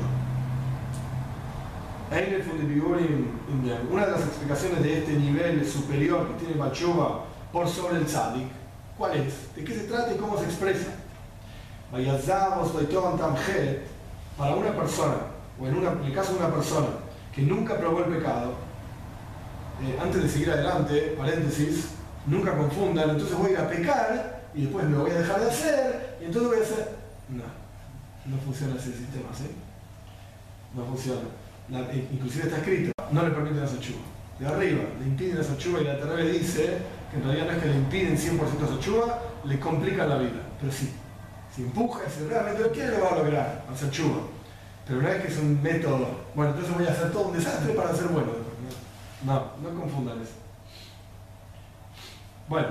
Una 3.90 4.06
de 4.06 4.12
las 4.12 4.20
explicaciones 4.20 4.80
de 4.82 4.98
este 4.98 5.14
nivel 5.14 5.68
superior 5.68 6.28
que 6.28 6.34
tiene 6.34 6.52
el 6.54 6.60
Bachuba 6.60 7.24
por 7.52 7.68
sobre 7.68 7.96
el 7.98 8.06
Tzadik, 8.06 8.46
¿cuál 8.96 9.16
es? 9.16 9.54
¿De 9.56 9.64
qué 9.64 9.74
se 9.74 9.88
trata 9.88 10.14
y 10.14 10.16
cómo 10.16 10.38
se 10.38 10.44
expresa? 10.44 10.92
Para 11.90 12.04
una 14.54 14.70
persona, 14.70 15.16
o 15.60 15.66
en, 15.66 15.76
en 15.76 16.04
el 16.04 16.14
caso 16.14 16.32
de 16.32 16.38
una 16.38 16.54
persona 16.54 16.86
que 17.34 17.42
nunca 17.42 17.76
probó 17.78 18.04
el 18.04 18.16
pecado, 18.16 18.54
eh, 19.82 19.98
antes 20.02 20.22
de 20.22 20.28
seguir 20.28 20.50
adelante, 20.50 21.14
paréntesis, 21.16 21.90
nunca 22.26 22.56
confundan, 22.56 23.10
entonces 23.10 23.36
voy 23.36 23.50
a 23.50 23.52
ir 23.52 23.58
a 23.58 23.68
pecar 23.68 24.42
y 24.54 24.62
después 24.62 24.84
me 24.86 24.96
voy 24.96 25.10
a 25.10 25.18
dejar 25.18 25.40
de 25.40 25.50
hacer 25.50 26.16
y 26.20 26.24
entonces 26.24 26.50
voy 26.50 26.58
a 26.58 26.62
hacer... 26.62 26.98
No, 27.28 27.44
no 28.34 28.42
funciona 28.42 28.74
ese 28.76 28.92
sistema, 28.92 29.28
¿sí? 29.36 29.50
No 30.74 30.84
funciona. 30.84 31.20
Eh, 31.70 32.08
inclusive 32.12 32.44
está 32.44 32.58
escrito, 32.58 32.92
no 33.12 33.22
le 33.22 33.30
permiten 33.30 33.62
a 33.62 33.80
chuva. 33.80 34.00
De 34.38 34.46
arriba, 34.46 34.82
le 35.00 35.06
impiden 35.06 35.38
a 35.38 35.56
chuva 35.56 35.80
y 35.80 35.84
la 35.84 35.98
Terrebe 35.98 36.32
dice 36.32 36.78
que 37.10 37.16
en 37.16 37.24
realidad 37.24 37.46
no 37.46 37.52
es 37.52 37.58
que 37.58 37.68
le 37.68 37.74
impiden 37.74 38.16
100% 38.16 38.76
a 38.76 38.80
chuva, 38.80 39.22
le 39.44 39.60
complican 39.60 40.08
la 40.08 40.18
vida. 40.18 40.42
Pero 40.60 40.72
sí, 40.72 40.90
si 41.54 41.62
empuja, 41.62 42.00
si 42.08 42.24
realmente 42.24 42.62
lo 42.62 42.70
quiere, 42.70 42.98
lo 42.98 43.04
va 43.04 43.10
a 43.10 43.18
lograr, 43.18 43.64
a 43.68 43.90
chuva. 43.90 44.20
Pero 44.88 45.02
no 45.02 45.08
es 45.08 45.22
que 45.22 45.28
es 45.28 45.38
un 45.38 45.62
método, 45.62 46.08
bueno, 46.34 46.52
entonces 46.52 46.74
voy 46.74 46.86
a 46.86 46.90
hacer 46.90 47.12
todo 47.12 47.28
un 47.28 47.34
desastre 47.34 47.74
para 47.74 47.94
ser 47.94 48.08
bueno. 48.08 48.32
No, 49.22 49.34
no 49.62 49.80
confundan 49.80 50.20
eso. 50.22 50.32
Bueno, 52.48 52.68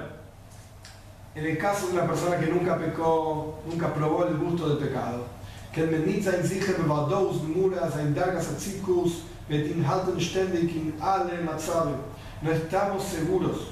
en 1.36 1.46
el 1.46 1.58
caso 1.60 1.88
de 1.88 1.94
una 1.94 2.08
persona 2.08 2.40
que 2.40 2.48
nunca 2.48 2.76
pecó, 2.78 3.60
nunca 3.70 3.94
probó 3.94 4.26
el 4.26 4.38
gusto 4.38 4.68
del 4.70 4.88
pecado, 4.88 5.26
que 5.72 5.84
el 5.84 5.92
menitza 5.92 6.32
sich 6.42 6.66
bevados 6.76 7.44
mura 7.44 7.92
sein 7.92 8.16
dargas 8.16 8.48
atzikus 8.48 9.26
mit 9.48 9.68
in 9.68 9.86
halten 9.86 10.20
ständig 10.20 10.76
in 10.76 10.96
alle 11.00 11.44
matzave. 11.44 11.94
No 12.42 12.52
estamos 12.52 13.04
seguros 13.04 13.68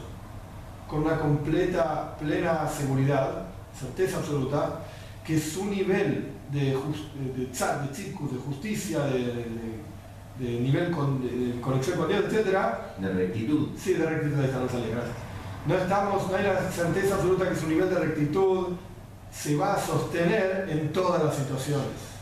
con 0.87 1.03
una 1.03 1.17
completa, 1.17 2.15
plena 2.19 2.67
seguridad, 2.69 3.47
certeza 3.73 4.17
absoluta, 4.17 4.81
que 5.25 5.39
su 5.39 5.65
nivel 5.65 6.34
de, 6.55 6.71
de, 7.35 7.45
de 7.45 8.37
justicia, 8.45 8.99
de, 9.05 9.45
de 10.39 10.59
nivel 10.59 10.91
con, 10.91 11.21
de, 11.21 11.59
conexión 11.61 11.97
con 11.97 12.07
Dios, 12.07 12.25
etc. 12.25 12.57
De 12.97 13.13
rectitud. 13.13 13.69
Sí, 13.77 13.93
de 13.93 14.05
rectitud, 14.05 14.39
ahí 14.39 14.45
está, 14.45 14.59
no 14.59 14.69
sale, 14.69 14.89
gracias. 14.89 15.15
No, 15.67 15.75
estamos, 15.75 16.29
no 16.29 16.37
hay 16.37 16.43
la 16.43 16.71
certeza 16.71 17.15
absoluta 17.15 17.49
que 17.49 17.55
su 17.55 17.67
nivel 17.67 17.89
de 17.89 17.99
rectitud 17.99 18.67
se 19.31 19.55
va 19.55 19.73
a 19.73 19.79
sostener 19.79 20.67
en 20.69 20.93
todas 20.93 21.23
las 21.23 21.35
situaciones. 21.35 22.15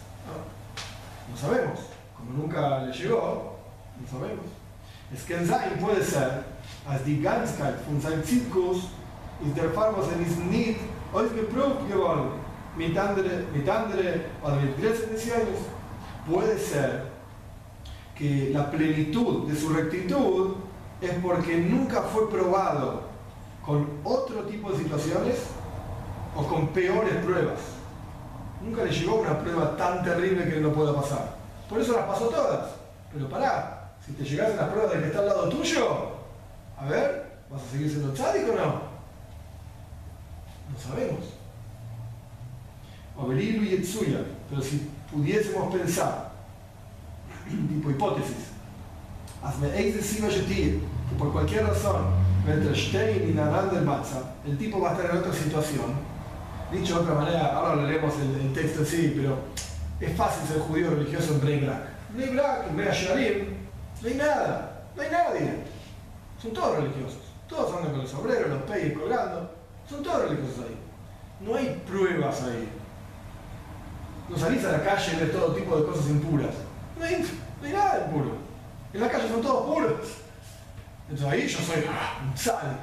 No, 1.30 1.38
sabemos, 1.38 1.80
como 2.16 2.44
nunca 2.44 2.86
le 2.86 2.94
llegó, 2.94 3.58
no 4.00 4.08
sabemos. 4.08 4.46
Es 5.14 5.24
que 5.24 5.36
en 5.36 5.46
Zain 5.46 5.78
puede 5.80 6.04
ser, 6.04 6.44
als 6.88 7.04
die 7.06 7.22
Ganzkeit 7.22 7.76
von 7.86 8.02
seinem 8.02 8.24
Zirkus 8.24 8.90
ist 9.46 9.58
der 9.58 9.70
Fall, 9.72 9.94
was 9.96 10.08
er 10.08 10.20
ist 10.22 10.40
nicht 10.40 10.80
anderen, 12.98 13.52
mit 13.54 13.70
anderen 13.70 14.22
oder 14.42 14.56
mit 14.56 14.78
Grenzen 14.80 15.16
puede 16.28 16.58
ser 16.58 17.04
que 18.16 18.52
la 18.52 18.70
plenitud 18.72 19.48
de 19.48 19.56
su 19.56 19.70
rectitud 19.70 20.56
es 21.02 21.12
porque 21.22 21.58
nunca 21.58 22.02
fue 22.02 22.30
probado 22.30 23.02
con 23.66 23.88
otro 24.04 24.44
tipo 24.44 24.72
de 24.72 24.78
situaciones 24.78 25.36
o 26.36 26.44
con 26.44 26.68
peores 26.70 27.16
pruebas. 27.24 27.60
Nunca 28.62 28.84
le 28.84 28.92
llegó 28.92 29.16
una 29.16 29.38
prueba 29.40 29.76
tan 29.76 30.04
terrible 30.04 30.50
que 30.50 30.60
no 30.60 30.72
pueda 30.72 30.96
pasar. 30.96 31.36
Por 31.70 31.80
eso 31.80 31.94
las 31.94 32.06
pasó 32.06 32.28
todas. 32.30 32.72
Pero 33.12 33.30
pará, 33.30 33.92
si 34.06 34.14
te 34.14 34.24
llegasen 34.24 34.58
las 34.58 34.70
pruebas 34.70 34.94
de 34.94 35.00
que 35.00 35.06
está 35.08 35.20
al 35.20 35.28
lado 35.28 35.50
tuyo, 35.50 36.12
a 36.78 36.86
ver, 36.86 37.40
¿vas 37.50 37.62
a 37.62 37.72
seguir 37.72 37.90
siendo 37.90 38.14
tzadik 38.14 38.50
o 38.50 38.56
no? 38.56 38.94
No 40.72 40.80
sabemos. 40.80 41.43
O 43.16 43.32
y 43.32 43.70
Yetsuya, 43.70 44.20
pero 44.49 44.61
si 44.61 44.89
pudiésemos 45.11 45.74
pensar 45.74 46.32
tipo 47.70 47.91
hipótesis. 47.91 48.53
Hazme 49.43 49.70
que 49.70 50.80
por 51.18 51.32
cualquier 51.32 51.68
razón, 51.68 52.05
entre 52.47 52.76
Stein 52.76 53.30
y 53.30 53.34
Naran 53.34 53.70
del 53.74 53.84
Matzah, 53.84 54.36
el 54.45 54.57
tipo 54.57 54.80
va 54.80 54.91
a 54.91 54.93
estar 54.93 55.11
en 55.11 55.18
otra 55.18 55.34
situación. 55.34 55.93
Dicho 56.72 56.95
de 56.95 57.01
otra 57.01 57.16
manera, 57.16 57.55
ahora 57.55 57.84
leemos 57.84 58.14
el, 58.16 58.47
el 58.47 58.53
texto 58.53 58.82
así, 58.82 59.14
pero 59.16 59.38
es 59.99 60.16
fácil 60.18 60.47
ser 60.47 60.59
judío 60.61 60.89
religioso 60.89 61.34
en 61.34 61.41
Bnei 61.41 61.59
Brak. 61.59 61.84
Bnei 62.14 62.30
Brak, 62.30 62.68
en 62.70 62.76
Bnei 62.76 63.57
no 64.03 64.09
hay 64.09 64.16
nada, 64.16 64.84
no 64.95 65.01
hay 65.01 65.09
nadie. 65.09 65.64
Son 66.41 66.51
todos 66.51 66.76
religiosos. 66.76 67.22
Todos 67.47 67.74
andan 67.78 67.91
con 67.91 68.01
los 68.01 68.14
obreros, 68.16 68.49
los 68.49 68.64
peyes 68.64 68.97
colgando. 68.97 69.49
Son 69.89 70.03
todos 70.03 70.30
religiosos 70.30 70.66
ahí. 70.66 70.78
No 71.39 71.55
hay 71.55 71.82
pruebas 71.88 72.43
ahí. 72.43 72.68
No 74.30 74.38
salís 74.38 74.64
a 74.66 74.72
la 74.72 74.84
calle 74.84 75.14
y 75.14 75.20
ves 75.20 75.32
todo 75.32 75.54
tipo 75.54 75.78
de 75.78 75.86
cosas 75.86 76.10
impuras. 76.10 76.56
No 76.98 77.06
hay, 77.06 77.72
nada 77.72 78.00
de 78.00 78.06
puro. 78.12 78.38
En 78.94 79.02
la 79.02 79.10
calle 79.10 79.28
son 79.28 79.42
todos 79.42 79.74
puros. 79.74 80.18
Entonces 81.10 81.28
ahí 81.28 81.48
yo 81.48 81.60
soy 81.60 81.84
un 82.26 82.34
tzadik. 82.34 82.80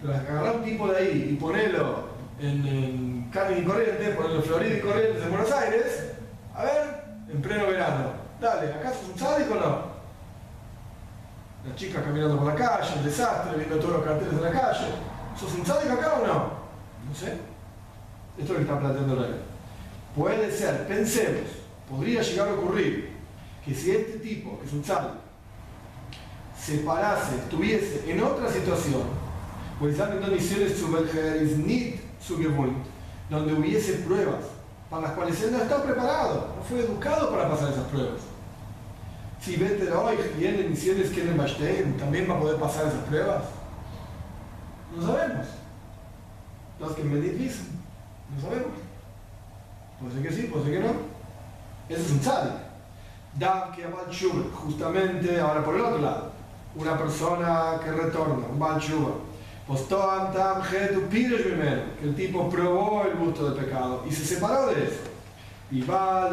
Pero 0.00 0.14
agarrar 0.14 0.56
un 0.56 0.64
tipo 0.64 0.88
de 0.88 0.98
ahí 0.98 1.28
y 1.32 1.36
ponerlo 1.36 2.08
en, 2.38 2.66
en 2.66 3.30
y 3.58 3.64
Corrientes, 3.64 4.16
ponerlo 4.16 4.36
en 4.36 4.42
Florida 4.42 4.76
y 4.76 4.80
Corrientes 4.80 5.22
en 5.22 5.30
Buenos 5.30 5.52
Aires, 5.52 6.12
a 6.54 6.64
ver, 6.64 7.04
en 7.32 7.42
pleno 7.42 7.66
verano. 7.66 8.12
Dale, 8.40 8.74
¿acá 8.74 8.90
sos 8.90 9.08
un 9.08 9.14
tzadik 9.14 9.50
o 9.50 9.54
no? 9.54 9.96
Las 11.66 11.76
chicas 11.76 12.02
caminando 12.02 12.36
por 12.38 12.46
la 12.46 12.54
calle, 12.54 12.94
el 12.98 13.04
desastre, 13.04 13.56
viendo 13.56 13.76
todos 13.76 13.94
los 13.94 14.04
carteles 14.04 14.36
de 14.36 14.42
la 14.42 14.52
calle. 14.52 14.86
¿Sos 15.38 15.52
un 15.54 15.62
tzadik 15.62 15.90
acá 15.90 16.14
o 16.22 16.26
no? 16.26 16.34
No 17.08 17.14
sé. 17.14 17.38
Esto 18.38 18.42
es 18.42 18.48
lo 18.48 18.56
que 18.56 18.62
está 18.62 18.78
planteando 18.78 19.16
la 19.16 19.22
ley. 19.22 19.40
Puede 20.16 20.50
ser, 20.50 20.86
pensemos, 20.88 21.50
podría 21.90 22.22
llegar 22.22 22.48
a 22.48 22.54
ocurrir 22.54 23.10
que 23.62 23.74
si 23.74 23.90
este 23.90 24.18
tipo, 24.18 24.58
que 24.58 24.66
es 24.66 24.72
un 24.72 24.80
tzaddik, 24.80 25.12
se 26.58 26.78
parase, 26.78 27.36
estuviese 27.36 28.10
en 28.10 28.22
otra 28.22 28.50
situación, 28.50 29.02
pues 29.78 29.98
donde 33.28 33.52
hubiese 33.52 33.92
pruebas 33.94 34.42
para 34.88 35.02
las 35.02 35.12
cuales 35.12 35.42
él 35.42 35.52
no 35.52 35.58
está 35.58 35.82
preparado, 35.82 36.54
no 36.56 36.62
fue 36.62 36.80
educado 36.80 37.30
para 37.30 37.50
pasar 37.50 37.72
esas 37.72 37.84
pruebas. 37.88 38.22
Si 39.38 39.56
vete 39.56 39.92
hoy 39.92 40.16
viene 40.38 40.66
misiones 40.68 41.10
que 41.10 41.20
en 41.20 41.36
también 41.98 42.28
va 42.28 42.36
a 42.36 42.40
poder 42.40 42.56
pasar 42.56 42.86
esas 42.86 43.04
pruebas. 43.04 43.44
No 44.96 45.06
sabemos. 45.06 45.46
Los 46.80 46.92
que 46.92 47.04
me 47.04 47.20
dicen, 47.20 47.66
no 48.34 48.42
sabemos. 48.42 48.85
Puede 50.00 50.14
ser 50.14 50.22
que 50.22 50.32
sí, 50.32 50.42
puede 50.48 50.64
ser 50.64 50.74
que 50.74 50.80
no. 50.80 50.94
Ese 51.88 52.02
es 52.02 52.10
un 52.10 52.20
tzadik 52.20 52.66
que 53.74 53.84
a 53.84 53.88
justamente 54.54 55.38
ahora 55.38 55.62
por 55.62 55.74
el 55.74 55.82
otro 55.82 55.98
lado, 55.98 56.32
una 56.74 56.96
persona 56.96 57.78
que 57.82 57.90
retorna, 57.90 58.46
un 58.50 58.58
Balshuba, 58.58 59.12
pues 59.66 59.88
que 61.98 62.04
el 62.04 62.14
tipo 62.14 62.48
probó 62.48 63.04
el 63.04 63.16
gusto 63.18 63.50
del 63.50 63.64
pecado 63.64 64.04
y 64.08 64.12
se 64.12 64.24
separó 64.24 64.68
de 64.68 64.84
eso. 64.84 65.00
Y 65.70 65.82
va 65.82 66.30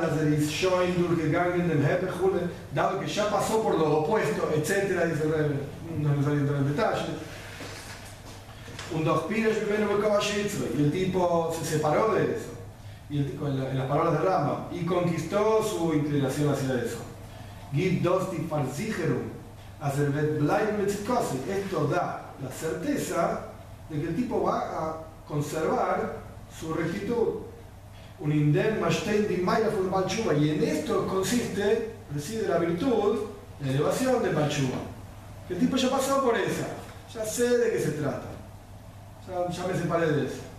dado 2.74 2.99
que 2.99 3.07
ya 3.07 3.30
pasó 3.30 3.64
por 3.64 3.78
lo 3.78 3.99
opuesto, 3.99 4.49
etcétera, 4.55 5.05
dice 5.05 5.24
el 5.24 5.59
no 5.99 6.24
sale 6.24 6.41
entrar 6.41 6.59
en 6.59 6.68
detalle. 6.68 7.05
Un 8.93 9.03
dos 9.03 9.24
y 10.78 10.84
el 10.84 10.91
tipo 10.91 11.51
se 11.57 11.66
separó 11.66 12.14
de 12.14 12.36
eso 12.36 12.53
y 13.14 13.20
en, 13.20 13.78
las 13.78 13.88
palabras 13.88 14.14
de 14.14 14.28
Rama, 14.28 14.68
y 14.72 14.84
conquistó 14.86 15.64
su 15.64 15.93
inclinación 15.93 16.51
hacia 16.51 16.82
eso. 16.82 16.97
Esto 21.47 21.88
da 21.88 22.34
la 22.41 22.49
certeza 22.49 23.41
de 23.88 24.01
que 24.01 24.07
el 24.07 24.16
tipo 24.16 24.41
va 24.41 24.57
a 24.61 24.97
conservar 25.28 26.24
su 26.59 26.74
rectitud. 26.74 27.41
Un 28.20 28.32
indem 28.32 28.80
y 28.80 30.49
en 30.49 30.64
esto 30.64 31.05
consiste, 31.07 31.93
reside 32.11 32.47
la 32.47 32.57
virtud, 32.57 33.20
la 33.64 33.70
elevación 33.70 34.24
de 34.24 34.32
Balchuba. 34.32 34.80
El 35.49 35.59
tipo 35.59 35.76
ya 35.76 35.91
pasó 35.91 36.24
por 36.24 36.36
esa, 36.36 36.66
ya 37.14 37.24
sé 37.24 37.59
de 37.59 37.74
qué 37.74 37.80
se 37.80 37.91
trata, 37.91 38.26
ya, 39.28 39.51
ya 39.51 39.68
me 39.68 39.78
separé 39.78 40.07
de 40.07 40.26
eso 40.26 40.53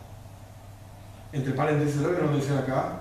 entre 1.34 1.52
paréntesis 1.52 2.00
lo 2.00 2.14
que 2.14 2.22
no 2.22 2.30
menciona 2.30 2.60
acá, 2.60 3.00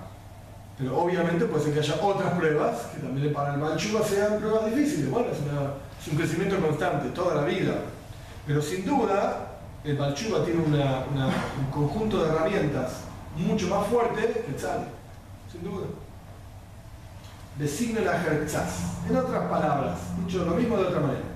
pero 0.76 0.98
obviamente 0.98 1.44
puede 1.44 1.64
ser 1.64 1.72
que 1.72 1.80
haya 1.80 1.94
otras 2.02 2.32
pruebas 2.32 2.78
que 2.92 3.00
también 3.00 3.32
para 3.32 3.54
el 3.54 3.60
Balchuba 3.60 4.02
sean 4.02 4.38
pruebas 4.38 4.66
difíciles. 4.66 5.08
Bueno, 5.08 5.28
es, 5.30 6.08
un 6.08 6.16
crecimiento 6.18 6.58
constante, 6.60 7.08
toda 7.10 7.36
la 7.36 7.44
vida. 7.44 7.76
Pero 8.44 8.60
sin 8.60 8.84
duda, 8.84 9.52
el 9.84 9.96
Balchuba 9.96 10.44
tiene 10.44 10.60
un 10.60 11.70
conjunto 11.70 12.24
de 12.24 12.30
herramientas 12.30 13.04
mucho 13.36 13.68
más 13.68 13.86
fuerte 13.86 14.44
que 14.46 14.52
Tzal, 14.52 14.88
sin 15.50 15.62
duda. 15.62 15.86
Designa 17.56 18.00
la 18.00 18.20
Herzaz. 18.20 18.98
En 19.08 19.16
otras 19.16 19.48
palabras, 19.48 19.98
dicho 20.26 20.44
lo 20.44 20.56
mismo 20.56 20.76
de 20.76 20.84
otra 20.84 21.00
manera. 21.00 21.34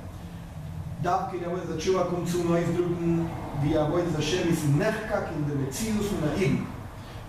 darf 1.01 1.32
Weise 1.32 1.68
der 1.68 1.78
Tshuva 1.78 2.03
kommt 2.09 2.28
zu 2.28 2.38
Neusdrücken, 2.38 3.30
wie 3.62 3.72
er 3.72 3.86
Weise 3.92 4.09
in 4.09 4.74
und 4.74 6.36
Naim 6.36 6.66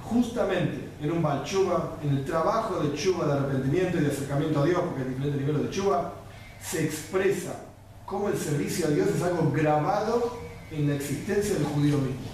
justamente 0.10 0.89
en 1.01 1.12
un 1.12 1.22
balchuba, 1.22 1.97
en 2.03 2.18
el 2.18 2.26
trabajo 2.26 2.80
de 2.80 2.93
chuba 2.93 3.26
de 3.26 3.34
arrepentimiento 3.34 3.97
y 3.97 4.01
de 4.01 4.07
acercamiento 4.07 4.62
a 4.62 4.66
Dios, 4.66 4.82
porque 4.82 5.03
hay 5.03 5.10
diferentes 5.10 5.41
niveles 5.41 5.64
de 5.64 5.70
chuba, 5.70 6.14
se 6.62 6.84
expresa 6.84 7.53
cómo 8.05 8.30
el 8.30 8.38
servicio 8.38 8.88
a 8.88 8.89
Dios 8.89 9.07
es 9.16 9.22
algo 9.22 9.51
grabado 9.51 10.39
en 10.72 10.89
la 10.89 10.95
existencia 10.95 11.55
del 11.55 11.66
judío 11.66 11.97
mismo. 11.97 12.28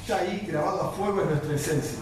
Está 0.00 0.18
ahí 0.18 0.46
grabado 0.48 0.82
a 0.82 0.92
fuego 0.92 1.22
en 1.22 1.30
nuestra 1.30 1.54
esencia. 1.54 1.98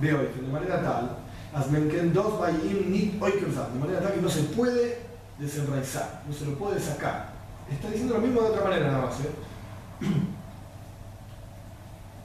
Veo 0.00 0.20
esto, 0.20 0.42
de 0.42 0.48
manera 0.48 0.82
tal, 0.82 1.18
de 1.52 3.80
manera 3.80 4.00
tal 4.00 4.12
que 4.12 4.20
no 4.20 4.28
se 4.28 4.42
puede 4.42 4.98
desenraizar, 5.38 6.22
no 6.26 6.34
se 6.34 6.44
lo 6.44 6.58
puede 6.58 6.78
sacar. 6.78 7.32
Está 7.70 7.88
diciendo 7.88 8.14
lo 8.14 8.20
mismo 8.20 8.42
de 8.42 8.48
otra 8.48 8.64
manera 8.64 8.90
nada 8.90 9.06
más. 9.06 9.20
¿eh? 9.20 9.30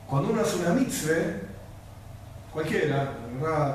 Cuando 0.10 0.32
uno 0.32 0.42
hace 0.42 0.58
una 0.58 0.72
mitzvah, 0.72 1.14
cualquiera, 2.52 3.14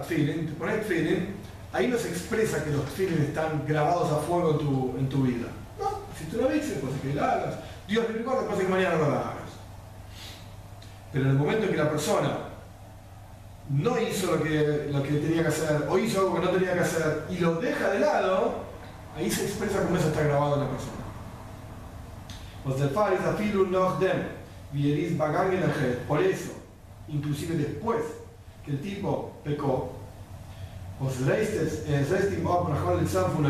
feeling, 0.08 0.46
te 0.46 0.52
pones 0.54 0.84
feeling, 0.84 1.26
ahí 1.72 1.86
no 1.86 1.96
se 1.96 2.08
expresa 2.08 2.64
que 2.64 2.70
los 2.70 2.84
feelings 2.86 3.20
están 3.20 3.64
grabados 3.66 4.10
a 4.12 4.16
fuego 4.16 4.50
en 4.52 4.58
tu, 4.58 4.94
en 4.98 5.08
tu 5.08 5.22
vida. 5.22 5.46
No, 5.78 6.00
hiciste 6.12 6.38
una 6.38 6.48
mitzvah, 6.48 6.80
puede 6.80 7.00
que 7.00 7.14
la 7.14 7.32
hagas. 7.32 7.54
Dios 7.86 8.04
me 8.08 8.18
recuerda, 8.18 8.48
puede 8.48 8.62
que 8.62 8.68
mañana 8.68 8.96
no 8.96 9.08
la 9.10 9.20
hagas. 9.20 9.50
Pero 11.12 11.24
en 11.26 11.30
el 11.30 11.36
momento 11.36 11.66
en 11.66 11.70
que 11.70 11.76
la 11.76 11.90
persona 11.90 12.38
no 13.70 13.98
hizo 14.00 14.32
lo 14.32 14.42
que, 14.42 14.88
lo 14.92 15.02
que 15.04 15.12
tenía 15.12 15.42
que 15.42 15.48
hacer, 15.48 15.86
o 15.88 15.98
hizo 15.98 16.18
algo 16.18 16.34
que 16.34 16.46
no 16.46 16.50
tenía 16.50 16.74
que 16.74 16.80
hacer, 16.80 17.26
y 17.30 17.38
lo 17.38 17.54
deja 17.60 17.90
de 17.90 18.00
lado, 18.00 18.54
ahí 19.16 19.30
se 19.30 19.44
expresa 19.44 19.84
cómo 19.84 19.96
eso 19.96 20.08
está 20.08 20.24
grabado 20.24 20.54
en 20.54 20.60
la 20.62 20.68
persona. 20.68 21.04
Noch 24.74 24.82
dem, 24.82 24.82
vieris 24.82 25.16
bagangen 25.16 25.62
Por 26.08 26.22
eso, 26.22 26.52
inclusive 27.08 27.56
después 27.56 28.02
que 28.64 28.72
el 28.72 28.80
tipo 28.80 29.32
pecó, 29.44 29.92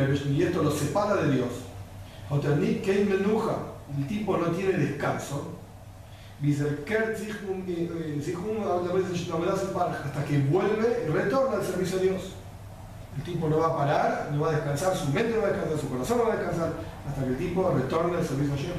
rachman 0.07 0.35
y 0.35 0.43
esto 0.43 0.63
lo 0.63 0.71
separa 0.71 1.17
de 1.23 1.33
Dios. 1.33 1.51
El 2.31 4.07
tipo 4.07 4.37
no 4.37 4.47
tiene 4.47 4.79
descanso. 4.79 5.51
hasta 10.05 10.25
que 10.25 10.39
vuelve 10.39 11.05
y 11.07 11.11
retorna 11.11 11.57
al 11.57 11.65
servicio 11.65 11.99
de 11.99 12.09
Dios. 12.09 12.33
El 13.17 13.23
tipo 13.23 13.49
no 13.49 13.59
va 13.59 13.69
a 13.69 13.77
parar, 13.77 14.31
no 14.33 14.41
va 14.41 14.49
a 14.49 14.53
descansar, 14.53 14.97
su 14.97 15.11
mente 15.11 15.37
no 15.37 15.43
va 15.43 15.47
a 15.47 15.51
descansar, 15.53 15.79
su 15.79 15.89
corazón 15.89 16.19
no 16.19 16.25
va 16.25 16.33
a 16.33 16.37
descansar, 16.37 16.73
hasta 17.09 17.23
que 17.23 17.29
el 17.29 17.37
tipo 17.39 17.71
retorne 17.71 18.17
al 18.17 18.25
servicio 18.27 18.55
a 18.55 18.57
Dios. 18.57 18.77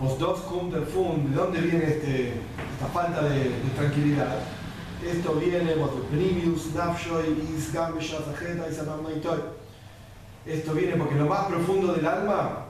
Los 0.00 0.18
dos 0.18 0.40
fund, 0.40 0.74
¿de 1.30 1.34
dónde 1.34 1.60
viene 1.60 1.86
este, 1.86 2.34
esta 2.74 2.86
falta 2.92 3.22
de, 3.22 3.50
tranquilidad? 3.74 4.36
Esto 5.02 5.34
viene, 5.34 5.74
esto 10.44 10.72
viene 10.74 10.96
porque 10.96 11.14
lo 11.14 11.26
más 11.26 11.46
profundo 11.46 11.94
del 11.94 12.06
alma, 12.06 12.66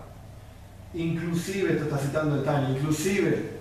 inclusive, 0.95 1.73
esto 1.73 1.85
está 1.85 1.99
citando 1.99 2.37
el 2.37 2.45
Tani, 2.45 2.77
inclusive, 2.77 3.59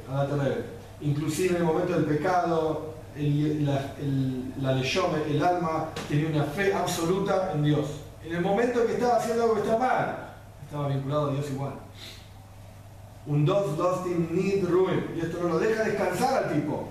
inclusive 1.01 1.49
en 1.49 1.55
el 1.55 1.63
momento 1.63 1.93
del 1.93 2.05
pecado, 2.05 2.93
la, 3.16 3.95
el, 3.99 4.53
la 4.61 4.74
el 4.74 5.43
alma, 5.43 5.89
tenía 6.07 6.30
una 6.30 6.43
fe 6.43 6.72
absoluta 6.72 7.51
en 7.55 7.63
Dios. 7.63 7.88
En 8.24 8.36
el 8.36 8.41
momento 8.41 8.86
que 8.86 8.93
estaba 8.93 9.18
haciendo 9.18 9.43
algo 9.43 9.55
que 9.55 9.61
está 9.61 9.78
mal, 9.78 10.34
estaba 10.66 10.88
vinculado 10.88 11.30
a 11.30 11.34
Dios 11.34 11.49
igual. 11.49 11.74
Un 13.28 13.45
dos, 13.45 13.78
dos, 13.78 14.05
need 14.05 14.63
ruin. 14.65 15.03
Y 15.15 15.21
esto 15.21 15.39
no 15.41 15.49
lo 15.49 15.59
deja 15.59 15.84
descansar 15.84 16.43
al 16.43 16.53
tipo. 16.53 16.89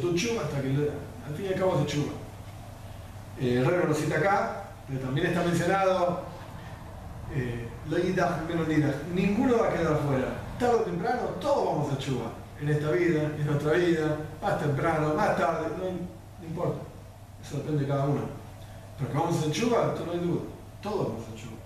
tu 0.00 0.14
chuva 0.14 0.42
hasta 0.42 0.60
que 0.60 0.68
al 0.68 1.36
fin 1.36 1.46
y 1.46 1.48
al 1.48 1.58
cabo 1.58 1.78
se 1.80 1.86
chuva. 1.86 2.12
Eh, 3.40 3.94
cita 3.94 4.18
acá, 4.18 4.64
pero 4.86 5.00
también 5.00 5.28
está 5.28 5.42
mencionado. 5.42 6.22
Eh, 7.34 7.68
ninguno 9.14 9.58
va 9.58 9.68
a 9.68 9.72
quedar 9.72 9.92
afuera. 9.94 10.40
Tarde 10.58 10.74
o 10.74 10.80
temprano, 10.80 11.20
todos 11.40 11.64
vamos 11.64 11.92
a 11.92 11.98
chuva 11.98 12.32
en 12.60 12.68
esta 12.68 12.90
vida, 12.90 13.22
en 13.22 13.46
nuestra 13.46 13.72
vida, 13.72 14.16
más 14.42 14.60
temprano, 14.60 15.14
más 15.14 15.36
tarde, 15.36 15.68
no, 15.78 16.46
importa. 16.46 16.80
Eso 17.42 17.58
depende 17.58 17.82
de 17.82 17.88
cada 17.88 18.04
uno. 18.04 18.20
Pero 18.98 19.10
que 19.10 19.18
vamos 19.18 19.46
a 19.46 19.50
chuva, 19.50 19.92
esto 19.94 20.04
no 20.04 20.12
hay 20.12 20.18
duda. 20.18 20.42
Todos 20.82 21.08
vamos 21.08 21.24
a 21.32 21.36
chuva. 21.36 21.56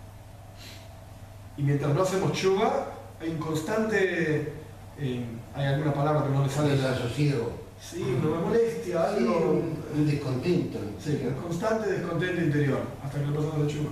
Y 1.57 1.63
mientras 1.63 1.93
no 1.93 2.03
hacemos 2.03 2.33
chuva, 2.33 2.87
hay 3.21 3.31
un 3.31 3.39
constante. 3.39 4.53
Eh, 4.99 5.25
hay 5.55 5.67
alguna 5.67 5.93
palabra 5.93 6.25
que 6.25 6.31
no 6.31 6.43
me 6.43 6.49
sale. 6.49 6.77
Desasosiego. 6.77 7.65
Sí, 7.81 8.03
una 8.03 8.41
molestia, 8.41 9.11
algo. 9.11 9.63
un 9.95 10.07
descontento. 10.07 10.79
Sí, 10.99 11.21
un 11.27 11.35
constante 11.35 11.93
descontento 11.93 12.41
interior, 12.41 12.81
hasta 13.05 13.19
que 13.19 13.27
la 13.27 13.33
persona 13.33 13.65
se 13.65 13.75
chuva. 13.75 13.91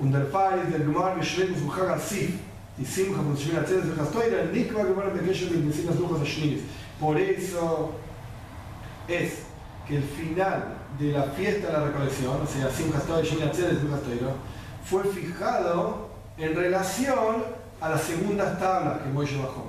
Und 0.00 0.12
der 0.12 0.26
Fall 0.26 0.60
ist 0.60 0.72
der 0.72 0.80
Gemar 0.80 1.16
beschrieben 1.16 1.56
zu 1.56 1.68
Chag 1.68 2.00
Sif, 2.00 2.34
die 2.76 2.84
Simcha 2.84 3.20
von 3.20 3.36
Shmir 3.36 3.60
Atzeres 3.60 3.86
und 3.86 3.96
Chastoira, 3.96 4.44
nicht 4.52 4.72
war 4.72 4.84
geworden 4.84 5.10
bekesher 5.12 5.50
mit 5.50 5.66
Mesinas 5.66 5.98
Luchas 5.98 6.22
Ashmiris. 6.22 6.62
Por 7.00 7.18
eso 7.18 7.94
es 9.08 9.32
que 9.86 9.96
el 9.96 10.04
final 10.04 10.76
de 10.98 11.12
la 11.12 11.24
fiesta 11.24 11.66
de 11.66 11.72
la 11.72 11.84
recolección, 11.86 12.40
o 12.40 12.46
sea, 12.46 12.70
Simcha 12.70 12.98
y 13.20 14.18
fue 14.84 15.04
fijado 15.04 16.07
en 16.38 16.54
relación 16.54 17.44
a 17.80 17.88
las 17.88 18.02
segundas 18.02 18.58
tablas 18.58 19.00
que 19.00 19.08
Moishe 19.08 19.38
bajó. 19.38 19.66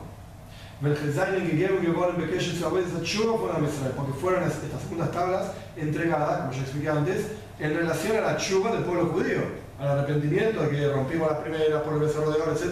Porque 3.96 4.14
fueron 4.14 4.44
estas 4.44 4.82
segundas 4.82 5.12
tablas 5.12 5.52
entregadas, 5.76 6.40
como 6.42 6.52
ya 6.54 6.62
expliqué 6.62 6.90
antes, 6.90 7.28
en 7.60 7.76
relación 7.76 8.18
a 8.18 8.22
la 8.22 8.38
chuva 8.38 8.72
del 8.72 8.84
pueblo 8.84 9.08
judío 9.08 9.70
al 9.80 10.00
arrepentimiento 10.00 10.62
de 10.62 10.70
que 10.70 10.92
rompimos 10.92 11.30
las 11.30 11.40
primeras 11.40 11.82
por 11.84 11.94
el 11.94 12.00
becerro 12.00 12.32
de 12.32 12.42
oro, 12.42 12.52
etc. 12.52 12.64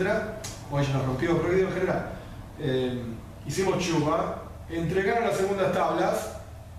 Ella 0.72 0.94
nos 0.94 1.06
rompió, 1.06 1.42
pero 1.42 1.54
en 1.54 1.72
general. 1.72 2.10
Eh, 2.60 3.02
hicimos 3.46 3.80
chuva, 3.80 4.44
entregaron 4.70 5.24
las 5.26 5.38
segundas 5.38 5.72
tablas 5.72 6.32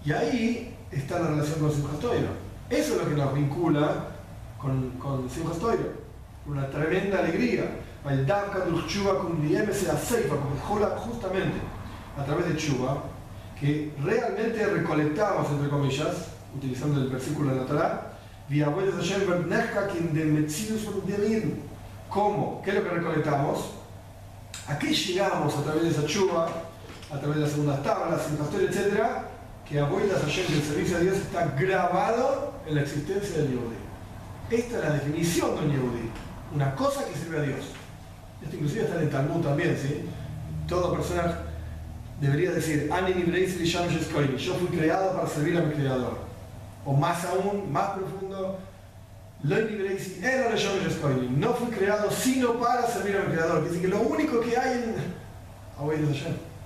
y 0.05 0.13
ahí 0.13 0.77
está 0.91 1.19
la 1.21 1.29
relación 1.29 1.61
con 1.61 1.73
Simchas 1.73 1.95
Eso 2.71 2.95
es 2.95 3.03
lo 3.03 3.09
que 3.09 3.15
nos 3.15 3.35
vincula 3.35 4.05
con, 4.59 4.91
con 4.93 5.29
Una 6.49 6.67
tremenda 6.71 7.19
alegría. 7.19 7.65
Justamente 10.97 11.59
a 12.17 12.25
través 12.25 12.49
de 12.49 12.57
Chuva, 12.57 13.03
que 13.61 13.93
realmente 14.03 14.67
recolectamos, 14.67 15.51
entre 15.51 15.69
comillas, 15.69 16.29
utilizando 16.57 17.03
el 17.03 17.11
versículo 17.11 17.51
de 17.51 17.57
la 17.57 17.67
Torah, 17.67 18.13
¿Cómo? 22.09 22.63
¿Qué 22.65 22.71
es 22.71 22.77
lo 22.77 22.83
que 22.85 22.91
recolectamos? 22.91 23.71
¿A 24.67 24.79
qué 24.79 24.95
llegamos 24.95 25.55
a 25.55 25.63
través 25.63 25.83
de 25.83 25.91
esa 25.91 26.07
chuva, 26.07 26.49
a 27.13 27.19
través 27.19 27.37
de 27.37 27.43
las 27.43 27.51
segundas 27.51 27.83
tablas, 27.83 28.23
sin 28.27 28.37
pastor, 28.39 28.63
etcétera? 28.63 29.29
Que 29.69 29.81
abuelas 29.81 30.23
Hashem, 30.23 30.47
que 30.47 30.55
el 30.55 30.63
servicio 30.63 30.97
a 30.97 31.01
Dios 31.01 31.17
está 31.19 31.55
grabado 31.59 32.55
en 32.67 32.77
la 32.77 32.81
existencia 32.81 33.37
del 33.37 33.51
Yehudi. 33.51 33.77
Esta 34.51 34.79
es 34.79 34.85
la 34.85 34.91
definición 34.93 35.55
de 35.57 35.67
un 35.67 35.73
Yehudi. 35.73 36.11
Una 36.55 36.75
cosa 36.75 37.05
que 37.05 37.15
sirve 37.15 37.39
a 37.39 37.43
Dios. 37.43 37.67
Esto 38.43 38.57
inclusive 38.57 38.85
está 38.85 38.97
en 38.97 39.03
el 39.03 39.11
Talmud 39.11 39.43
también, 39.43 39.77
¿sí? 39.77 40.03
Toda 40.67 40.93
persona 40.93 41.39
debería 42.21 42.53
decir, 42.53 42.89
yo 44.39 44.55
fui 44.55 44.69
creado 44.69 45.15
para 45.15 45.29
servir 45.29 45.57
a 45.57 45.63
mi 45.63 45.75
creador 45.75 46.19
o 46.85 46.93
más 46.95 47.25
aún, 47.25 47.71
más 47.71 47.91
profundo, 47.91 48.59
no 49.43 49.57
fui 51.55 51.69
creado 51.69 52.11
sino 52.11 52.55
para 52.55 52.87
servir 52.87 53.17
a 53.17 53.25
mi 53.25 53.35
creador. 53.35 53.69
Dice 53.69 53.83
que 53.83 53.89
lo 53.89 54.01
único 54.01 54.41
que 54.41 54.57
hay 54.57 54.73
en 54.73 54.95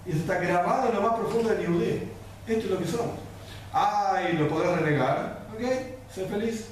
Y 0.07 0.11
eso 0.11 0.21
está 0.21 0.39
grabado 0.39 0.89
en 0.89 0.95
lo 0.95 1.03
más 1.03 1.19
profundo 1.19 1.51
del 1.51 1.61
Yehudi. 1.61 2.03
Esto 2.47 2.65
es 2.65 2.71
lo 2.71 2.79
que 2.79 2.87
somos. 2.87 3.17
Ay, 3.73 4.35
lo 4.35 4.49
podés 4.49 4.81
renegar, 4.81 5.47
ok, 5.55 5.63
sé 6.15 6.27
feliz, 6.27 6.67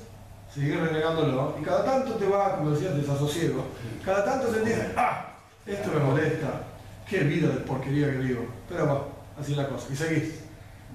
sigue 0.55 0.77
renegándolo. 0.77 1.57
Y 1.61 1.65
cada 1.65 1.85
tanto 1.85 2.15
te 2.15 2.27
va, 2.27 2.57
como 2.57 2.71
decías, 2.71 2.97
desasosiego. 2.97 3.65
Cada 4.05 4.25
tanto 4.25 4.53
se 4.53 4.61
dice, 4.61 4.93
ah, 4.97 5.27
esto 5.67 5.91
me 5.93 6.01
molesta. 6.01 6.63
Qué 7.09 7.21
vida 7.21 7.49
de 7.49 7.61
porquería 7.61 8.11
que 8.11 8.19
vivo. 8.19 8.47
Pero 8.69 8.87
va, 8.87 9.07
así 9.41 9.53
es 9.53 9.59
la 9.59 9.69
cosa. 9.69 9.87
Y 9.93 9.97
seguís. 9.97 10.41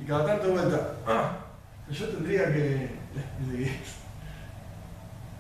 Y 0.02 0.06
cada 0.06 0.26
tanto 0.26 0.52
vuelta, 0.52 0.96
ah, 1.08 1.38
yo 1.90 2.08
tendría 2.10 2.46
que... 2.54 2.90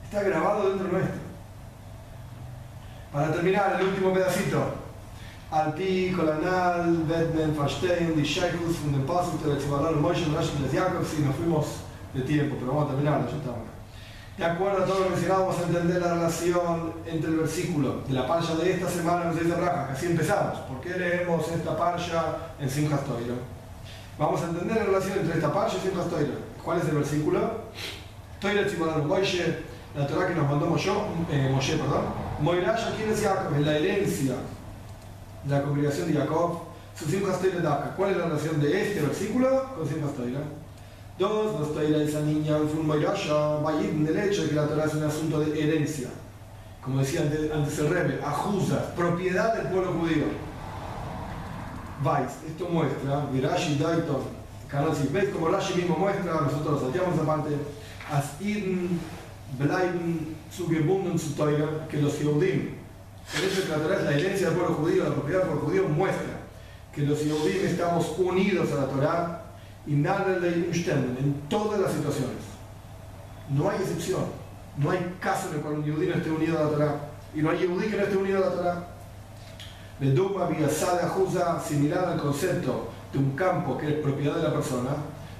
Está 0.03 0.21
grabado 0.23 0.69
dentro 0.69 0.87
nuestro. 0.87 1.19
Para 3.11 3.31
terminar, 3.31 3.77
el 3.79 3.87
último 3.87 4.13
pedacito. 4.13 4.85
Al 5.51 5.73
Colanal, 6.15 7.03
Bedmen, 7.07 7.55
Fashstein, 7.55 8.15
Dishaikus, 8.15 8.77
Fundenpasu, 8.77 9.37
Telechibalón, 9.37 10.01
Moshe, 10.01 10.25
Rashid, 10.33 10.71
Jacob, 10.71 11.05
sí, 11.05 11.21
nos 11.23 11.35
fuimos 11.35 11.65
de 12.13 12.21
tiempo, 12.21 12.57
pero 12.59 12.73
vamos 12.73 12.85
a 12.85 12.89
terminar, 12.89 13.21
ya 13.29 13.37
estamos. 13.37 13.74
De 14.37 14.43
acuerdo 14.43 14.83
a 14.83 14.85
todo 14.85 15.05
lo 15.05 15.09
mencionado, 15.11 15.45
vamos 15.45 15.61
a 15.61 15.63
entender 15.63 16.01
la 16.01 16.13
relación 16.13 16.93
entre 17.05 17.29
el 17.29 17.37
versículo 17.37 18.01
de 18.05 18.13
la 18.13 18.27
parcha 18.27 18.53
de 18.55 18.73
esta 18.73 18.89
semana 18.89 19.31
en 19.31 19.49
de 19.49 19.55
Raja, 19.55 19.87
que 19.87 19.93
así 19.93 20.05
empezamos. 20.07 20.59
¿Por 20.59 20.81
qué 20.81 20.89
leemos 20.89 21.49
esta 21.49 21.77
parcha 21.77 22.35
en 22.59 22.69
Simchas 22.69 22.99
Vamos 24.19 24.41
a 24.41 24.45
entender 24.47 24.75
la 24.75 24.83
relación 24.83 25.19
entre 25.19 25.35
esta 25.35 25.53
parcha 25.53 25.77
y 25.77 25.87
Simchas 25.87 26.07
¿Cuál 26.61 26.79
es 26.79 26.85
el 26.89 26.95
versículo? 26.95 27.39
Toira 28.41 28.67
Tzimodano 28.67 29.05
Moshe, 29.05 29.59
la 29.95 30.05
Torah 30.05 30.27
que 30.27 30.35
nos 30.35 30.49
mandó 30.49 30.65
Moshe, 30.65 30.91
eh, 31.31 31.77
perdón. 31.77 32.03
Moirash, 32.41 32.93
¿quién 32.97 33.11
es 33.11 33.21
Jacob? 33.21 33.53
Es 33.57 33.65
la 33.65 33.77
herencia 33.77 34.35
de 35.45 35.55
la 35.55 35.61
congregación 35.61 36.11
de 36.11 36.19
Jacob. 36.19 36.59
Su 36.99 37.05
Simchas 37.05 37.39
¿Cuál 37.95 38.11
es 38.11 38.17
la 38.17 38.25
relación 38.25 38.59
de 38.59 38.81
este 38.81 39.01
versículo 39.01 39.75
con 39.77 39.87
Simchas 39.87 40.11
Dos, 41.17 41.59
los 41.59 41.73
Toira 41.73 42.03
esa 42.03 42.21
niña, 42.21 42.57
un 42.57 42.85
Moirash, 42.85 43.29
en 43.81 44.05
el 44.05 44.17
hecho 44.17 44.43
de 44.43 44.49
que 44.49 44.55
la 44.55 44.67
Torah 44.67 44.85
es 44.85 44.93
un 44.95 45.03
asunto 45.03 45.39
de 45.39 45.63
herencia. 45.63 46.09
Como 46.83 46.99
decía 46.99 47.21
antes, 47.21 47.79
el 47.79 47.89
Rebbe, 47.89 48.19
ajuza, 48.23 48.93
propiedad 48.95 49.55
del 49.55 49.67
pueblo 49.71 49.93
judío. 49.93 50.25
Vais, 52.03 52.31
esto 52.45 52.67
muestra, 52.67 53.25
Virashi 53.31 53.77
Daiton, 53.77 54.35
Canal 54.67 54.91
¿ves 55.11 55.29
como 55.29 55.47
Rashi 55.47 55.75
mismo 55.75 55.95
muestra? 55.95 56.33
Nosotros 56.41 56.73
lo 56.73 56.79
salteamos 56.79 57.19
aparte, 57.19 57.55
As 58.11 58.39
Iden 58.41 58.99
bleiben 59.57 60.35
zugebunden 60.51 61.17
zu 61.17 61.33
Teuer, 61.33 61.87
que 61.89 62.01
los 62.01 62.19
Yehudim, 62.19 62.75
el 63.35 63.43
hecho 63.43 63.61
de 63.61 63.67
que 63.67 63.71
la 63.71 63.77
Torah 63.77 63.97
es 63.97 64.03
la 64.03 64.11
herencia 64.11 64.49
del 64.49 64.57
pueblo 64.57 64.75
judío, 64.75 65.03
la 65.05 65.11
propiedad 65.11 65.39
del 65.41 65.49
pueblo 65.49 65.67
judío, 65.67 65.87
muestra 65.87 66.41
que 66.93 67.01
los 67.01 67.23
Yehudim 67.23 67.65
estamos 67.65 68.13
unidos 68.17 68.71
a 68.73 68.75
la 68.75 68.87
Torah 68.87 69.34
y 69.87 69.93
nada 69.93 70.37
le 70.39 70.49
en 71.19 71.41
todas 71.49 71.79
las 71.79 71.93
situaciones. 71.93 72.37
No 73.49 73.69
hay 73.69 73.77
excepción. 73.79 74.25
No 74.77 74.91
hay 74.91 75.15
caso 75.19 75.49
en 75.49 75.55
el 75.55 75.61
cual 75.61 75.75
un 75.75 75.85
Yehudí 75.85 76.07
no 76.07 76.15
esté 76.15 76.31
unido 76.31 76.57
a 76.57 76.63
la 76.63 76.69
Torah. 76.69 76.95
y 77.33 77.41
no 77.41 77.49
hay 77.49 77.59
Yehudi 77.59 77.87
que 77.87 77.97
no 77.97 78.03
esté 78.03 78.17
unido 78.17 78.37
a 78.37 78.49
la 78.49 78.55
Torah. 78.55 78.87
De 79.99 80.11
Duma 80.11 80.47
Biasada 80.47 81.07
Jusa, 81.09 81.59
similar 81.59 82.05
al 82.05 82.19
concepto 82.19 82.89
de 83.13 83.19
un 83.19 83.31
campo 83.31 83.77
que 83.77 83.87
es 83.87 83.93
propiedad 83.95 84.35
de 84.35 84.43
la 84.43 84.53
persona, 84.53 84.89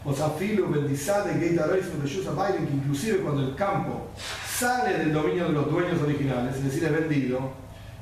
o 0.05 0.13
Zafilu 0.13 0.69
Bendizade 0.69 1.33
de 1.33 2.31
Bailen, 2.35 2.67
que 2.67 2.73
inclusive 2.73 3.17
cuando 3.19 3.41
el 3.41 3.55
campo 3.55 4.07
sale 4.47 4.99
del 4.99 5.13
dominio 5.13 5.47
de 5.47 5.53
los 5.53 5.69
dueños 5.69 6.01
originales, 6.01 6.55
es 6.55 6.63
decir, 6.63 6.85
es 6.85 6.91
vendido, 6.91 7.39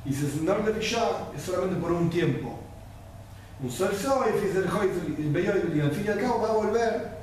y 0.04 0.12
se 0.12 0.26
de 0.26 0.80
es 0.80 1.42
solamente 1.42 1.80
por 1.80 1.92
un 1.92 2.10
tiempo. 2.10 2.63
Un 3.62 3.70
sol 3.70 3.90
soy, 3.94 4.30
y 5.76 5.80
al 5.80 5.90
fin 5.90 6.04
y 6.06 6.08
al 6.08 6.20
cabo 6.20 6.40
va 6.40 6.48
a 6.48 6.52
volver 6.52 7.14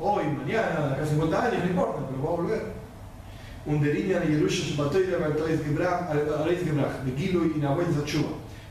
hoy, 0.00 0.24
mañana, 0.26 0.92
acá 0.92 1.04
50 1.04 1.44
años, 1.44 1.64
no 1.64 1.70
importa, 1.70 2.06
pero 2.08 2.22
va 2.22 2.30
a 2.30 2.36
volver. 2.36 2.62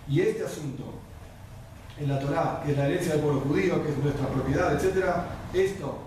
Y 0.07 0.22
este 0.22 0.45
asunto, 0.45 0.84
en 1.99 2.10
la 2.10 2.19
Torah, 2.19 2.61
que 2.65 2.72
es 2.72 2.78
la 2.78 2.88
herencia 2.88 3.14
del 3.14 3.22
pueblo 3.22 3.41
judío, 3.41 3.84
que 3.84 3.91
es 3.91 3.98
nuestra 3.98 4.28
propiedad, 4.28 4.74
etc., 4.74 5.06
esto 5.53 5.98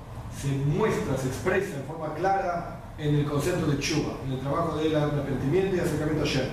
se 0.40 0.48
muestra, 0.48 1.16
se 1.16 1.28
expresa 1.28 1.76
en 1.76 1.84
forma 1.84 2.14
clara 2.14 2.80
en 2.98 3.14
el 3.14 3.24
concepto 3.26 3.66
de 3.66 3.78
Chuba, 3.78 4.14
en 4.26 4.32
el 4.32 4.40
trabajo 4.40 4.76
del 4.78 4.96
arrepentimiento 4.96 5.76
y 5.76 5.80
acercamiento 5.80 6.24
a 6.24 6.26
Shem. 6.26 6.48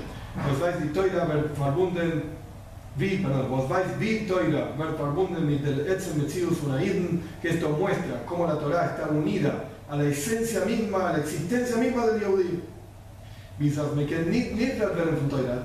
Wie, 2.98 3.18
perdón, 3.18 3.48
vos 3.50 3.70
vais 3.70 3.86
die 4.00 4.26
Teure 4.26 4.74
verbunden 4.98 5.46
mit 5.46 5.64
der 5.64 5.86
Etzem 5.86 6.18
Metzius 6.18 6.58
von 6.58 6.72
Aiden, 6.72 7.22
que 7.40 7.50
esto 7.50 7.70
muestra 7.70 8.26
cómo 8.26 8.48
la 8.48 8.58
Torah 8.58 8.88
está 8.88 9.08
unida 9.12 9.66
a 9.88 9.96
la 9.98 10.06
esencia 10.06 10.66
misma, 10.66 11.10
a 11.10 11.14
la 11.14 11.20
existencia 11.20 11.78
misma 11.78 12.08
del 12.08 12.22
Yehudi. 12.22 12.60
El 13.60 13.72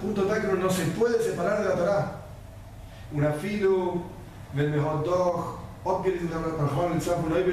punto 0.00 0.22
tal 0.24 0.40
que 0.42 0.52
no 0.58 0.70
se 0.70 0.84
puede 0.98 1.22
separar 1.22 1.62
de 1.62 1.68
la 1.70 1.74
Torah. 1.74 2.22
Una 3.14 3.32
filo, 3.32 4.02
wenn 4.54 4.72
wir 4.72 4.82
heute 4.82 5.08
doch 5.08 5.58
abgelesen 5.84 6.32
haben, 6.32 6.52
Rahman 6.58 7.00
el 7.36 7.52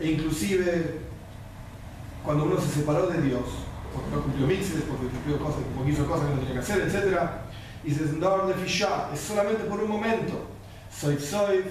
e 0.00 0.10
inclusive 0.10 1.00
cuando 2.24 2.44
uno 2.44 2.58
se 2.58 2.80
separó 2.80 3.06
de 3.06 3.20
Dios, 3.20 3.42
porque 3.92 4.10
no 4.10 4.22
cumplió 4.22 4.46
mitzvahs, 4.46 4.84
porque 4.88 5.06
cumplió 5.08 5.38
cosas, 5.38 5.60
porque 5.76 5.92
hizo 5.92 6.06
cosas 6.06 6.26
que 6.26 6.34
no 6.34 6.40
tenía 6.40 6.54
que 6.54 6.60
hacer, 6.60 6.80
etc. 6.82 7.18
Se 7.92 8.06
sentó 8.06 8.46
de 8.46 8.54
Fisha, 8.54 9.10
es 9.12 9.20
solamente 9.20 9.64
por 9.64 9.80
un 9.80 9.90
momento. 9.90 10.46
Soy 10.90 11.18
soy, 11.18 11.64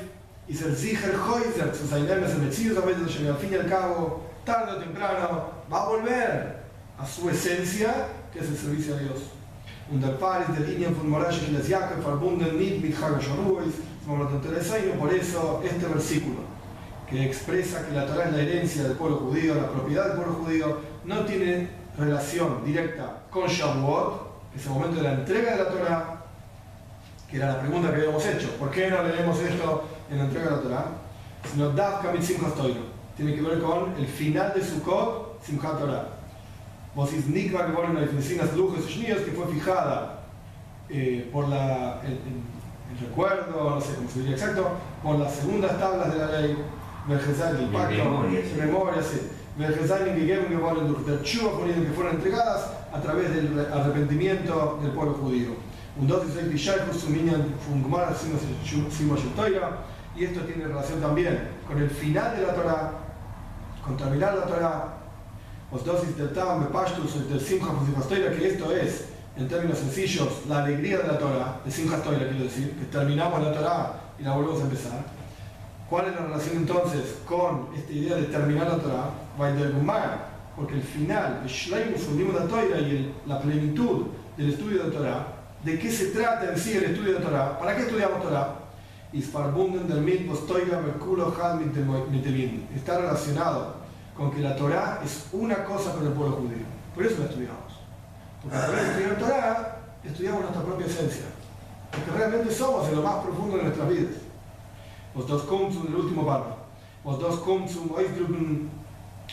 y 0.47 0.53
ser 0.53 0.75
Zicher 0.75 1.15
Heuser, 1.15 1.73
sus 1.73 1.91
ailemes 1.93 2.31
el 2.31 2.39
Metzidos, 2.39 2.83
a 2.83 2.85
veces 2.85 3.27
al 3.27 3.37
fin 3.37 3.53
y 3.53 3.55
al 3.55 3.69
cabo, 3.69 4.23
tarde 4.45 4.73
o 4.73 4.77
temprano, 4.77 5.49
va 5.71 5.83
a 5.83 5.87
volver 5.87 6.63
a 6.97 7.05
su 7.05 7.29
esencia, 7.29 8.07
que 8.31 8.39
es 8.39 8.49
el 8.49 8.57
servicio 8.57 8.95
a 8.95 8.99
Dios. 8.99 9.19
Und 9.91 10.01
der 10.01 10.17
Paris 10.17 10.47
der 10.57 10.67
Linien 10.67 10.95
Morash 11.09 11.41
y 11.43 11.51
verbunden 11.51 12.57
mit 12.57 12.95
por 14.97 15.13
eso 15.13 15.61
este 15.63 15.87
versículo 15.87 16.39
que 17.09 17.25
expresa 17.25 17.85
que 17.85 17.93
la 17.93 18.07
Torah 18.07 18.25
es 18.25 18.33
la 18.33 18.41
herencia 18.41 18.83
del 18.83 18.93
pueblo 18.93 19.17
judío, 19.17 19.55
la 19.55 19.69
propiedad 19.69 20.07
del 20.07 20.15
pueblo 20.15 20.33
judío, 20.33 20.77
no 21.05 21.25
tiene 21.25 21.69
relación 21.97 22.65
directa 22.65 23.23
con 23.29 23.47
Shavuot, 23.47 24.32
que 24.53 24.59
es 24.59 24.65
el 24.65 24.71
momento 24.71 24.97
de 24.97 25.03
la 25.03 25.13
entrega 25.13 25.51
de 25.51 25.63
la 25.63 25.69
Torah, 25.69 26.21
que 27.29 27.37
era 27.37 27.47
la 27.53 27.59
pregunta 27.61 27.89
que 27.89 28.01
habíamos 28.01 28.25
hecho. 28.25 28.49
¿Por 28.57 28.69
qué 28.69 28.89
no 28.89 29.01
leemos 29.01 29.39
esto 29.39 29.83
en 30.11 30.17
la 30.19 30.23
entrega 30.25 30.45
de 30.45 30.55
la 30.57 30.61
Torah? 30.61 30.85
Sino 31.51 31.69
Dafka. 31.71 32.11
Tiene 33.17 33.35
que 33.35 33.41
ver 33.41 33.59
con 33.61 33.95
el 33.97 34.07
final 34.07 34.53
de 34.55 34.63
Sukkot, 34.63 35.43
Simchat 35.43 35.79
Torah. 35.79 36.07
Nikva 37.27 37.65
que 37.65 37.73
ponen 37.73 37.95
las 37.95 38.09
que 39.21 39.31
fue 39.31 39.47
fijada 39.47 40.19
eh, 40.89 41.27
por 41.33 41.47
la, 41.47 42.01
el, 42.03 42.11
el, 42.11 42.99
recuerdo, 42.99 43.71
no 43.71 43.81
sé 43.81 43.95
cómo 43.95 44.09
se 44.09 44.19
diría 44.19 44.35
exacto, 44.35 44.67
por 45.01 45.17
las 45.17 45.33
segundas 45.33 45.79
tablas 45.79 46.13
de 46.13 46.19
la 46.19 46.27
ley, 46.39 46.57
Vergesain, 47.07 47.57
el 47.57 47.69
pacto, 47.69 47.95
memoria, 47.95 49.01
sí 49.01 49.19
que 51.83 51.93
fueron 51.93 52.15
entregadas 52.15 52.82
a 52.93 53.01
través 53.01 53.33
del 53.33 53.59
arrepentimiento 53.73 54.79
del 54.81 54.91
pueblo 54.91 55.15
judío. 55.15 55.49
Y 60.15 60.23
esto 60.23 60.41
tiene 60.41 60.67
relación 60.67 61.01
también 61.01 61.49
con 61.67 61.81
el 61.81 61.89
final 61.89 62.35
de 62.35 62.45
la 62.45 62.53
Torah, 62.53 62.91
con 63.83 63.97
terminar 63.97 64.35
la 64.35 64.45
Torah, 64.45 64.97
que 68.37 68.47
esto 68.47 68.75
es, 68.75 69.05
en 69.35 69.47
términos 69.47 69.79
sencillos, 69.79 70.43
la 70.47 70.63
alegría 70.63 70.99
de 70.99 71.07
la 71.07 71.17
Torah, 71.17 71.61
de 71.65 71.71
Simcha 71.71 71.99
quiero 72.03 72.43
decir, 72.43 72.77
que 72.77 72.85
terminamos 72.85 73.41
la 73.41 73.51
Torah 73.51 73.93
y 74.19 74.23
la 74.23 74.35
volvemos 74.35 74.61
a 74.61 74.63
empezar. 74.65 75.03
¿Cuál 75.89 76.07
es 76.07 76.13
la 76.13 76.21
relación 76.21 76.57
entonces 76.57 77.17
con 77.25 77.69
esta 77.75 77.91
idea 77.91 78.15
de 78.17 78.23
terminar 78.25 78.67
la 78.67 78.77
Torah? 78.77 79.09
Porque 80.55 80.75
el 80.75 80.83
final, 80.83 81.41
el 81.43 81.49
Shleimus, 81.49 82.33
la 82.33 82.47
Torah 82.47 82.79
y 82.79 83.13
la 83.25 83.39
plenitud 83.39 84.07
del 84.37 84.49
estudio 84.51 84.83
de 84.83 84.91
Torah, 84.91 85.27
¿de 85.63 85.79
qué 85.79 85.91
se 85.91 86.07
trata 86.07 86.51
en 86.51 86.57
sí 86.57 86.77
el 86.77 86.83
estudio 86.85 87.13
de 87.13 87.19
Torah? 87.19 87.57
¿Para 87.57 87.75
qué 87.75 87.83
estudiamos 87.83 88.21
Torah? 88.21 88.59
Está 92.75 92.99
relacionado 92.99 93.75
con 94.15 94.31
que 94.31 94.41
la 94.41 94.55
Torah 94.55 95.01
es 95.03 95.27
una 95.31 95.63
cosa 95.63 95.93
con 95.93 96.05
el 96.05 96.13
pueblo 96.13 96.37
judío. 96.37 96.65
Por 96.93 97.05
eso 97.05 97.19
la 97.19 97.25
estudiamos. 97.25 97.73
Porque 98.41 98.57
a 98.57 98.65
través 98.65 98.83
de 98.83 98.91
estudiar 98.91 99.17
Torah, 99.17 99.79
estudiamos 100.03 100.41
nuestra 100.41 100.63
propia 100.63 100.85
esencia. 100.85 101.25
Porque 101.91 102.11
realmente 102.11 102.51
somos 102.53 102.87
en 102.89 102.95
lo 102.95 103.01
más 103.03 103.23
profundo 103.23 103.57
de 103.57 103.63
nuestras 103.63 103.89
vidas. 103.89 104.13
Los 105.15 105.27
dos 105.27 105.43
el 105.87 105.95
último 105.95 106.25
párrafo. 106.25 106.57
Los 107.05 107.19
dos 107.19 107.39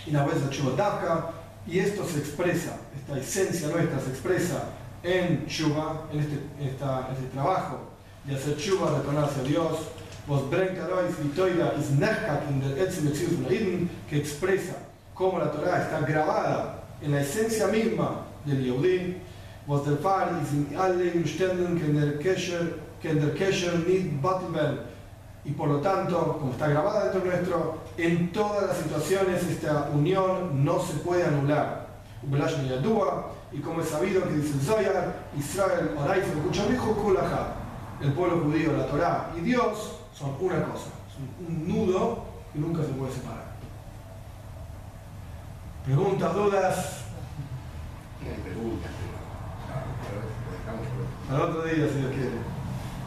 y 0.06 0.10
la 0.10 0.24
vez 0.24 0.36
Davka, 0.76 1.30
y 1.66 1.78
esto 1.78 2.04
se 2.06 2.18
expresa, 2.18 2.76
esta 2.96 3.18
esencia 3.18 3.68
nuestra 3.68 4.00
se 4.00 4.10
expresa 4.10 4.64
en 5.02 5.46
Chuba, 5.46 6.06
en 6.12 6.20
este, 6.20 6.38
esta, 6.60 7.08
este 7.12 7.26
trabajo 7.28 7.80
de 8.24 8.34
hacer 8.34 8.56
Chuba, 8.56 8.96
retornar 8.96 9.24
hacia 9.24 9.42
Dios, 9.42 9.78
que 14.08 14.16
expresa 14.16 14.76
cómo 15.14 15.38
la 15.38 15.50
Torah 15.50 15.82
está 15.82 16.00
grabada 16.00 16.84
en 17.02 17.12
la 17.12 17.20
esencia 17.20 17.66
misma 17.66 18.26
del 18.44 18.64
Yehudim, 18.64 19.16
vos 19.66 19.84
der 19.84 19.98
Fall 19.98 20.40
is 20.42 20.52
in 20.52 20.76
alle 20.76 21.12
Umständen, 21.12 21.78
que 21.78 21.92
der 21.92 22.18
Kesher, 22.18 22.74
que 23.00 23.14
der 23.14 23.34
Kesher 23.34 23.78
nicht 23.86 24.20
Batilben, 24.20 24.78
y 25.44 25.52
por 25.52 25.68
lo 25.68 25.78
tanto, 25.78 26.36
como 26.38 26.52
está 26.52 26.68
grabada 26.68 27.04
dentro 27.04 27.24
nuestro, 27.24 27.78
en 27.96 28.30
todas 28.30 28.68
las 28.68 28.76
situaciones 28.76 29.42
esta 29.44 29.88
unión 29.92 30.64
no 30.64 30.80
se 30.80 30.94
puede 30.98 31.24
anular. 31.24 31.88
Y 33.52 33.58
como 33.60 33.80
es 33.80 33.88
sabido 33.88 34.22
que 34.24 34.34
dice 34.34 34.54
el 34.54 34.60
Zoyar, 34.60 35.14
Israel, 35.38 35.90
el 38.00 38.12
pueblo 38.12 38.40
judío, 38.44 38.72
la 38.76 38.86
Torá 38.86 39.30
y 39.36 39.40
Dios 39.40 40.00
son 40.14 40.36
una 40.38 40.62
cosa, 40.64 40.90
son 41.12 41.46
un 41.46 41.68
nudo 41.68 42.24
que 42.52 42.58
nunca 42.58 42.82
se 42.82 42.90
puede 42.90 43.12
separar. 43.12 43.50
¿Preguntas, 45.84 46.34
dudas? 46.34 47.04
Preguntas, 48.44 48.90
Para 51.28 51.44
otro 51.44 51.62
día, 51.62 51.88
si 51.88 51.98
Dios 51.98 52.12
quiere. 52.12 52.59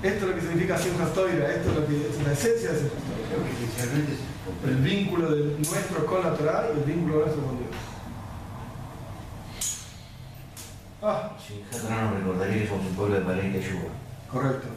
Esto 0.03 0.25
es 0.25 0.31
lo 0.31 0.35
que 0.35 0.41
significa 0.41 0.77
Simchas 0.77 1.13
Toira, 1.13 1.49
esto 1.49 1.69
es 1.69 1.75
lo 1.77 1.88
que 1.88 1.95
es 1.95 2.23
la 2.27 2.34
esencia 2.34 2.73
de 2.73 2.80
Simchas 2.80 3.88
Toira. 3.88 4.67
El 4.67 4.75
vínculo 4.81 5.34
de 5.34 5.43
nuestro 5.59 6.05
con 6.05 6.23
la 6.23 6.34
Torah 6.35 6.67
y 6.67 6.77
el 6.77 6.84
vínculo 6.84 7.19
nuestro 7.19 7.41
con 7.41 7.57
Dios. 7.57 7.69
Ah. 11.01 11.31
Simchas 11.47 11.81
Torah 11.84 12.01
nos 12.01 12.19
recordaría 12.19 12.63
que 12.63 12.67
somos 12.67 12.85
un 12.85 12.95
pueblo 12.95 13.15
de 13.15 13.61
Yuba. 13.61 13.91
Correcto. 14.30 14.67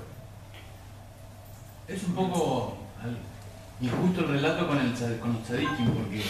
Es 1.89 2.05
un 2.05 2.15
poco 2.15 2.77
injusto 3.81 4.21
el 4.21 4.29
relato 4.29 4.69
con, 4.69 4.79
el, 4.79 5.19
con 5.19 5.33
los 5.33 5.43
tzadikim, 5.43 5.91
porque 5.91 6.23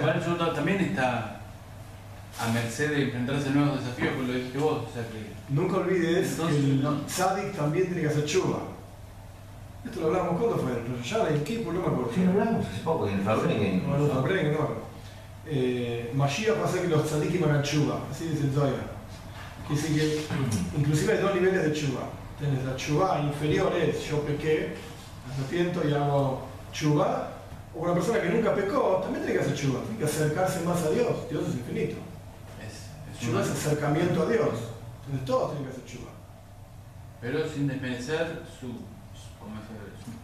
igual 0.00 0.54
también 0.54 0.80
está 0.80 1.37
a 2.38 2.52
merced 2.52 2.90
de 2.90 3.02
enfrentarse 3.04 3.48
a 3.48 3.52
nuevos 3.52 3.80
desafíos, 3.80 4.14
como 4.14 4.28
lo 4.28 4.34
dijiste 4.34 4.58
vos. 4.58 4.84
O 4.88 4.92
sea 4.92 5.02
que 5.02 5.38
Nunca 5.48 5.78
olvides 5.78 6.34
que 6.34 6.56
el 6.56 6.86
tzadik 7.06 7.52
también 7.56 7.86
tiene 7.86 8.02
que 8.02 8.08
hacer 8.08 8.24
chuva. 8.26 8.58
Esto 9.84 10.00
lo 10.00 10.06
hablamos 10.08 10.40
cuando 10.40 10.58
fue, 10.58 10.72
ya 11.02 11.28
en 11.30 11.42
Kippur, 11.42 11.72
no 11.72 11.80
me 11.80 11.86
acuerdo. 11.86 12.10
Sí, 12.14 12.24
lo 12.24 12.32
hablamos 12.32 12.66
hace 12.66 12.80
poco, 12.82 13.08
en 13.08 13.14
el 13.14 13.22
Fabrengen. 13.22 13.88
No, 13.88 13.96
en 13.96 14.02
el 14.02 14.10
Fabrengen, 14.10 14.52
no. 14.52 14.68
Eh, 15.46 16.12
Mashiach 16.14 16.58
va 16.58 16.62
a 16.62 16.64
hacer 16.66 16.82
que 16.82 16.88
los 16.88 17.06
tzadikim 17.06 17.44
hagan 17.44 17.62
chuva, 17.62 18.00
así 18.10 18.28
dice 18.28 18.44
el 18.44 18.52
Zoya. 18.52 18.72
Quiere 19.66 19.82
decir 19.82 19.96
que 19.96 20.26
inclusive 20.78 21.12
hay 21.14 21.22
dos 21.22 21.34
niveles 21.34 21.64
de 21.64 21.72
chuva. 21.72 22.00
Tienes 22.38 22.64
la 22.64 22.76
chuva 22.76 23.20
inferior 23.20 23.72
es 23.74 24.06
yo 24.06 24.20
pequé, 24.20 24.74
arrepiento 25.32 25.88
y 25.88 25.94
hago 25.94 26.42
chuva. 26.72 27.32
O 27.74 27.80
una 27.80 27.94
persona 27.94 28.20
que 28.20 28.28
nunca 28.28 28.54
pecó 28.54 29.00
también 29.02 29.24
tiene 29.24 29.38
que 29.38 29.44
hacer 29.46 29.56
chuva, 29.56 29.80
tiene 29.82 29.98
que 29.98 30.04
acercarse 30.04 30.60
más 30.60 30.82
a 30.82 30.90
Dios. 30.90 31.30
Dios 31.30 31.48
es 31.48 31.54
infinito. 31.54 31.96
Es, 33.20 33.28
es 33.28 33.50
acercamiento 33.50 34.22
a 34.22 34.26
Dios. 34.26 34.48
Entonces 35.06 35.24
todos 35.26 35.52
tienen 35.52 35.70
que 35.70 35.76
hacer 35.76 35.84
Tshuva. 35.84 36.10
Pero 37.20 37.48
sin 37.48 37.66
desmerecer 37.66 38.42
su, 38.60 38.68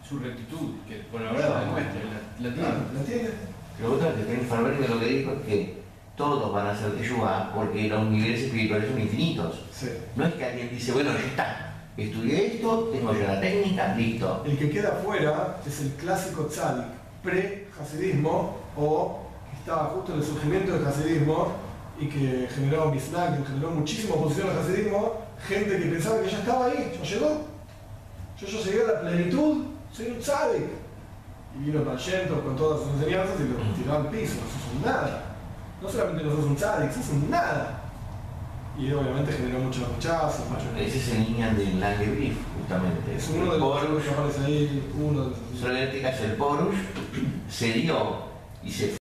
su, 0.07 0.19
rectitud, 0.19 0.75
que 0.87 0.97
por 1.11 1.25
ahora 1.25 1.49
la 1.49 1.59
demuestra, 1.61 2.01
la, 2.39 2.49
la 2.49 2.55
tiene. 2.55 2.69
Claro, 2.69 2.77
¿La 2.93 2.99
entiendes? 2.99 3.33
Lo 3.81 3.93
otro 3.93 4.15
que 4.15 4.23
tiene 4.23 4.43
Farberger 4.43 4.89
lo 4.89 4.99
que 4.99 5.05
dijo 5.05 5.31
es 5.31 5.39
que 5.45 5.83
todos 6.15 6.53
van 6.53 6.67
a 6.67 6.71
hacer 6.71 6.95
Teshuvah 6.95 7.51
porque 7.53 7.89
los 7.89 8.05
niveles 8.05 8.43
espirituales 8.43 8.89
son 8.89 9.01
infinitos. 9.01 9.59
Sí. 9.71 9.89
No 10.15 10.25
es 10.25 10.33
que 10.35 10.45
alguien 10.45 10.69
dice, 10.69 10.93
bueno, 10.93 11.11
ya 11.11 11.25
está, 11.25 11.73
estudié 11.97 12.55
esto, 12.55 12.89
tengo 12.93 13.13
ya 13.13 13.33
la 13.33 13.41
técnica, 13.41 13.95
listo. 13.95 14.43
El 14.45 14.57
que 14.57 14.69
queda 14.69 14.89
afuera 14.89 15.57
es 15.67 15.81
el 15.81 15.89
clásico 15.93 16.45
tzadik, 16.45 16.85
pre-hasidismo 17.21 18.57
o 18.77 19.19
que 19.49 19.57
estaba 19.57 19.85
justo 19.85 20.13
en 20.13 20.19
el 20.19 20.25
surgimiento 20.25 20.73
del 20.73 20.87
hasidismo 20.87 21.51
y 21.99 22.07
que 22.07 22.47
generó 22.53 22.91
Bisnack, 22.91 23.37
que 23.37 23.51
generó 23.51 23.71
muchísima 23.71 24.15
oposición 24.15 24.49
al 24.49 24.59
hasidismo, 24.59 25.13
gente 25.47 25.77
que 25.77 25.85
pensaba 25.85 26.21
que 26.21 26.29
ya 26.29 26.39
estaba 26.39 26.65
ahí, 26.65 26.93
ya 26.97 27.09
llegó. 27.09 27.41
Yo 28.39 28.47
ya 28.47 28.59
llegué 28.59 28.83
a 28.83 28.87
la 28.87 29.01
plenitud, 29.01 29.65
soy 29.93 30.07
un 30.07 30.19
tzadik. 30.19 30.65
Y 31.57 31.63
vino 31.63 31.83
Panchento 31.85 32.43
con 32.43 32.55
todas 32.57 32.81
sus 32.81 32.93
enseñanzas 32.95 33.35
y 33.39 33.43
lo 33.43 33.75
tiró 33.75 33.95
al 33.95 34.09
piso, 34.09 34.35
no 34.35 34.51
sos 34.51 34.75
un 34.75 34.81
nada. 34.83 35.35
No 35.81 35.89
solamente 35.89 36.23
no 36.25 36.35
sos 36.35 36.45
un 36.45 36.55
tzadik, 36.55 36.91
sos 36.91 37.09
un 37.09 37.29
nada. 37.29 37.81
Y 38.77 38.91
obviamente 38.91 39.31
generó 39.31 39.59
mucho 39.59 39.87
rechazo, 39.95 40.43
mucho... 40.49 40.65
Ese 40.77 40.97
es 40.97 41.07
el 41.11 41.23
línea 41.23 41.53
del 41.53 41.79
Lange 41.79 42.07
Brief, 42.07 42.35
justamente. 42.57 43.15
Es 43.15 43.29
uno 43.29 43.53
de 43.53 43.57
los 43.57 44.03
que 44.03 44.09
aparece 44.09 44.45
ahí, 44.45 44.91
uno 44.99 45.21
de 45.21 45.29
los... 45.29 46.01
caso 46.01 46.23
el 46.25 46.35
se 47.49 47.71
dio 47.71 48.25
y 48.61 48.69
se 48.71 48.87